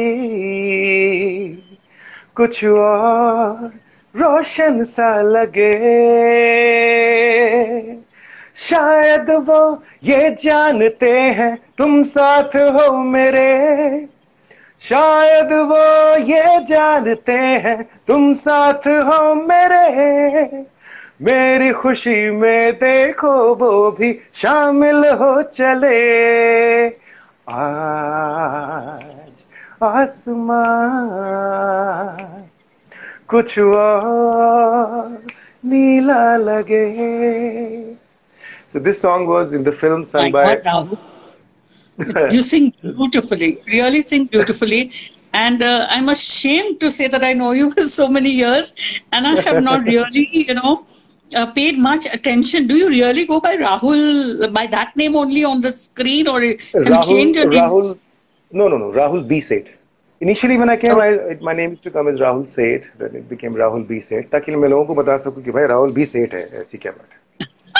कुछ 2.35 2.65
और 2.65 3.71
रोशन 4.15 4.83
सा 4.83 5.21
लगे। 5.21 5.77
शायद 8.69 9.29
वो 9.29 9.83
ये 10.03 10.29
जानते 10.43 11.11
हैं, 11.11 11.57
तुम 11.77 12.03
साथ 12.03 12.55
हो 12.55 13.03
मेरे। 13.03 14.10
शायद 14.89 15.51
वो 15.51 16.15
ये 16.25 16.65
जानते 16.65 17.37
हैं 17.65 17.89
तुम 18.07 18.33
साथ 18.33 18.87
हो 18.87 19.35
मेरे। 19.35 20.65
मेरी 21.21 21.71
खुशी 21.71 22.29
में 22.29 22.73
देखो 22.73 23.55
वो 23.55 23.91
भी 23.91 24.19
शामिल 24.33 25.05
हो 25.05 25.41
चले। 25.41 26.87
आज 27.49 29.31
आसमान 29.83 30.89
कुछ 33.27 33.59
और 33.59 35.17
नीला 35.65 36.37
लगे। 36.37 36.85
So 38.73 38.79
this 38.79 38.99
song 39.01 39.27
was 39.27 39.53
in 39.53 39.63
the 39.63 39.71
film 39.71 40.05
sung 40.05 40.31
by. 40.31 40.61
you 42.30 42.42
sing 42.42 42.72
beautifully, 42.82 43.58
really 43.66 44.02
sing 44.02 44.26
beautifully. 44.26 44.90
And 45.32 45.62
uh, 45.62 45.86
I'm 45.90 46.08
ashamed 46.08 46.80
to 46.80 46.90
say 46.90 47.08
that 47.08 47.22
I 47.22 47.32
know 47.34 47.52
you 47.52 47.70
for 47.70 47.82
so 47.82 48.08
many 48.08 48.30
years, 48.30 48.74
and 49.12 49.26
I 49.26 49.34
have 49.42 49.62
not 49.62 49.84
really, 49.84 50.44
you 50.48 50.54
know, 50.54 50.86
uh, 51.34 51.46
paid 51.52 51.78
much 51.78 52.06
attention. 52.06 52.66
Do 52.66 52.76
you 52.76 52.88
really 52.88 53.26
go 53.26 53.40
by 53.40 53.56
Rahul 53.56 54.52
by 54.52 54.66
that 54.68 54.96
name 54.96 55.16
only 55.16 55.44
on 55.44 55.60
the 55.60 55.72
screen, 55.72 56.26
or 56.28 56.40
have 56.40 56.86
you 56.86 57.02
changed 57.02 57.36
your 57.36 57.48
name? 57.50 57.60
Rahul, 57.64 57.98
no, 58.52 58.68
no, 58.68 58.78
no, 58.78 58.92
Rahul 58.92 59.26
B. 59.28 59.40
Seth. 59.40 59.68
Initially, 60.20 60.56
when 60.56 60.70
I 60.70 60.76
came, 60.76 60.98
I, 60.98 61.08
it- 61.34 61.42
my 61.42 61.52
name 61.52 61.70
used 61.72 61.82
to 61.82 61.90
come 61.90 62.08
as 62.08 62.18
Rahul 62.20 62.48
Seth. 62.48 62.86
Then 62.98 63.14
it 63.16 63.28
became 63.28 63.54
Rahul 63.54 63.86
B. 63.86 64.00
Seth. 64.00 64.30
ताकि 64.30 64.56
मैं 64.56 64.68
लोगों 64.68 64.84
को 64.84 64.94
बता 65.02 65.18
सकूं 65.26 65.42
कि 65.42 65.50
भाई 65.50 65.66
Rahul 65.74 65.92
B 65.92 66.06
सेठ 66.06 66.34
है 66.34 66.48
ऐसी 66.62 66.78
क्या 66.78 66.92
बात 66.92 67.08
है 67.12 67.19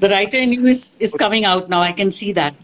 the 0.00 0.08
writer 0.08 0.38
in 0.38 0.52
you 0.52 0.66
is, 0.66 0.96
is 1.00 1.14
coming 1.14 1.44
out 1.44 1.68
now. 1.68 1.82
I 1.82 1.92
can 1.92 2.10
see 2.10 2.32
that. 2.32 2.54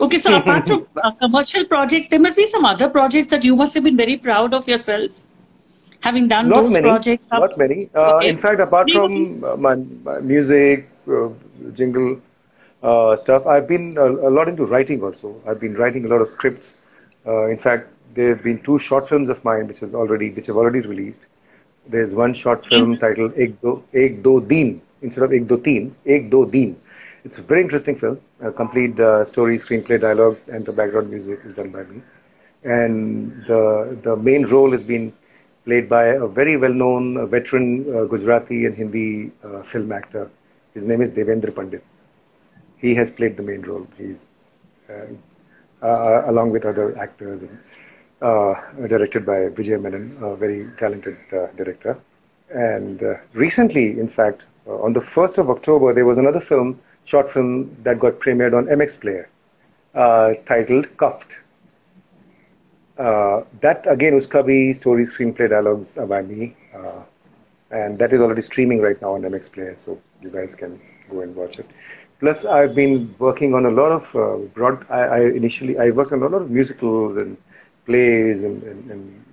Okay, 0.00 0.18
so 0.18 0.34
apart 0.36 0.66
from 0.66 0.86
uh, 1.02 1.10
commercial 1.12 1.64
projects, 1.64 2.08
there 2.08 2.20
must 2.20 2.36
be 2.36 2.46
some 2.46 2.64
other 2.64 2.88
projects 2.88 3.28
that 3.28 3.44
you 3.44 3.56
must 3.56 3.74
have 3.74 3.84
been 3.84 3.96
very 3.96 4.16
proud 4.16 4.54
of 4.54 4.66
yourself, 4.68 5.22
having 6.00 6.28
done 6.28 6.48
not 6.48 6.62
those 6.62 6.72
many, 6.72 6.84
projects. 6.84 7.28
Not 7.30 7.56
many. 7.58 7.90
Uh, 7.94 8.16
Okay. 8.16 8.28
In 8.28 8.36
fact, 8.36 8.60
apart 8.60 8.90
from 8.90 9.44
uh, 9.44 9.56
my, 9.56 9.76
my 9.76 10.20
music, 10.20 10.88
uh, 11.08 11.28
jingle 11.74 12.20
uh, 12.82 13.16
stuff, 13.16 13.46
I've 13.46 13.68
been 13.68 13.96
a, 13.96 14.06
a 14.06 14.30
lot 14.30 14.48
into 14.48 14.66
writing 14.66 15.02
also. 15.02 15.40
I've 15.46 15.60
been 15.60 15.74
writing 15.74 16.04
a 16.04 16.08
lot 16.08 16.20
of 16.20 16.28
scripts. 16.28 16.76
Uh, 17.26 17.46
in 17.46 17.58
fact, 17.58 17.88
there 18.14 18.28
have 18.28 18.42
been 18.42 18.62
two 18.62 18.78
short 18.78 19.08
films 19.08 19.28
of 19.28 19.42
mine 19.44 19.66
which 19.66 19.78
has 19.78 19.94
already 19.94 20.30
which 20.30 20.46
have 20.46 20.56
already 20.56 20.80
released. 20.80 21.20
There's 21.86 22.12
one 22.12 22.34
short 22.34 22.66
film 22.66 22.96
titled 22.98 23.34
Ek 23.36 23.60
Do, 23.60 23.82
Ek 23.92 24.22
Do 24.22 24.40
Deen 24.40 24.80
instead 25.02 25.24
of 25.24 25.32
Ek 25.32 25.46
Do 25.46 25.58
Teen, 25.58 25.94
Ek 26.06 26.30
Do 26.30 26.46
Deen. 26.50 26.76
It's 27.24 27.38
a 27.38 27.42
very 27.42 27.62
interesting 27.62 27.96
film. 27.96 28.20
A 28.40 28.50
complete 28.52 28.98
uh, 29.00 29.24
story, 29.24 29.58
screenplay, 29.58 30.00
dialogues, 30.00 30.40
and 30.48 30.64
the 30.64 30.72
background 30.72 31.10
music 31.10 31.40
is 31.44 31.54
done 31.54 31.70
by 31.70 31.84
me. 31.84 32.02
And 32.64 33.44
the 33.46 33.98
the 34.02 34.16
main 34.16 34.46
role 34.46 34.70
has 34.72 34.82
been 34.82 35.12
played 35.64 35.88
by 35.88 36.04
a 36.06 36.26
very 36.26 36.56
well-known 36.56 37.28
veteran 37.30 37.86
uh, 37.94 38.04
Gujarati 38.04 38.66
and 38.66 38.74
Hindi 38.74 39.32
uh, 39.42 39.62
film 39.62 39.92
actor. 39.92 40.30
His 40.74 40.84
name 40.84 41.00
is 41.02 41.10
Devendra 41.10 41.54
Pandit. 41.54 41.82
He 42.76 42.94
has 42.94 43.10
played 43.10 43.36
the 43.36 43.42
main 43.42 43.62
role. 43.62 43.86
He's 43.96 44.26
uh, 44.90 45.06
uh, 45.82 46.22
along 46.30 46.50
with 46.50 46.64
other 46.64 46.98
actors 46.98 47.42
and 47.42 47.58
directed 48.20 49.26
by 49.26 49.48
Vijay 49.56 49.80
Menon, 49.80 50.16
a 50.22 50.36
very 50.36 50.68
talented 50.78 51.16
uh, 51.32 51.46
director. 51.56 51.98
And 52.50 53.02
uh, 53.02 53.14
recently, 53.32 53.98
in 53.98 54.08
fact, 54.08 54.42
uh, 54.66 54.82
on 54.82 54.92
the 54.92 55.00
1st 55.00 55.38
of 55.38 55.50
October, 55.50 55.92
there 55.92 56.06
was 56.06 56.18
another 56.18 56.40
film, 56.40 56.80
short 57.04 57.30
film 57.30 57.76
that 57.82 57.98
got 57.98 58.20
premiered 58.20 58.56
on 58.56 58.66
MX 58.66 59.00
Player, 59.00 59.28
uh, 59.94 60.34
titled 60.46 60.96
Cuffed. 60.96 61.32
Uh, 62.96 63.42
that 63.60 63.84
again 63.90 64.14
was 64.14 64.26
Kabi, 64.26 64.76
story, 64.76 65.04
screenplay, 65.04 65.50
dialogues 65.50 65.94
by 66.08 66.22
me. 66.22 66.56
Uh, 66.74 67.02
and 67.70 67.98
that 67.98 68.12
is 68.12 68.20
already 68.20 68.42
streaming 68.42 68.80
right 68.80 69.00
now 69.02 69.14
on 69.14 69.22
MX 69.22 69.52
Player, 69.52 69.76
so 69.76 70.00
you 70.22 70.30
guys 70.30 70.54
can 70.54 70.80
go 71.10 71.20
and 71.20 71.34
watch 71.34 71.58
it. 71.58 71.74
Plus, 72.20 72.44
I've 72.44 72.74
been 72.74 73.14
working 73.18 73.54
on 73.54 73.66
a 73.66 73.70
lot 73.70 73.90
of 73.90 74.14
uh, 74.14 74.36
broad. 74.54 74.86
I, 74.88 75.00
I 75.00 75.20
initially 75.22 75.78
I 75.78 75.90
worked 75.90 76.12
on 76.12 76.22
a 76.22 76.28
lot 76.28 76.40
of 76.42 76.50
musicals 76.50 77.16
and 77.16 77.36
plays, 77.86 78.42
and, 78.42 78.62
and, 78.62 78.90
and 78.90 79.24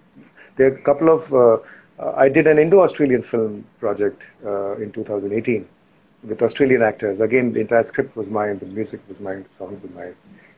there 0.58 0.68
are 0.72 0.76
a 0.76 0.82
couple 0.82 1.10
of. 1.10 1.34
Uh, 1.34 1.58
uh, 1.99 2.14
I 2.16 2.30
did 2.30 2.47
an 2.47 2.58
Indo-Australian 2.58 3.22
film 3.22 3.64
project 3.80 4.24
uh, 4.45 4.76
in 4.78 4.91
2018 4.91 5.68
with 6.24 6.41
Australian 6.41 6.82
actors. 6.82 7.22
Again, 7.22 7.54
the 7.54 7.60
entire 7.60 7.84
script 7.84 8.16
was 8.16 8.28
mine, 8.28 8.58
the 8.60 8.66
music 8.66 9.02
was 9.08 9.20
mine, 9.20 9.45
the 9.47 9.56
songs 9.56 9.82
were 9.84 9.89
mine, 9.89 10.16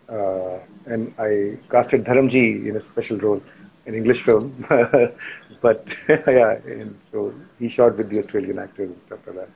uh, 0.09 0.59
and 0.85 1.13
I 1.17 1.57
casted 1.69 2.05
Dharamji 2.05 2.65
in 2.67 2.77
a 2.77 2.83
special 2.83 3.17
role, 3.17 3.41
an 3.85 3.93
English 3.93 4.23
film. 4.23 4.65
but 5.61 5.87
yeah, 6.09 6.59
and 6.65 6.97
so 7.11 7.33
he 7.59 7.67
shot 7.69 7.97
with 7.97 8.09
the 8.09 8.19
Australian 8.19 8.59
actors 8.59 8.89
and 8.91 9.01
stuff 9.01 9.19
like 9.27 9.35
that. 9.35 9.49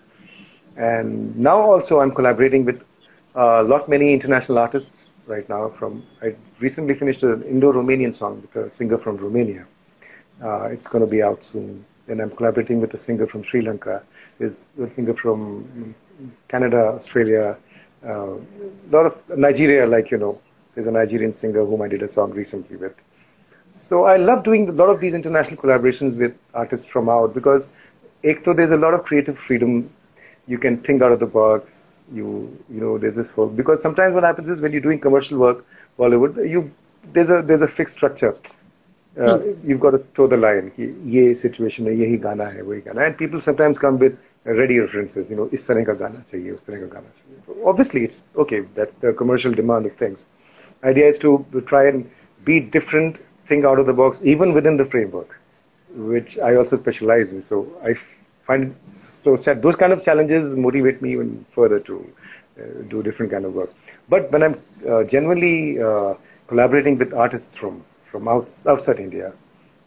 And 0.78 1.38
now 1.38 1.60
also 1.60 2.02
I'm 2.02 2.12
collaborating 2.12 2.66
with 2.66 2.84
a 3.36 3.64
lot 3.64 3.90
many 3.90 4.14
international 4.14 4.58
artists 4.58 5.06
right 5.28 5.48
now. 5.50 5.70
From 5.70 6.04
I 6.22 6.36
recently 6.60 6.96
finished 6.96 7.24
an 7.24 7.44
Indo-Romanian 7.44 8.14
song 8.14 8.42
with 8.42 8.56
a 8.56 8.70
singer 8.72 8.98
from 8.98 9.18
Romania. 9.18 9.66
Uh, 10.44 10.64
it's 10.64 10.88
going 10.88 11.04
to 11.04 11.10
be 11.10 11.22
out 11.22 11.44
soon. 11.44 11.86
And 12.08 12.22
I'm 12.22 12.32
collaborating 12.32 12.80
with 12.80 12.94
a 12.94 13.00
singer 13.00 13.28
from 13.28 13.44
Sri 13.44 13.62
Lanka. 13.62 14.02
There's 14.40 14.66
a 14.82 14.90
singer 14.94 15.14
from 15.14 15.94
Canada, 16.48 16.94
Australia, 16.96 17.58
a 18.04 18.14
uh, 18.14 18.38
lot 18.90 19.06
of 19.06 19.38
Nigeria. 19.38 19.86
Like 19.86 20.10
you 20.12 20.18
know, 20.18 20.40
there's 20.74 20.88
a 20.88 20.92
Nigerian 20.92 21.34
singer 21.34 21.66
whom 21.66 21.82
I 21.82 21.88
did 21.88 22.04
a 22.04 22.08
song 22.08 22.32
recently 22.32 22.78
with. 22.78 22.94
So 23.72 24.06
I 24.06 24.18
love 24.18 24.44
doing 24.44 24.70
a 24.70 24.72
lot 24.72 24.90
of 24.90 25.00
these 25.00 25.14
international 25.14 25.58
collaborations 25.58 26.18
with 26.18 26.38
artists 26.54 26.86
from 26.86 27.10
out 27.10 27.34
because, 27.34 27.68
ek 28.24 28.44
there's 28.44 28.72
a 28.72 28.78
lot 28.78 28.94
of 28.94 29.04
creative 29.04 29.38
freedom 29.38 29.90
you 30.48 30.58
can 30.58 30.78
think 30.78 31.02
out 31.02 31.12
of 31.12 31.20
the 31.20 31.26
box 31.26 31.77
you 32.14 32.58
you 32.70 32.80
know 32.82 32.98
there's 32.98 33.16
this 33.16 33.36
work. 33.38 33.56
Because 33.56 33.82
sometimes 33.82 34.14
what 34.14 34.24
happens 34.24 34.48
is 34.50 34.62
when 34.62 34.72
you're 34.72 34.82
doing 34.82 35.00
commercial 35.00 35.38
work 35.38 35.66
Bollywood 36.00 36.38
you 36.50 36.72
there's 37.14 37.30
a 37.30 37.42
there's 37.42 37.62
a 37.62 37.68
fixed 37.68 37.96
structure. 37.96 38.36
Uh, 39.18 39.40
mm. 39.40 39.68
you've 39.68 39.80
got 39.80 39.92
to 39.92 40.00
toe 40.14 40.28
the 40.28 40.38
line. 40.38 40.72
Ye 40.78 41.34
situation 41.34 41.86
hai 41.86 41.94
yehi 41.94 42.22
gana 42.22 42.52
hai 42.52 42.62
wahi 42.62 42.82
gana 42.82 43.06
and 43.06 43.18
people 43.18 43.42
sometimes 43.42 43.78
come 43.78 43.98
with 43.98 44.18
ready 44.46 44.80
references 44.80 45.30
you 45.30 45.36
know 45.36 45.50
is 45.52 45.64
tarah 45.64 45.86
ka 45.86 45.94
gana 45.94 46.24
chahiye 46.32 46.54
us 46.58 46.62
tarah 46.68 46.82
ka 46.84 46.92
gana 46.98 47.16
chahiye. 47.18 47.66
Obviously 47.74 48.04
it's 48.10 48.22
okay 48.46 48.62
that's 48.76 48.94
the 49.08 49.14
commercial 49.14 49.52
demand 49.62 49.86
of 49.86 49.96
things. 50.04 50.26
Idea 50.84 51.08
is 51.08 51.20
to 51.20 51.46
try 51.66 51.88
and 51.88 52.10
be 52.46 52.60
different 52.60 53.18
think 53.48 53.66
out 53.66 53.80
of 53.80 53.86
the 53.88 53.94
box 53.94 54.22
even 54.24 54.54
within 54.54 54.78
the 54.78 54.86
framework 54.86 55.40
which 55.96 56.38
I 56.38 56.56
also 56.56 56.76
specialize 56.76 57.32
in. 57.34 57.42
So 57.42 57.68
I 57.84 57.96
find 58.46 58.76
so 59.36 59.54
those 59.54 59.76
kind 59.76 59.92
of 59.92 60.04
challenges 60.04 60.56
motivate 60.56 61.02
me 61.02 61.12
even 61.12 61.44
further 61.54 61.80
to 61.80 61.96
uh, 62.60 62.64
do 62.88 63.02
different 63.02 63.32
kind 63.32 63.44
of 63.46 63.54
work. 63.54 63.74
But 64.08 64.32
when 64.32 64.44
I'm 64.44 64.56
uh, 64.88 65.04
genuinely 65.04 65.80
uh, 65.80 66.14
collaborating 66.48 66.98
with 66.98 67.14
artists 67.14 67.56
from 67.56 67.84
from 68.10 68.28
outs- 68.28 68.66
outside 68.66 69.00
India, 69.00 69.34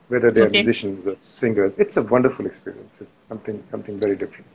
whether 0.09 0.31
they're 0.31 0.49
Okay. 0.49 0.61
musicians 0.61 1.07
or 1.07 1.17
singers, 1.23 1.75
it's 1.79 1.97
a 1.97 2.03
wonderful 2.03 2.47
experience. 2.47 2.93
It's 3.01 3.13
something 3.29 3.63
something 3.71 3.99
very 3.99 4.17
different. 4.17 4.51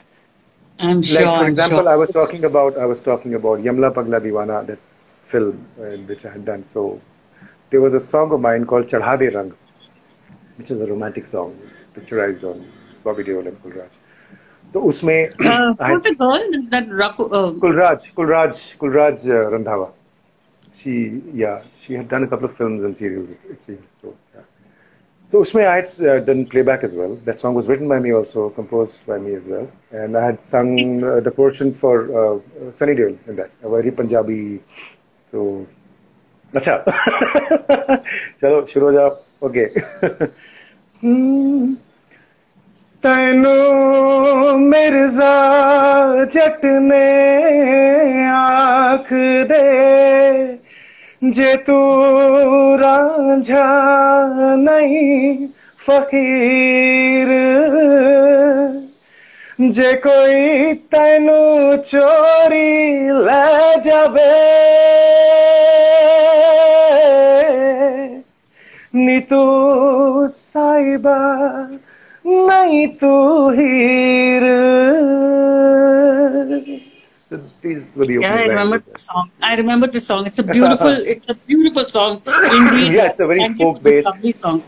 I'm 0.80 1.02
Like 1.08 1.34
sure. 1.34 1.36
for 1.36 1.48
example, 1.48 1.88
sure. 1.88 1.90
I 1.90 1.96
was 1.96 2.10
talking 2.12 2.44
about 2.46 2.78
I 2.78 2.86
was 2.86 3.00
talking 3.00 3.34
about 3.36 3.60
Yamla 3.60 3.94
Pagla 3.94 4.20
Diwana, 4.22 4.66
that 4.68 4.80
film 5.28 5.68
uh, 5.80 5.98
which 6.10 6.26
I 6.26 6.32
had 6.32 6.46
done. 6.46 6.64
So 6.64 7.02
there 7.72 7.82
was 7.82 7.94
a 7.94 8.00
song 8.00 8.32
of 8.32 8.42
mine 8.42 8.66
called 8.66 8.88
Chadha 8.88 9.18
De 9.20 9.30
Rang, 9.30 9.54
which 10.58 10.72
is 10.72 10.82
a 10.82 10.86
romantic 10.88 11.26
song 11.26 11.56
picturized 11.96 12.44
on 12.44 12.72
Bobby 13.04 13.24
Deol 13.24 13.48
and 13.48 13.62
Kulraj 13.62 13.92
So 14.75 14.83
usme 14.83 15.15
Uh, 15.41 15.75
I 15.81 15.93
who's 15.93 16.03
the 16.03 16.15
girl 16.15 16.45
that 16.71 16.89
Raku, 16.89 17.27
uh, 17.33 17.53
Kulraj, 17.65 18.13
Kulraj, 18.15 18.61
Kulraj 18.79 19.25
uh, 19.25 19.51
Randhawa. 19.57 19.91
She, 20.75 21.21
yeah, 21.35 21.63
she 21.85 21.95
had 21.95 22.09
done 22.09 22.23
a 22.23 22.27
couple 22.27 22.47
of 22.47 22.57
films 22.57 22.85
and 22.85 22.97
serials, 22.97 23.29
it 23.51 23.65
seems. 23.67 23.83
So, 24.01 24.15
yeah. 24.35 24.41
So 25.33 25.41
Usme 25.41 25.67
I 25.67 25.77
had 25.77 26.09
uh, 26.09 26.21
done 26.21 26.47
playback 26.47 26.83
as 26.85 26.95
well. 26.95 27.17
That 27.25 27.39
song 27.41 27.55
was 27.55 27.67
written 27.67 27.89
by 27.89 27.99
me 27.99 28.13
also, 28.13 28.51
composed 28.51 29.05
by 29.07 29.19
me 29.19 29.35
as 29.35 29.43
well. 29.45 29.71
And 29.91 30.17
I 30.17 30.25
had 30.25 30.43
sung 30.45 31.05
uh, 31.05 31.21
the 31.21 31.31
portion 31.31 31.75
for 31.75 31.95
uh, 32.21 32.73
Sunny 32.73 32.95
Deol 32.95 33.19
in 33.29 33.37
that, 33.37 33.51
a 33.63 33.69
very 33.69 33.91
Punjabi. 33.91 34.61
So, 35.31 35.67
अच्छा 36.57 36.77
चलो 38.43 38.67
शुरू 38.67 38.87
हो 38.87 38.93
जाओ 38.93 39.11
okay 39.47 39.65
तनु 43.06 44.58
मिर्ज़ा 44.60 45.34
जट 46.34 46.62
ने 46.82 47.10
आख 48.30 49.10
दे, 49.52 49.68
जे 51.22 51.56
तू 51.68 51.78
राझा 52.76 53.68
नहीं 54.58 55.48
फकीर। 55.80 57.30
जे 59.60 59.94
कोई 60.06 60.74
तैनु 60.92 61.42
चोरी 61.86 62.74
ले 63.22 63.48
जावे, 63.86 64.34
नी 68.96 69.20
तू 69.30 69.44
साहिबा 70.28 71.20
नहीं 72.26 72.88
तू 73.02 73.10
yeah, 77.66 78.36
I 78.36 78.42
remember 78.44 78.80
the 78.80 78.98
song. 78.98 79.32
I 79.42 79.56
remember 79.56 79.88
the 79.88 80.00
song. 80.00 80.26
It's 80.28 80.40
a 80.40 80.44
beautiful, 80.44 80.88
it's 81.14 81.30
a 81.30 81.34
beautiful 81.34 81.86
song. 81.86 82.22
Indeed, 82.26 82.94
yeah, 82.94 83.06
it's 83.08 83.20
a 83.20 83.28
very 83.28 83.54
folk 83.54 83.82
based. 83.84 84.06
Lovely 84.06 84.32
song. 84.32 84.64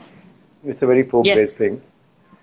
It's 0.63 0.81
a 0.81 0.87
very 0.87 1.03
folk-based 1.03 1.57
thing. 1.57 1.81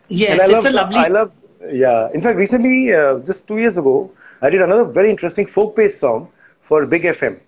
Yes, 0.09 0.33
and 0.33 0.41
I 0.41 0.45
it's 0.45 0.65
love, 0.65 0.73
a 0.73 0.77
lovely. 0.77 0.97
I 0.97 1.09
love. 1.09 1.33
Yeah. 1.71 2.09
In 2.15 2.23
fact, 2.23 2.37
recently, 2.37 2.93
uh, 2.93 3.19
just 3.19 3.47
two 3.47 3.59
years 3.59 3.77
ago, 3.77 4.11
I 4.41 4.51
did 4.51 4.63
another 4.63 4.85
very 4.85 5.11
interesting 5.11 5.47
folk 5.47 5.77
based 5.77 5.99
song 5.99 6.29
for 6.63 6.87
Big 6.87 7.03
FM, 7.03 7.39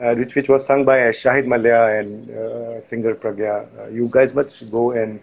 uh, 0.00 0.14
which 0.14 0.34
which 0.34 0.48
was 0.48 0.66
sung 0.66 0.84
by 0.84 1.00
uh, 1.08 1.12
Shahid 1.12 1.46
Mallya 1.46 2.00
and 2.00 2.84
singer 2.84 3.14
Pragya. 3.14 3.92
you 3.92 4.08
guys 4.10 4.34
must 4.34 4.70
go 4.70 4.90
and 4.92 5.20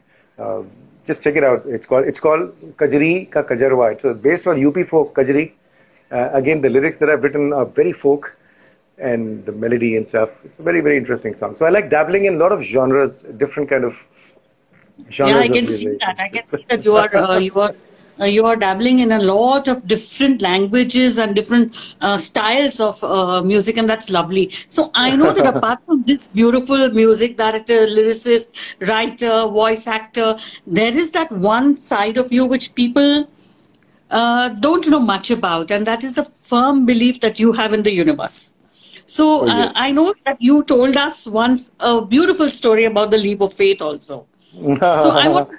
just 1.07 1.21
check 1.21 1.35
it 1.35 1.43
out. 1.43 1.65
It's 1.65 1.85
called 1.85 2.05
it's 2.05 2.19
called 2.19 2.51
Kajri 2.77 3.31
Ka 3.31 3.43
Kajarwa. 3.43 3.93
It's 3.93 4.05
uh, 4.05 4.13
based 4.13 4.47
on 4.47 4.63
UP 4.65 4.77
folk 4.87 5.15
Kajri. 5.15 5.53
Uh, 6.11 6.29
again, 6.33 6.61
the 6.61 6.69
lyrics 6.69 6.99
that 6.99 7.09
I've 7.09 7.23
written 7.23 7.53
are 7.53 7.65
very 7.65 7.91
folk, 7.91 8.35
and 8.97 9.45
the 9.45 9.51
melody 9.51 9.95
and 9.97 10.05
stuff. 10.05 10.29
It's 10.43 10.59
a 10.59 10.63
very 10.63 10.81
very 10.81 10.97
interesting 10.97 11.33
song. 11.35 11.55
So 11.55 11.65
I 11.65 11.69
like 11.69 11.89
dabbling 11.89 12.25
in 12.25 12.35
a 12.35 12.37
lot 12.37 12.51
of 12.51 12.61
genres, 12.61 13.19
different 13.37 13.69
kind 13.69 13.83
of 13.83 13.95
genres 15.09 15.33
yeah, 15.33 15.39
I 15.39 15.47
can 15.47 15.67
see 15.67 15.97
that. 15.99 16.19
I 16.19 16.29
can 16.29 16.47
see 16.47 16.65
that 16.69 16.83
you 16.83 16.95
are 16.95 17.15
uh, 17.15 17.37
you 17.37 17.59
are 17.59 17.73
uh, 18.19 18.25
you 18.25 18.45
are 18.45 18.55
dabbling 18.55 18.99
in 18.99 19.11
a 19.11 19.19
lot 19.19 19.67
of 19.67 19.87
different 19.87 20.41
languages 20.41 21.17
and 21.17 21.35
different 21.35 21.97
uh, 22.01 22.17
styles 22.17 22.79
of 22.79 23.03
uh, 23.03 23.41
music, 23.43 23.77
and 23.77 23.87
that's 23.89 24.09
lovely. 24.09 24.49
So 24.67 24.91
I 24.93 25.15
know 25.15 25.31
that 25.33 25.47
apart 25.55 25.79
from 25.85 26.03
this 26.03 26.27
beautiful 26.27 26.89
music 26.89 27.37
director, 27.37 27.85
lyricist, 27.87 28.75
writer, 28.87 29.47
voice 29.47 29.87
actor, 29.87 30.37
there 30.65 30.95
is 30.95 31.11
that 31.11 31.31
one 31.31 31.77
side 31.77 32.17
of 32.17 32.31
you 32.31 32.45
which 32.45 32.73
people 32.75 33.27
uh, 34.09 34.49
don't 34.49 34.87
know 34.87 34.99
much 34.99 35.31
about, 35.31 35.71
and 35.71 35.85
that 35.85 36.03
is 36.03 36.15
the 36.15 36.23
firm 36.23 36.85
belief 36.85 37.19
that 37.21 37.39
you 37.39 37.51
have 37.53 37.73
in 37.73 37.83
the 37.83 37.91
universe. 37.91 38.55
So 39.05 39.25
Oh, 39.27 39.49
uh, 39.49 39.57
yes. 39.65 39.71
I 39.75 39.91
know 39.91 40.13
that 40.25 40.41
you 40.41 40.63
told 40.63 40.97
us 40.97 41.25
once 41.27 41.71
a 41.79 42.01
beautiful 42.01 42.49
story 42.49 42.85
about 42.85 43.11
the 43.11 43.17
leap 43.17 43.41
of 43.41 43.53
faith 43.53 43.81
also. 43.81 44.27
So 44.57 45.11
I 45.11 45.27
want, 45.27 45.49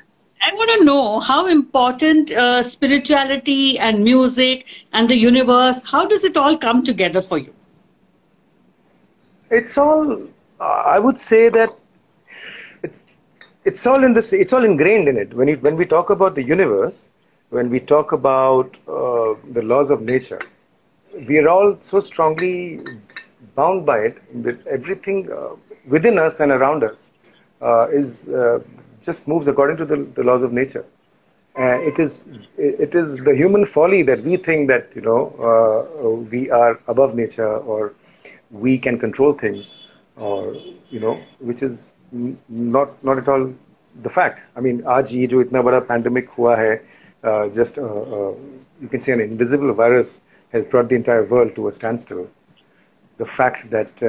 I 0.40 0.54
want 0.54 0.70
to 0.78 0.84
know 0.84 1.20
how 1.20 1.46
important 1.48 2.30
uh, 2.30 2.62
spirituality 2.62 3.78
and 3.78 4.04
music 4.04 4.86
and 4.92 5.08
the 5.08 5.16
universe. 5.16 5.82
How 5.84 6.06
does 6.06 6.24
it 6.24 6.36
all 6.36 6.56
come 6.56 6.84
together 6.84 7.22
for 7.22 7.38
you? 7.38 7.52
It's 9.50 9.76
all. 9.76 10.22
Uh, 10.60 10.64
I 10.64 10.98
would 10.98 11.18
say 11.18 11.48
that 11.48 11.70
it's 12.82 13.02
it's 13.64 13.86
all 13.86 14.04
in 14.04 14.14
this. 14.14 14.32
It's 14.32 14.52
all 14.52 14.64
ingrained 14.64 15.08
in 15.08 15.16
it. 15.16 15.34
When 15.34 15.48
it, 15.48 15.62
when 15.62 15.76
we 15.76 15.86
talk 15.86 16.10
about 16.10 16.34
the 16.34 16.42
universe, 16.42 17.08
when 17.50 17.70
we 17.70 17.80
talk 17.80 18.12
about 18.12 18.76
uh, 18.86 19.34
the 19.52 19.62
laws 19.62 19.90
of 19.90 20.02
nature, 20.02 20.40
we 21.26 21.38
are 21.38 21.48
all 21.48 21.78
so 21.80 22.00
strongly 22.00 22.80
bound 23.56 23.86
by 23.86 23.98
it. 23.98 24.42
That 24.44 24.66
everything 24.66 25.30
uh, 25.32 25.56
within 25.86 26.18
us 26.18 26.40
and 26.40 26.52
around 26.52 26.84
us 26.84 27.10
uh, 27.60 27.88
is 27.88 28.28
uh, 28.28 28.60
just 29.05 29.27
moves 29.27 29.47
according 29.47 29.77
to 29.77 29.85
the, 29.85 29.97
the 30.15 30.23
laws 30.23 30.43
of 30.43 30.53
nature. 30.53 30.85
Uh, 31.57 31.77
it 31.89 31.99
is 31.99 32.23
it 32.57 32.95
is 32.95 33.17
the 33.23 33.35
human 33.35 33.65
folly 33.65 34.01
that 34.03 34.23
we 34.23 34.37
think 34.37 34.67
that 34.67 34.89
you 34.95 35.01
know 35.01 35.21
uh, 35.49 36.09
we 36.31 36.49
are 36.49 36.79
above 36.87 37.15
nature 37.15 37.55
or 37.57 37.93
we 38.51 38.77
can 38.77 38.97
control 38.99 39.33
things 39.33 39.73
or 40.15 40.55
you 40.89 40.99
know 40.99 41.19
which 41.39 41.61
is 41.61 41.91
n- 42.13 42.37
not 42.49 43.03
not 43.03 43.17
at 43.17 43.27
all 43.27 43.45
the 44.03 44.09
fact 44.09 44.39
i 44.55 44.61
mean 44.67 44.81
आज 44.95 45.13
ये 45.13 45.27
जो 45.33 45.41
इतना 45.41 45.61
बड़ा 45.69 45.79
pandemic 45.91 46.27
हुआ 46.37 46.55
है 46.57 46.71
uh, 47.23 47.47
just 47.59 47.77
uh, 47.77 47.83
uh, 48.17 48.33
you 48.81 48.89
can 48.93 49.01
say 49.01 49.13
an 49.13 49.21
invisible 49.21 49.73
virus 49.73 50.21
has 50.53 50.63
brought 50.73 50.89
the 50.89 50.95
entire 50.95 51.23
world 51.35 51.55
to 51.55 51.67
a 51.67 51.71
standstill 51.71 52.25
the 53.17 53.25
fact 53.25 53.69
that 53.71 54.03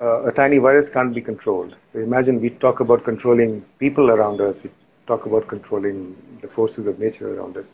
uh, 0.00 0.24
a 0.26 0.32
tiny 0.32 0.58
virus 0.58 0.88
can't 0.88 1.14
be 1.14 1.20
controlled. 1.20 1.74
So 1.92 2.00
imagine 2.00 2.40
we 2.40 2.50
talk 2.50 2.80
about 2.80 3.04
controlling 3.04 3.62
people 3.78 4.10
around 4.10 4.40
us, 4.40 4.56
we 4.62 4.70
talk 5.06 5.26
about 5.26 5.48
controlling 5.48 6.16
the 6.40 6.48
forces 6.48 6.86
of 6.86 6.98
nature 6.98 7.34
around 7.34 7.56
us. 7.56 7.68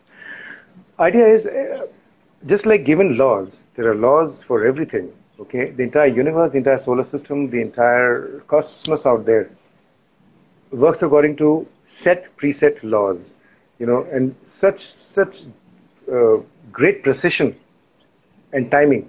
Idea 0.99 1.25
is 1.27 1.45
uh, 1.45 1.87
just 2.45 2.65
like 2.65 2.85
given 2.85 3.17
laws, 3.17 3.59
there 3.75 3.89
are 3.91 3.95
laws 3.95 4.43
for 4.43 4.65
everything. 4.65 5.11
Okay, 5.39 5.71
the 5.71 5.83
entire 5.83 6.07
universe, 6.07 6.51
the 6.51 6.57
entire 6.57 6.77
solar 6.79 7.03
system, 7.05 7.49
the 7.49 7.61
entire 7.61 8.41
cosmos 8.47 9.05
out 9.05 9.25
there 9.25 9.49
works 10.71 11.01
according 11.01 11.35
to 11.37 11.65
set 11.85 12.35
preset 12.37 12.77
laws. 12.83 13.33
You 13.79 13.85
know, 13.85 14.07
and 14.11 14.35
such 14.45 14.95
such 14.97 15.41
uh, 16.11 16.37
great 16.71 17.03
precision 17.03 17.55
and 18.53 18.69
timing 18.71 19.07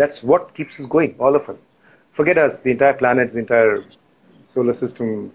that's 0.00 0.22
what 0.22 0.54
keeps 0.54 0.80
us 0.80 0.86
going, 0.86 1.14
all 1.18 1.36
of 1.36 1.48
us. 1.48 1.58
Forget 2.12 2.38
us, 2.38 2.60
the 2.60 2.70
entire 2.70 2.94
planet, 2.94 3.32
the 3.32 3.38
entire 3.38 3.84
solar 4.54 4.74
system, 4.74 5.32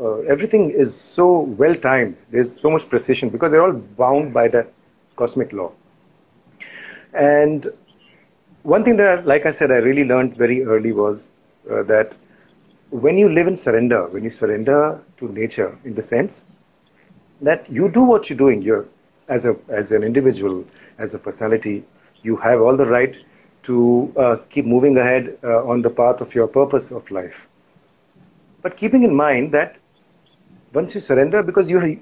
uh, 0.00 0.18
everything 0.34 0.70
is 0.70 0.94
so 0.94 1.40
well 1.62 1.74
timed. 1.74 2.16
There's 2.30 2.60
so 2.60 2.70
much 2.70 2.88
precision 2.88 3.28
because 3.28 3.50
they're 3.50 3.62
all 3.62 3.72
bound 3.72 4.32
by 4.32 4.48
that 4.48 4.72
cosmic 5.16 5.52
law. 5.52 5.72
And 7.12 7.66
one 8.62 8.84
thing 8.84 8.96
that, 8.96 9.26
like 9.26 9.46
I 9.46 9.50
said, 9.50 9.70
I 9.70 9.76
really 9.76 10.04
learned 10.04 10.36
very 10.36 10.64
early 10.64 10.92
was 10.92 11.26
uh, 11.70 11.82
that 11.84 12.14
when 12.90 13.18
you 13.18 13.28
live 13.28 13.46
in 13.46 13.56
surrender, 13.56 14.06
when 14.08 14.24
you 14.24 14.30
surrender 14.30 15.00
to 15.18 15.28
nature, 15.32 15.76
in 15.84 15.94
the 15.94 16.02
sense 16.02 16.42
that 17.40 17.70
you 17.70 17.88
do 17.88 18.02
what 18.02 18.28
you're 18.30 18.38
doing, 18.38 18.62
you're 18.62 18.86
as 19.28 19.44
a 19.44 19.56
as 19.68 19.92
an 19.92 20.02
individual, 20.02 20.64
as 20.98 21.14
a 21.14 21.18
personality, 21.18 21.84
you 22.22 22.36
have 22.36 22.60
all 22.60 22.76
the 22.76 22.86
right 22.86 23.16
to 23.64 24.12
uh, 24.16 24.36
keep 24.50 24.66
moving 24.66 24.96
ahead 24.98 25.38
uh, 25.42 25.64
on 25.66 25.82
the 25.82 25.90
path 25.90 26.20
of 26.20 26.34
your 26.34 26.46
purpose 26.46 26.90
of 26.90 27.10
life. 27.10 27.34
But 28.62 28.76
keeping 28.76 29.02
in 29.02 29.14
mind 29.14 29.52
that 29.52 29.76
once 30.72 30.94
you 30.94 31.00
surrender, 31.00 31.42
because 31.42 31.70
you, 31.70 32.00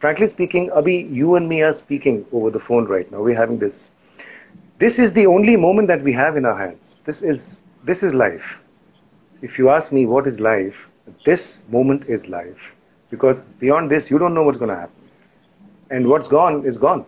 frankly 0.00 0.26
speaking, 0.26 0.70
Abhi, 0.70 1.12
you 1.12 1.34
and 1.36 1.48
me 1.48 1.62
are 1.62 1.72
speaking 1.72 2.24
over 2.32 2.50
the 2.50 2.60
phone 2.60 2.86
right 2.86 3.10
now. 3.10 3.22
We're 3.22 3.36
having 3.36 3.58
this. 3.58 3.90
This 4.78 4.98
is 4.98 5.12
the 5.12 5.26
only 5.26 5.56
moment 5.56 5.88
that 5.88 6.02
we 6.02 6.12
have 6.12 6.36
in 6.36 6.44
our 6.44 6.58
hands. 6.58 6.94
This 7.04 7.22
is 7.22 7.62
this 7.84 8.02
is 8.02 8.14
life. 8.14 8.56
If 9.42 9.58
you 9.58 9.70
ask 9.70 9.92
me 9.92 10.06
what 10.06 10.26
is 10.26 10.40
life, 10.40 10.88
this 11.24 11.58
moment 11.68 12.06
is 12.08 12.26
life. 12.26 12.58
Because 13.10 13.42
beyond 13.60 13.90
this, 13.90 14.10
you 14.10 14.18
don't 14.18 14.34
know 14.34 14.42
what's 14.42 14.58
going 14.58 14.70
to 14.70 14.76
happen. 14.76 14.94
And 15.90 16.08
what's 16.08 16.26
gone 16.26 16.66
is 16.66 16.78
gone. 16.78 17.04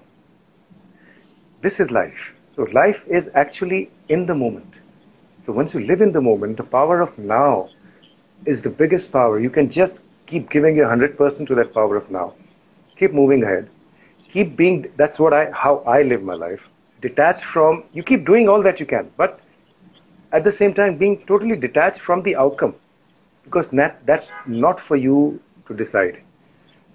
This 1.63 1.81
is 1.81 1.91
life. 1.91 2.33
So 2.59 2.65
life 2.65 3.05
is 3.09 3.31
actually 3.35 3.91
in 4.11 4.27
the 4.27 4.35
moment. 4.35 4.75
So 5.47 5.53
once 5.53 5.75
you 5.75 5.81
live 5.81 6.03
in 6.03 6.13
the 6.13 6.21
moment, 6.21 6.59
the 6.59 6.65
power 6.65 7.01
of 7.01 7.17
now 7.19 7.71
is 8.47 8.61
the 8.63 8.71
biggest 8.71 9.13
power. 9.13 9.39
You 9.41 9.51
can 9.51 9.71
just 9.71 10.03
keep 10.27 10.51
giving 10.51 10.77
your 10.77 10.89
100% 10.89 11.47
to 11.49 11.55
that 11.57 11.73
power 11.73 11.97
of 11.97 12.11
now. 12.11 12.35
Keep 12.99 13.15
moving 13.15 13.45
ahead. 13.45 13.71
Keep 14.33 14.57
being, 14.57 14.93
that's 14.97 15.19
what 15.19 15.33
I, 15.33 15.51
how 15.53 15.79
I 15.87 16.03
live 16.03 16.23
my 16.23 16.35
life. 16.35 16.69
Detached 17.01 17.45
from, 17.45 17.85
you 17.93 18.03
keep 18.03 18.27
doing 18.27 18.49
all 18.49 18.63
that 18.63 18.81
you 18.81 18.87
can, 18.87 19.11
but 19.17 19.41
at 20.33 20.45
the 20.45 20.53
same 20.53 20.75
time 20.75 20.99
being 20.99 21.25
totally 21.27 21.57
detached 21.57 22.01
from 22.01 22.23
the 22.23 22.37
outcome 22.37 22.75
because 23.45 23.69
that, 23.69 24.05
that's 24.07 24.31
not 24.47 24.81
for 24.81 24.97
you 24.97 25.41
to 25.69 25.75
decide. 25.75 26.23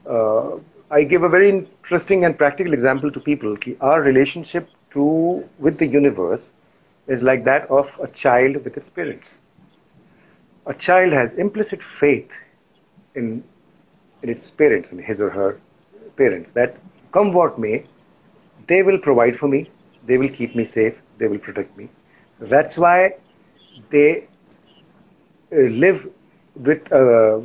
Uh, 0.10 0.58
I 0.92 1.04
give 1.04 1.24
a 1.24 1.30
very 1.30 1.50
interesting 1.50 2.26
and 2.26 2.38
practical 2.38 2.74
example 2.74 3.12
to 3.12 3.20
people. 3.20 3.58
Our 3.82 4.02
relationship 4.02 4.70
to 4.94 5.48
with 5.60 5.78
the 5.78 5.88
universe 5.88 6.50
is 7.08 7.22
like 7.22 7.44
that 7.46 7.70
of 7.70 7.92
a 8.02 8.08
child 8.08 8.58
with 8.64 8.78
its 8.78 8.90
parents. 8.90 9.36
A 10.66 10.74
child 10.74 11.14
has 11.14 11.34
implicit 11.34 11.82
faith 11.84 12.30
in 13.16 13.44
in 14.24 14.30
its 14.30 14.50
parents, 14.50 14.92
in 14.92 15.00
his 15.00 15.20
or 15.20 15.30
her 15.30 15.60
parents, 16.18 16.50
that 16.52 16.78
come 17.12 17.34
what 17.34 17.58
may, 17.60 17.86
they 18.68 18.82
will 18.84 18.98
provide 18.98 19.38
for 19.38 19.48
me, 19.48 19.70
they 20.06 20.18
will 20.18 20.30
keep 20.30 20.56
me 20.56 20.66
safe, 20.66 20.96
they 21.18 21.28
will 21.28 21.40
protect 21.40 21.78
me. 21.78 21.90
That's 22.40 22.78
why 22.78 23.16
they 23.90 24.28
uh, 25.52 25.56
live 25.86 26.08
with 26.56 26.92
uh, 26.92 26.96
uh, 26.98 27.40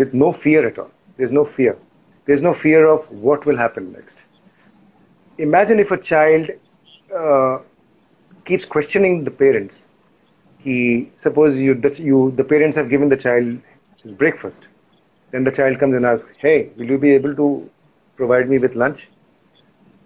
with 0.00 0.14
no 0.14 0.32
fear 0.32 0.66
at 0.66 0.78
all. 0.78 0.90
There's 1.16 1.32
no 1.32 1.44
fear. 1.44 1.76
There's 2.26 2.42
no 2.42 2.54
fear 2.54 2.86
of 2.86 3.10
what 3.10 3.44
will 3.46 3.56
happen 3.56 3.92
next. 3.92 4.18
Imagine 5.38 5.78
if 5.80 5.90
a 5.90 5.96
child 5.98 6.50
uh, 7.14 7.58
keeps 8.44 8.64
questioning 8.64 9.24
the 9.24 9.30
parents. 9.30 9.86
He 10.58 11.10
suppose 11.16 11.56
you 11.58 11.74
that 11.74 11.98
you 11.98 12.32
the 12.36 12.44
parents 12.44 12.76
have 12.76 12.88
given 12.90 13.08
the 13.08 13.16
child 13.16 13.58
his 14.02 14.12
breakfast. 14.12 14.68
Then 15.32 15.44
the 15.44 15.50
child 15.52 15.78
comes 15.78 15.94
and 15.94 16.06
asks, 16.06 16.30
"Hey, 16.38 16.70
will 16.76 16.86
you 16.94 16.98
be 16.98 17.12
able 17.12 17.34
to 17.36 17.48
provide 18.16 18.48
me 18.48 18.58
with 18.58 18.74
lunch?" 18.74 19.08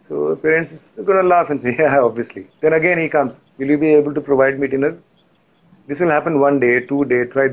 So 0.08 0.34
parents 0.36 0.72
are 0.98 1.04
to 1.04 1.22
laugh 1.28 1.50
and 1.50 1.60
say, 1.60 1.74
"Yeah, 1.78 2.00
obviously." 2.00 2.46
Then 2.60 2.72
again 2.72 2.98
he 2.98 3.08
comes, 3.08 3.38
"Will 3.58 3.68
you 3.74 3.78
be 3.78 3.94
able 3.94 4.14
to 4.14 4.20
provide 4.20 4.58
me 4.58 4.66
dinner?" 4.68 4.92
This 5.86 6.00
will 6.00 6.10
happen 6.10 6.40
one 6.40 6.58
day, 6.60 6.80
two 6.80 7.04
day, 7.04 7.24
try. 7.24 7.48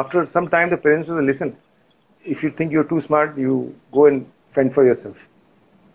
After 0.00 0.26
some 0.26 0.48
time, 0.48 0.70
the 0.70 0.76
parents 0.76 1.08
will 1.08 1.22
listen. 1.32 1.56
If 2.24 2.42
you 2.42 2.50
think 2.50 2.72
you're 2.72 2.90
too 2.94 3.00
smart, 3.00 3.36
you 3.36 3.74
go 3.92 4.06
and 4.06 4.26
fend 4.54 4.74
for 4.74 4.84
yourself. 4.84 5.16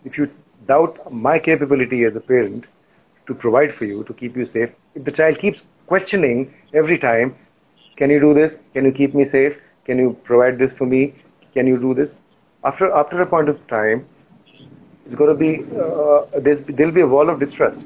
If 0.04 0.18
you 0.18 0.28
doubt 0.66 0.98
my 1.12 1.38
capability 1.38 2.04
as 2.04 2.16
a 2.16 2.20
parent 2.20 2.66
to 3.28 3.34
provide 3.34 3.72
for 3.72 3.84
you, 3.84 4.02
to 4.04 4.12
keep 4.12 4.36
you 4.36 4.44
safe, 4.44 4.70
if 4.94 5.04
the 5.04 5.12
child 5.12 5.38
keeps 5.38 5.62
questioning 5.86 6.52
every 6.74 6.98
time, 6.98 7.36
can 7.96 8.10
you 8.10 8.20
do 8.20 8.34
this? 8.34 8.58
Can 8.72 8.84
you 8.84 8.92
keep 8.92 9.14
me 9.14 9.24
safe? 9.24 9.56
Can 9.84 9.98
you 9.98 10.16
provide 10.24 10.58
this 10.58 10.72
for 10.72 10.86
me? 10.86 11.14
Can 11.54 11.66
you 11.66 11.78
do 11.78 11.94
this? 11.94 12.10
After 12.64 12.90
after 12.92 13.20
a 13.20 13.26
point 13.26 13.48
of 13.48 13.64
time, 13.68 14.06
it's 15.06 15.14
going 15.14 15.30
to 15.30 15.38
be 15.42 15.52
uh, 15.84 16.26
there'll 16.40 16.98
be 17.00 17.00
a 17.02 17.06
wall 17.06 17.30
of 17.30 17.38
distrust. 17.40 17.80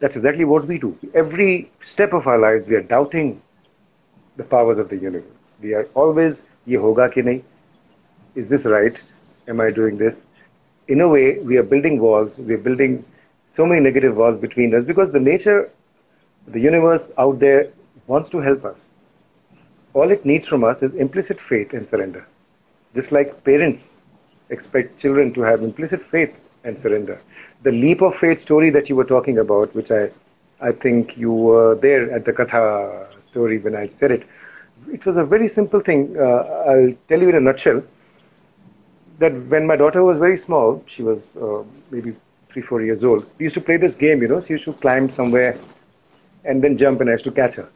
That's 0.00 0.16
exactly 0.16 0.44
what 0.44 0.66
we 0.66 0.78
do. 0.78 0.96
Every 1.14 1.70
step 1.82 2.12
of 2.12 2.26
our 2.26 2.38
lives, 2.38 2.66
we 2.66 2.76
are 2.76 2.82
doubting 2.82 3.40
the 4.36 4.44
powers 4.44 4.78
of 4.78 4.88
the 4.88 4.96
universe. 4.96 5.50
We 5.60 5.72
are 5.74 5.88
always, 5.94 6.42
ye 6.66 6.76
hoga 6.76 7.12
ki 7.14 7.22
nahi? 7.22 7.42
Is 8.34 8.48
this 8.48 8.64
right? 8.64 9.12
Am 9.48 9.60
I 9.60 9.70
doing 9.70 9.96
this? 9.96 10.22
In 10.88 11.00
a 11.00 11.08
way, 11.08 11.38
we 11.38 11.56
are 11.56 11.62
building 11.62 12.00
walls. 12.00 12.36
We 12.36 12.54
are 12.54 12.64
building 12.68 13.04
so 13.56 13.66
many 13.66 13.80
negative 13.80 14.16
walls 14.16 14.40
between 14.40 14.74
us 14.74 14.84
because 14.84 15.12
the 15.12 15.20
nature, 15.20 15.70
the 16.48 16.60
universe 16.60 17.10
out 17.18 17.38
there 17.38 17.68
wants 18.06 18.28
to 18.30 18.38
help 18.38 18.64
us. 18.64 18.84
all 19.94 20.10
it 20.10 20.24
needs 20.24 20.46
from 20.46 20.64
us 20.64 20.82
is 20.82 20.94
implicit 20.94 21.40
faith 21.40 21.72
and 21.72 21.86
surrender. 21.88 22.26
Just 22.94 23.12
like 23.12 23.44
parents 23.44 23.82
expect 24.50 24.98
children 25.00 25.32
to 25.34 25.40
have 25.42 25.62
implicit 25.62 26.02
faith 26.14 26.34
and 26.64 26.80
surrender. 26.82 27.20
The 27.62 27.72
leap 27.72 28.02
of 28.02 28.16
faith 28.16 28.40
story 28.40 28.70
that 28.70 28.88
you 28.88 28.96
were 28.96 29.04
talking 29.04 29.38
about, 29.38 29.74
which 29.74 29.90
I, 29.90 30.10
I 30.60 30.72
think 30.72 31.16
you 31.16 31.32
were 31.32 31.74
there 31.76 32.10
at 32.10 32.24
the 32.24 32.32
Katha 32.32 33.06
story 33.26 33.58
when 33.58 33.74
I 33.76 33.88
said 33.88 34.10
it, 34.10 34.24
it 34.92 35.04
was 35.06 35.16
a 35.16 35.24
very 35.24 35.48
simple 35.48 35.80
thing. 35.80 36.16
Uh, 36.18 36.42
I'll 36.72 36.94
tell 37.08 37.20
you 37.20 37.28
in 37.30 37.36
a 37.36 37.40
nutshell 37.40 37.82
that 39.18 39.32
when 39.48 39.66
my 39.66 39.76
daughter 39.76 40.02
was 40.04 40.18
very 40.18 40.36
small, 40.36 40.82
she 40.86 41.02
was 41.02 41.22
uh, 41.40 41.62
maybe 41.90 42.14
three, 42.54 42.62
four 42.62 42.82
years 42.82 43.04
old, 43.04 43.26
we 43.38 43.44
used 43.46 43.54
to 43.56 43.60
play 43.60 43.78
this 43.78 43.96
game, 43.96 44.22
you 44.22 44.28
know, 44.28 44.40
she 44.40 44.54
used 44.54 44.64
to 44.64 44.74
climb 44.74 45.10
somewhere 45.10 45.58
and 46.44 46.62
then 46.64 46.78
jump 46.78 47.00
and 47.00 47.10
I 47.10 47.14
used 47.14 47.24
to 47.24 47.32
catch 47.32 47.54
her. 47.56 47.68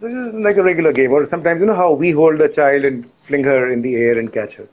This 0.00 0.12
is 0.12 0.34
like 0.34 0.56
a 0.58 0.62
regular 0.62 0.92
game. 0.92 1.12
Or 1.12 1.26
sometimes, 1.26 1.60
you 1.60 1.66
know 1.66 1.74
how 1.74 1.92
we 1.92 2.10
hold 2.10 2.40
a 2.40 2.48
child 2.48 2.84
and 2.84 3.10
fling 3.26 3.44
her 3.44 3.72
in 3.72 3.82
the 3.82 3.96
air 3.96 4.18
and 4.18 4.32
catch 4.32 4.54
her. 4.54 4.68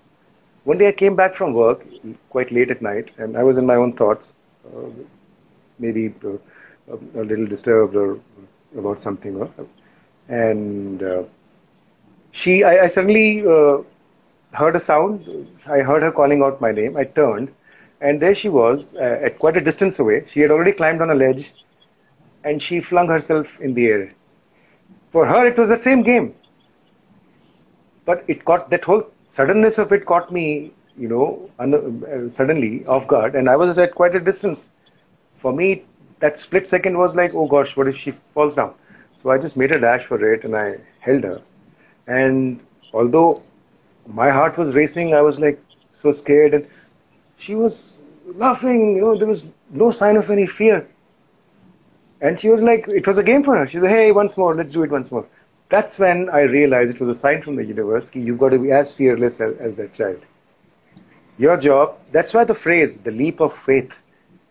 One 0.66 0.78
day 0.80 0.90
I 0.90 0.94
came 0.94 1.16
back 1.16 1.36
from 1.36 1.54
work 1.54 1.86
quite 2.30 2.52
late 2.52 2.72
at 2.72 2.82
night 2.82 3.12
and 3.18 3.38
I 3.38 3.44
was 3.44 3.58
in 3.58 3.66
my 3.66 3.76
own 3.76 3.94
thoughts, 3.94 4.34
uh, 4.68 4.90
maybe 5.80 6.14
uh, 6.26 6.38
a 7.16 7.24
little 7.24 7.48
disturbed 7.48 7.96
or 7.96 8.20
about 8.78 9.02
something. 9.02 9.48
And 10.30 11.04
uh, 11.04 11.24
she, 12.32 12.64
I, 12.64 12.86
I 12.86 12.88
suddenly 12.88 13.46
uh, 13.48 13.80
heard 14.54 14.76
a 14.76 14.80
sound. 14.80 15.48
I 15.66 15.80
heard 15.80 16.04
her 16.04 16.12
calling 16.12 16.44
out 16.44 16.62
my 16.62 16.72
name. 16.72 16.98
I 16.98 17.06
turned 17.06 17.54
and 18.02 18.22
there 18.22 18.36
she 18.36 18.50
was 18.50 18.94
uh, 18.96 19.00
at 19.28 19.40
quite 19.40 19.58
a 19.58 19.62
distance 19.62 20.00
away. 20.00 20.26
She 20.28 20.42
had 20.42 20.52
already 20.52 20.74
climbed 20.74 21.02
on 21.02 21.12
a 21.12 21.16
ledge 21.16 21.54
and 22.44 22.62
she 22.62 22.80
flung 22.82 23.08
herself 23.08 23.48
in 23.60 23.74
the 23.74 23.88
air. 23.88 24.12
For 25.12 25.26
her, 25.26 25.46
it 25.48 25.58
was 25.58 25.70
that 25.70 25.84
same 25.84 26.04
game. 26.04 26.36
But 28.06 28.24
it 28.28 28.46
caught 28.46 28.70
that 28.72 28.84
whole 28.86 29.06
suddenness 29.30 29.78
of 29.78 29.92
it 29.92 30.06
caught 30.06 30.32
me, 30.32 30.74
you 30.98 31.08
know, 31.08 31.50
un- 31.60 32.04
uh, 32.06 32.30
suddenly 32.30 32.86
off 32.86 33.08
guard, 33.08 33.36
and 33.36 33.50
I 33.50 33.56
was 33.56 33.78
at 33.80 33.96
quite 33.96 34.16
a 34.16 34.20
distance. 34.20 34.70
For 35.40 35.52
me, 35.54 35.86
that 36.20 36.38
split 36.40 36.68
second 36.68 36.98
was 36.98 37.16
like, 37.16 37.34
oh 37.34 37.48
gosh, 37.48 37.76
what 37.76 37.88
if 37.88 37.98
she 37.98 38.12
falls 38.34 38.56
down? 38.56 38.74
So 39.22 39.30
I 39.32 39.38
just 39.38 39.56
made 39.58 39.72
a 39.72 39.80
dash 39.80 40.06
for 40.06 40.24
it 40.34 40.44
and 40.44 40.56
I 40.56 40.78
held 41.00 41.24
her. 41.24 41.42
And 42.08 42.60
although 42.94 43.44
my 44.08 44.30
heart 44.32 44.58
was 44.58 44.74
racing, 44.76 45.14
I 45.14 45.22
was 45.22 45.40
like 45.40 45.60
so 45.94 46.12
scared, 46.12 46.54
and 46.54 46.66
she 47.41 47.55
was 47.55 47.99
laughing, 48.35 48.97
you 48.97 49.03
know, 49.03 49.17
there 49.17 49.27
was 49.29 49.45
no 49.71 49.91
sign 49.91 50.17
of 50.17 50.31
any 50.31 50.47
fear. 50.47 50.87
And 52.21 52.41
she 52.41 52.49
was 52.49 52.63
like, 52.63 52.89
it 52.89 53.07
was 53.07 53.19
a 53.19 53.23
game 53.23 53.45
for 53.45 53.57
her. 53.57 53.67
She 53.67 53.79
said, 53.79 53.91
hey, 53.91 54.13
once 54.13 54.37
more, 54.37 54.55
let's 54.55 54.73
do 54.73 54.83
it 54.83 54.91
once 54.91 55.11
more. 55.11 55.27
That's 55.69 55.99
when 55.99 56.31
I 56.31 56.43
realized 56.43 56.91
it 56.91 57.01
was 57.01 57.17
a 57.17 57.21
sign 57.21 57.43
from 57.43 57.57
the 57.57 57.65
universe 57.65 58.11
you've 58.15 58.39
got 58.39 58.51
to 58.51 58.59
be 58.59 58.73
as 58.73 58.93
fearless 58.93 59.41
as, 59.41 59.57
as 59.59 59.75
that 59.75 59.93
child. 59.93 60.21
Your 61.39 61.57
job, 61.57 61.99
that's 62.13 62.33
why 62.33 62.45
the 62.45 62.55
phrase, 62.55 62.97
the 63.05 63.11
leap 63.11 63.41
of 63.41 63.55
faith, 63.55 63.91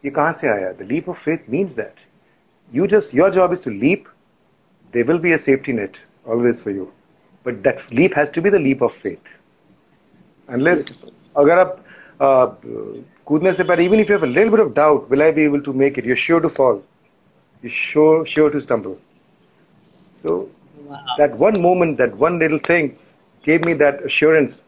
you 0.03 0.11
can't 0.11 0.38
say 0.38 0.47
aaya. 0.47 0.77
The 0.77 0.83
leap 0.83 1.07
of 1.07 1.17
faith 1.17 1.47
means 1.47 1.73
that. 1.75 1.95
You 2.71 2.88
just, 2.88 3.13
your 3.13 3.31
job 3.31 3.53
is 3.53 3.61
to 3.61 3.71
leap. 3.71 4.07
There 4.91 5.05
will 5.05 5.17
be 5.17 5.31
a 5.31 5.38
safety 5.38 5.71
net 5.71 5.97
always 6.27 6.59
for 6.61 6.69
you. 6.69 6.91
But 7.43 7.63
that 7.63 7.91
leap 7.91 8.13
has 8.13 8.29
to 8.31 8.41
be 8.41 8.49
the 8.49 8.59
leap 8.59 8.81
of 8.81 8.93
faith. 8.93 9.23
Unless, 10.47 11.05
अगर 11.36 11.59
आप 11.59 11.79
uh, 12.20 12.52
goodness 13.24 13.58
but 13.66 13.80
even 13.80 13.98
if 13.98 14.08
you 14.08 14.12
have 14.12 14.22
a 14.22 14.26
little 14.26 14.50
bit 14.50 14.60
of 14.60 14.74
doubt, 14.74 15.08
will 15.08 15.22
I 15.22 15.30
be 15.30 15.42
able 15.42 15.62
to 15.62 15.72
make 15.72 15.96
it? 15.96 16.04
You're 16.04 16.16
sure 16.16 16.40
to 16.40 16.50
fall. 16.50 16.82
You're 17.62 17.72
sure, 17.72 18.26
sure 18.26 18.50
to 18.50 18.60
stumble. 18.60 18.98
So 20.16 20.50
wow. 20.84 21.02
that 21.16 21.36
one 21.38 21.60
moment, 21.62 21.96
that 21.96 22.14
one 22.16 22.38
little 22.38 22.58
thing 22.58 22.98
gave 23.42 23.64
me 23.64 23.72
that 23.74 24.04
assurance. 24.04 24.64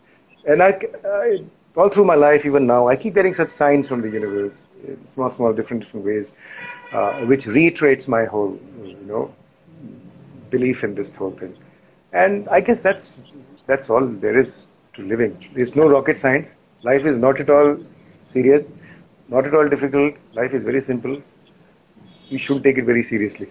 And 0.49 0.63
I, 0.63 0.81
I, 1.05 1.45
all 1.77 1.91
through 1.91 2.07
my 2.07 2.15
life, 2.15 2.47
even 2.47 2.67
now, 2.67 2.89
I 2.89 2.97
keep 2.97 3.15
getting 3.15 3.35
such 3.35 3.51
signs 3.51 3.87
from 3.87 4.01
the 4.01 4.09
universe, 4.09 4.65
small, 5.05 5.31
small, 5.31 5.53
different, 5.53 5.85
different 5.85 6.07
ways, 6.07 6.33
uh, 6.93 7.21
which 7.27 7.47
reiterates 7.47 8.09
my 8.09 8.25
whole, 8.25 8.59
you 8.83 8.97
know, 9.05 9.35
belief 10.51 10.85
in 10.85 10.95
this 10.95 11.15
whole 11.15 11.33
thing. 11.33 11.55
And 12.15 12.49
I 12.49 12.61
guess 12.61 12.79
that's, 12.79 13.17
that's 13.67 13.91
all 13.91 14.07
there 14.07 14.39
is 14.39 14.67
to 14.95 15.03
living. 15.03 15.51
There's 15.55 15.77
no 15.77 15.87
rocket 15.87 16.19
science 16.19 16.49
Life 16.83 17.05
is 17.05 17.17
not 17.17 17.41
at 17.41 17.51
all 17.51 17.77
serious, 18.31 18.73
not 19.29 19.47
at 19.47 19.55
all 19.55 19.69
difficult. 19.69 20.15
Life 20.35 20.53
is 20.53 20.63
very 20.63 20.81
simple 20.81 21.23
you 22.29 22.39
should 22.39 22.63
take 22.65 22.79
it 22.79 22.85
very 22.85 23.03
seriously 23.03 23.49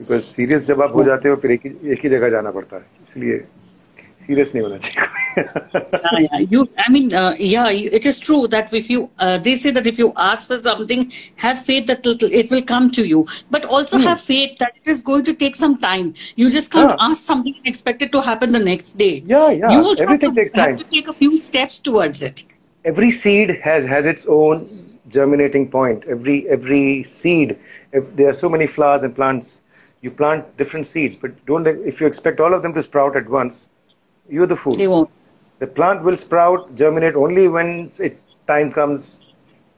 because 0.00 0.26
serious 0.26 0.66
जब 0.66 0.82
आप 0.82 0.94
हो 0.94 1.04
जाते 1.04 1.28
हो 1.28 1.36
फिर 1.42 1.50
एक 1.50 1.66
ही 1.66 1.90
एक 1.92 2.04
ही 2.04 2.08
जगह 2.08 2.30
जाना 2.30 2.50
पड़ता 2.50 2.76
है 2.76 2.84
इसलिए 3.02 3.38
serious 4.28 4.54
नहीं 4.54 4.62
होना 4.64 4.78
चाहिए 4.78 5.17
yeah, 5.38 6.18
yeah. 6.18 6.38
You, 6.38 6.68
I 6.78 6.90
mean, 6.90 7.14
uh, 7.14 7.34
yeah, 7.38 7.70
it 7.70 8.06
is 8.06 8.18
true 8.18 8.48
that 8.48 8.72
if 8.72 8.90
you, 8.90 9.10
uh, 9.18 9.38
they 9.38 9.56
say 9.56 9.70
that 9.70 9.86
if 9.86 9.98
you 9.98 10.12
ask 10.16 10.48
for 10.48 10.60
something, 10.60 11.12
have 11.36 11.62
faith 11.64 11.86
that 11.86 12.00
it 12.04 12.50
will 12.50 12.62
come 12.62 12.90
to 12.92 13.06
you, 13.06 13.26
but 13.50 13.64
also 13.64 13.98
hmm. 13.98 14.04
have 14.04 14.20
faith 14.20 14.58
that 14.58 14.72
it 14.82 14.90
is 14.90 15.02
going 15.02 15.24
to 15.24 15.34
take 15.34 15.56
some 15.56 15.78
time. 15.78 16.14
You 16.36 16.50
just 16.50 16.72
can't 16.72 16.90
yeah. 16.90 17.10
ask 17.10 17.22
something 17.22 17.54
and 17.56 17.66
expect 17.66 18.02
it 18.02 18.12
to 18.12 18.22
happen 18.22 18.52
the 18.52 18.58
next 18.58 18.94
day. 18.94 19.22
Yeah, 19.26 19.50
yeah. 19.50 19.70
You 19.70 19.84
also 19.84 20.04
Everything 20.04 20.30
have, 20.30 20.36
to, 20.36 20.42
takes 20.42 20.52
time. 20.52 20.76
have 20.76 20.78
to 20.78 20.90
take 20.90 21.08
a 21.08 21.12
few 21.12 21.40
steps 21.40 21.78
towards 21.78 22.22
it. 22.22 22.44
Every 22.84 23.10
seed 23.10 23.50
has 23.62 23.84
has 23.84 24.06
its 24.06 24.24
own 24.26 24.98
germinating 25.08 25.70
point. 25.70 26.04
Every 26.06 26.48
every 26.48 27.02
seed 27.04 27.58
if 27.92 28.16
there 28.16 28.28
are 28.28 28.34
so 28.34 28.48
many 28.48 28.66
flowers 28.66 29.02
and 29.02 29.14
plants, 29.14 29.60
you 30.00 30.10
plant 30.10 30.56
different 30.56 30.86
seeds, 30.86 31.16
but 31.16 31.44
don't 31.46 31.66
if 31.66 32.00
you 32.00 32.06
expect 32.06 32.40
all 32.40 32.54
of 32.54 32.62
them 32.62 32.74
to 32.74 32.82
sprout 32.82 33.16
at 33.16 33.28
once, 33.28 33.66
you're 34.28 34.46
the 34.46 34.56
fool. 34.56 34.74
They 34.74 34.88
won't. 34.88 35.10
The 35.58 35.66
plant 35.66 36.02
will 36.02 36.16
sprout, 36.16 36.74
germinate 36.76 37.14
only 37.14 37.48
when 37.48 37.90
it 37.98 38.20
time 38.46 38.72
comes 38.72 39.18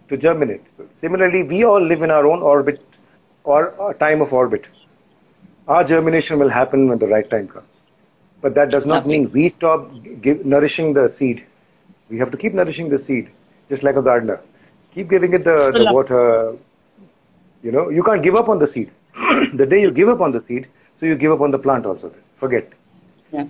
to 0.08 0.16
germinate. 0.16 0.62
So 0.76 0.86
similarly, 1.00 1.42
we 1.42 1.64
all 1.64 1.80
live 1.80 2.02
in 2.02 2.10
our 2.10 2.26
own 2.26 2.42
orbit 2.42 2.82
or 3.44 3.94
time 3.98 4.20
of 4.20 4.32
orbit. 4.32 4.68
Our 5.68 5.84
germination 5.84 6.38
will 6.38 6.48
happen 6.48 6.88
when 6.88 6.98
the 6.98 7.06
right 7.06 7.28
time 7.30 7.48
comes. 7.48 7.66
But 8.40 8.54
that 8.54 8.70
does 8.70 8.86
not 8.86 9.06
mean 9.06 9.30
we 9.32 9.48
stop 9.48 9.90
give, 10.20 10.44
nourishing 10.44 10.92
the 10.94 11.08
seed. 11.08 11.44
We 12.08 12.18
have 12.18 12.30
to 12.30 12.36
keep 12.36 12.54
nourishing 12.54 12.88
the 12.88 12.98
seed, 12.98 13.30
just 13.68 13.82
like 13.82 13.96
a 13.96 14.02
gardener. 14.02 14.40
Keep 14.94 15.10
giving 15.10 15.32
it 15.34 15.44
the, 15.44 15.70
the 15.72 15.92
water, 15.92 16.56
you 17.62 17.70
know, 17.70 17.90
you 17.90 18.02
can't 18.02 18.22
give 18.22 18.34
up 18.34 18.48
on 18.48 18.58
the 18.58 18.66
seed. 18.66 18.90
the 19.54 19.66
day 19.66 19.80
you 19.80 19.90
give 19.90 20.08
up 20.08 20.20
on 20.20 20.32
the 20.32 20.40
seed, 20.40 20.68
so 20.98 21.06
you 21.06 21.14
give 21.14 21.32
up 21.32 21.40
on 21.40 21.50
the 21.50 21.58
plant 21.58 21.86
also. 21.86 22.12
Forget. 22.38 22.72
Yeah. 23.32 23.44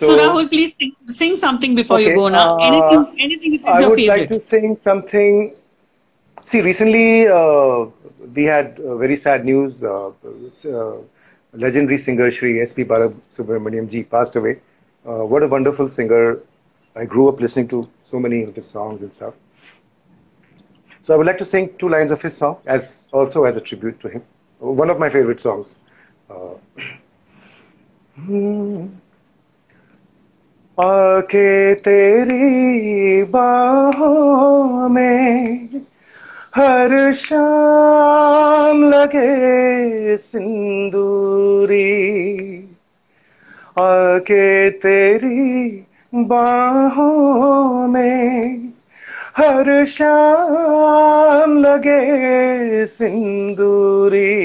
So, 0.00 0.06
so 0.06 0.18
Rahul, 0.18 0.48
please 0.48 0.76
sing, 0.76 0.96
sing 1.08 1.36
something 1.36 1.74
before 1.74 1.98
okay, 1.98 2.08
you 2.08 2.14
go 2.14 2.28
now. 2.28 2.58
Uh, 2.58 2.68
anything, 2.68 3.20
anything 3.20 3.54
is 3.56 3.64
I 3.64 3.80
your 3.80 3.90
would 3.90 4.00
like 4.06 4.30
to 4.30 4.42
sing 4.42 4.78
something. 4.82 5.54
See, 6.46 6.62
recently 6.62 7.28
uh, 7.28 7.84
we 8.34 8.44
had 8.44 8.80
uh, 8.80 8.96
very 8.96 9.14
sad 9.14 9.44
news. 9.44 9.82
Uh, 9.84 10.08
uh, 10.08 10.96
legendary 11.52 11.98
singer 11.98 12.30
Shri 12.30 12.62
S.P. 12.62 12.84
Balasubramaniam 12.84 13.90
ji 13.90 14.02
passed 14.02 14.36
away. 14.36 14.60
Uh, 15.06 15.26
what 15.32 15.42
a 15.42 15.48
wonderful 15.48 15.90
singer. 15.90 16.40
I 16.96 17.04
grew 17.04 17.28
up 17.28 17.38
listening 17.38 17.68
to 17.68 17.86
so 18.10 18.18
many 18.18 18.42
of 18.44 18.54
his 18.54 18.64
songs 18.66 19.02
and 19.02 19.12
stuff. 19.12 19.34
So 21.02 21.12
I 21.12 21.18
would 21.18 21.26
like 21.26 21.38
to 21.38 21.44
sing 21.44 21.74
two 21.78 21.90
lines 21.90 22.10
of 22.10 22.22
his 22.22 22.34
song 22.34 22.56
as 22.64 23.02
also 23.12 23.44
as 23.44 23.56
a 23.56 23.60
tribute 23.60 24.00
to 24.00 24.08
him. 24.08 24.24
One 24.60 24.88
of 24.88 24.98
my 24.98 25.10
favorite 25.10 25.40
songs. 25.40 25.74
आके 30.80 31.74
तेरी 31.74 33.22
बाहों 33.22 34.88
में 34.88 35.68
हर 36.56 37.12
शाम 37.12 38.84
लगे 38.84 40.16
सिंदूरी। 40.16 41.80
आके 43.78 44.70
तेरी 44.70 45.84
बाहों 46.14 47.86
में 47.88 48.56
हर 49.36 49.84
शाम 49.84 51.58
लगे 51.58 52.86
सिंदूरी। 52.86 54.40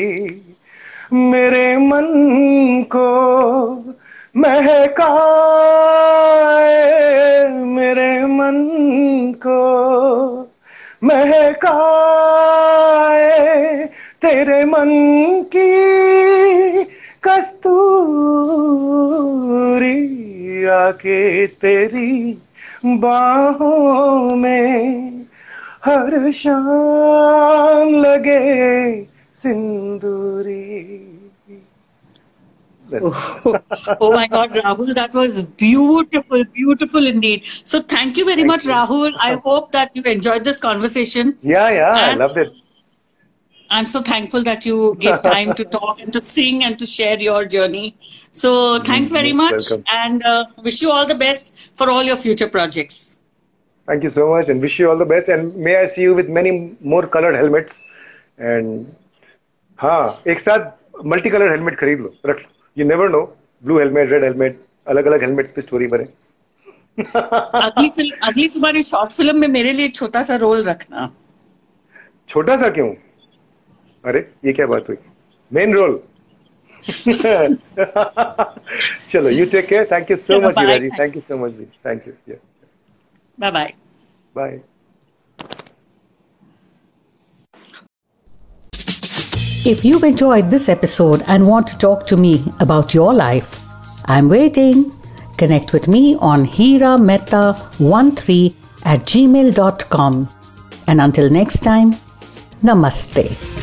मेरे 1.14 1.78
मन 1.78 2.08
को 2.96 3.10
महकाए 4.38 5.35
महकाए 11.56 13.36
तेरे 14.22 14.64
मन 14.66 14.90
की 15.56 16.84
कस्तूरी 17.24 17.96
आके 20.66 21.48
तेरी 21.48 22.38
बाहों 22.86 24.36
में 24.36 25.26
हर 25.86 26.32
शाम 26.32 27.90
लगे 27.90 29.02
सिंदूरी। 29.44 30.25
oh, 32.93 33.59
oh 34.01 34.11
my 34.13 34.27
God, 34.27 34.51
Rahul, 34.53 34.95
that 34.95 35.13
was 35.15 35.43
beautiful, 35.43 36.43
beautiful 36.45 37.07
indeed. 37.07 37.45
So 37.65 37.81
thank 37.83 38.17
you 38.17 38.25
very 38.25 38.37
Thank 38.43 38.47
much, 38.49 38.65
you. 38.65 38.71
Rahul. 38.73 39.13
I 39.19 39.35
hope 39.37 39.71
that 39.73 39.91
you 39.95 40.03
enjoyed 40.03 40.45
this 40.45 40.59
conversation. 40.61 41.37
Yeah, 41.41 41.71
yeah, 41.71 41.89
I 41.91 42.11
And- 42.11 42.19
loved 42.21 42.39
it. 42.39 42.53
I'm 43.73 43.87
so 43.87 44.01
thankful 44.03 44.43
that 44.43 44.67
you 44.67 44.97
gave 44.99 45.23
time 45.23 45.55
to 45.55 45.65
talk 45.65 46.01
and 46.01 46.13
to 46.15 46.21
sing 46.21 46.65
and 46.65 46.77
to 46.81 46.87
share 46.87 47.17
your 47.21 47.45
journey. 47.45 47.97
So 48.33 48.81
thanks 48.81 49.11
very 49.13 49.29
You're 49.29 49.37
much 49.37 49.69
welcome. 49.71 49.85
and 49.97 50.25
uh, 50.25 50.45
wish 50.65 50.83
you 50.83 50.91
all 50.91 51.07
the 51.07 51.15
best 51.15 51.57
for 51.77 51.89
all 51.89 52.03
your 52.03 52.17
future 52.17 52.49
projects. 52.49 53.21
Thank 53.87 54.03
you 54.03 54.09
so 54.09 54.29
much 54.31 54.49
and 54.49 54.61
wish 54.61 54.81
you 54.81 54.91
all 54.91 54.97
the 54.97 55.05
best. 55.05 55.29
And 55.29 55.55
may 55.55 55.77
I 55.77 55.87
see 55.87 56.03
you 56.03 56.17
with 56.17 56.29
many 56.29 56.77
more 56.81 57.07
colored 57.07 57.37
helmets. 57.37 57.79
And 58.39 58.87
हाँ 59.83 60.23
एक 60.29 60.41
साथ 60.41 61.05
multi 61.07 61.31
colour 61.31 61.51
helmet 61.53 61.79
खरीद 61.79 62.01
लो 62.01 62.13
रख 62.27 62.39
लो 62.39 62.49
you 62.78 62.86
never 62.86 63.10
know 63.10 63.22
blue 63.64 63.78
helmet 63.80 64.10
red 64.12 64.24
helmet 64.24 64.60
अलग 64.88 65.06
अलग 65.06 65.22
helmet 65.22 65.54
पे 65.56 65.62
story 65.62 65.88
बने। 65.88 66.04
अगली 66.98 67.90
फ़िल्म 67.90 68.28
अगली 68.28 68.48
तुम्हारी 68.50 68.84
शॉर्ट 68.84 69.12
फ़िल्म 69.12 69.40
में 69.40 69.48
मेरे 69.48 69.72
लिए 69.74 69.90
छोटा 69.90 70.22
सा 70.24 70.36
रोल 70.44 70.64
रखना। 70.64 71.10
छोटा 72.30 72.58
सा 72.58 72.70
क्यों? 72.70 72.90
अरे 74.04 74.20
ये 74.46 74.54
क्या 74.54 74.68
बात 74.68 74.90
हुई? 74.90 74.98
मेन 75.52 75.74
रोल 75.76 76.00
चलो 79.12 79.30
you 79.30 79.46
take 79.52 79.66
care 79.68 79.88
thank 79.92 80.12
you 80.12 80.18
so 80.18 80.40
much 80.42 80.60
ji 80.60 80.90
thank 81.00 81.16
you 81.16 81.22
so 81.28 81.38
much 81.38 81.52
ji 81.52 81.66
thank 81.86 82.08
you 82.08 82.36
bye 83.40 83.52
bye 83.52 83.74
bye 84.36 84.60
If 89.66 89.84
you've 89.84 90.04
enjoyed 90.04 90.52
this 90.52 90.70
episode 90.70 91.24
and 91.26 91.48
want 91.48 91.66
to 91.68 91.78
talk 91.80 92.06
to 92.08 92.16
me 92.16 92.46
about 92.60 92.94
your 92.94 93.16
life, 93.16 93.60
I'm 94.06 94.30
waiting. 94.30 94.92
Connect 95.38 95.74
with 95.74 95.88
me 95.88 96.16
on 96.18 96.46
hirametta13 96.46 98.54
at 98.86 99.00
gmail.com. 99.00 100.30
And 100.86 101.02
until 101.02 101.32
next 101.32 101.64
time, 101.64 101.96
namaste. 102.62 103.55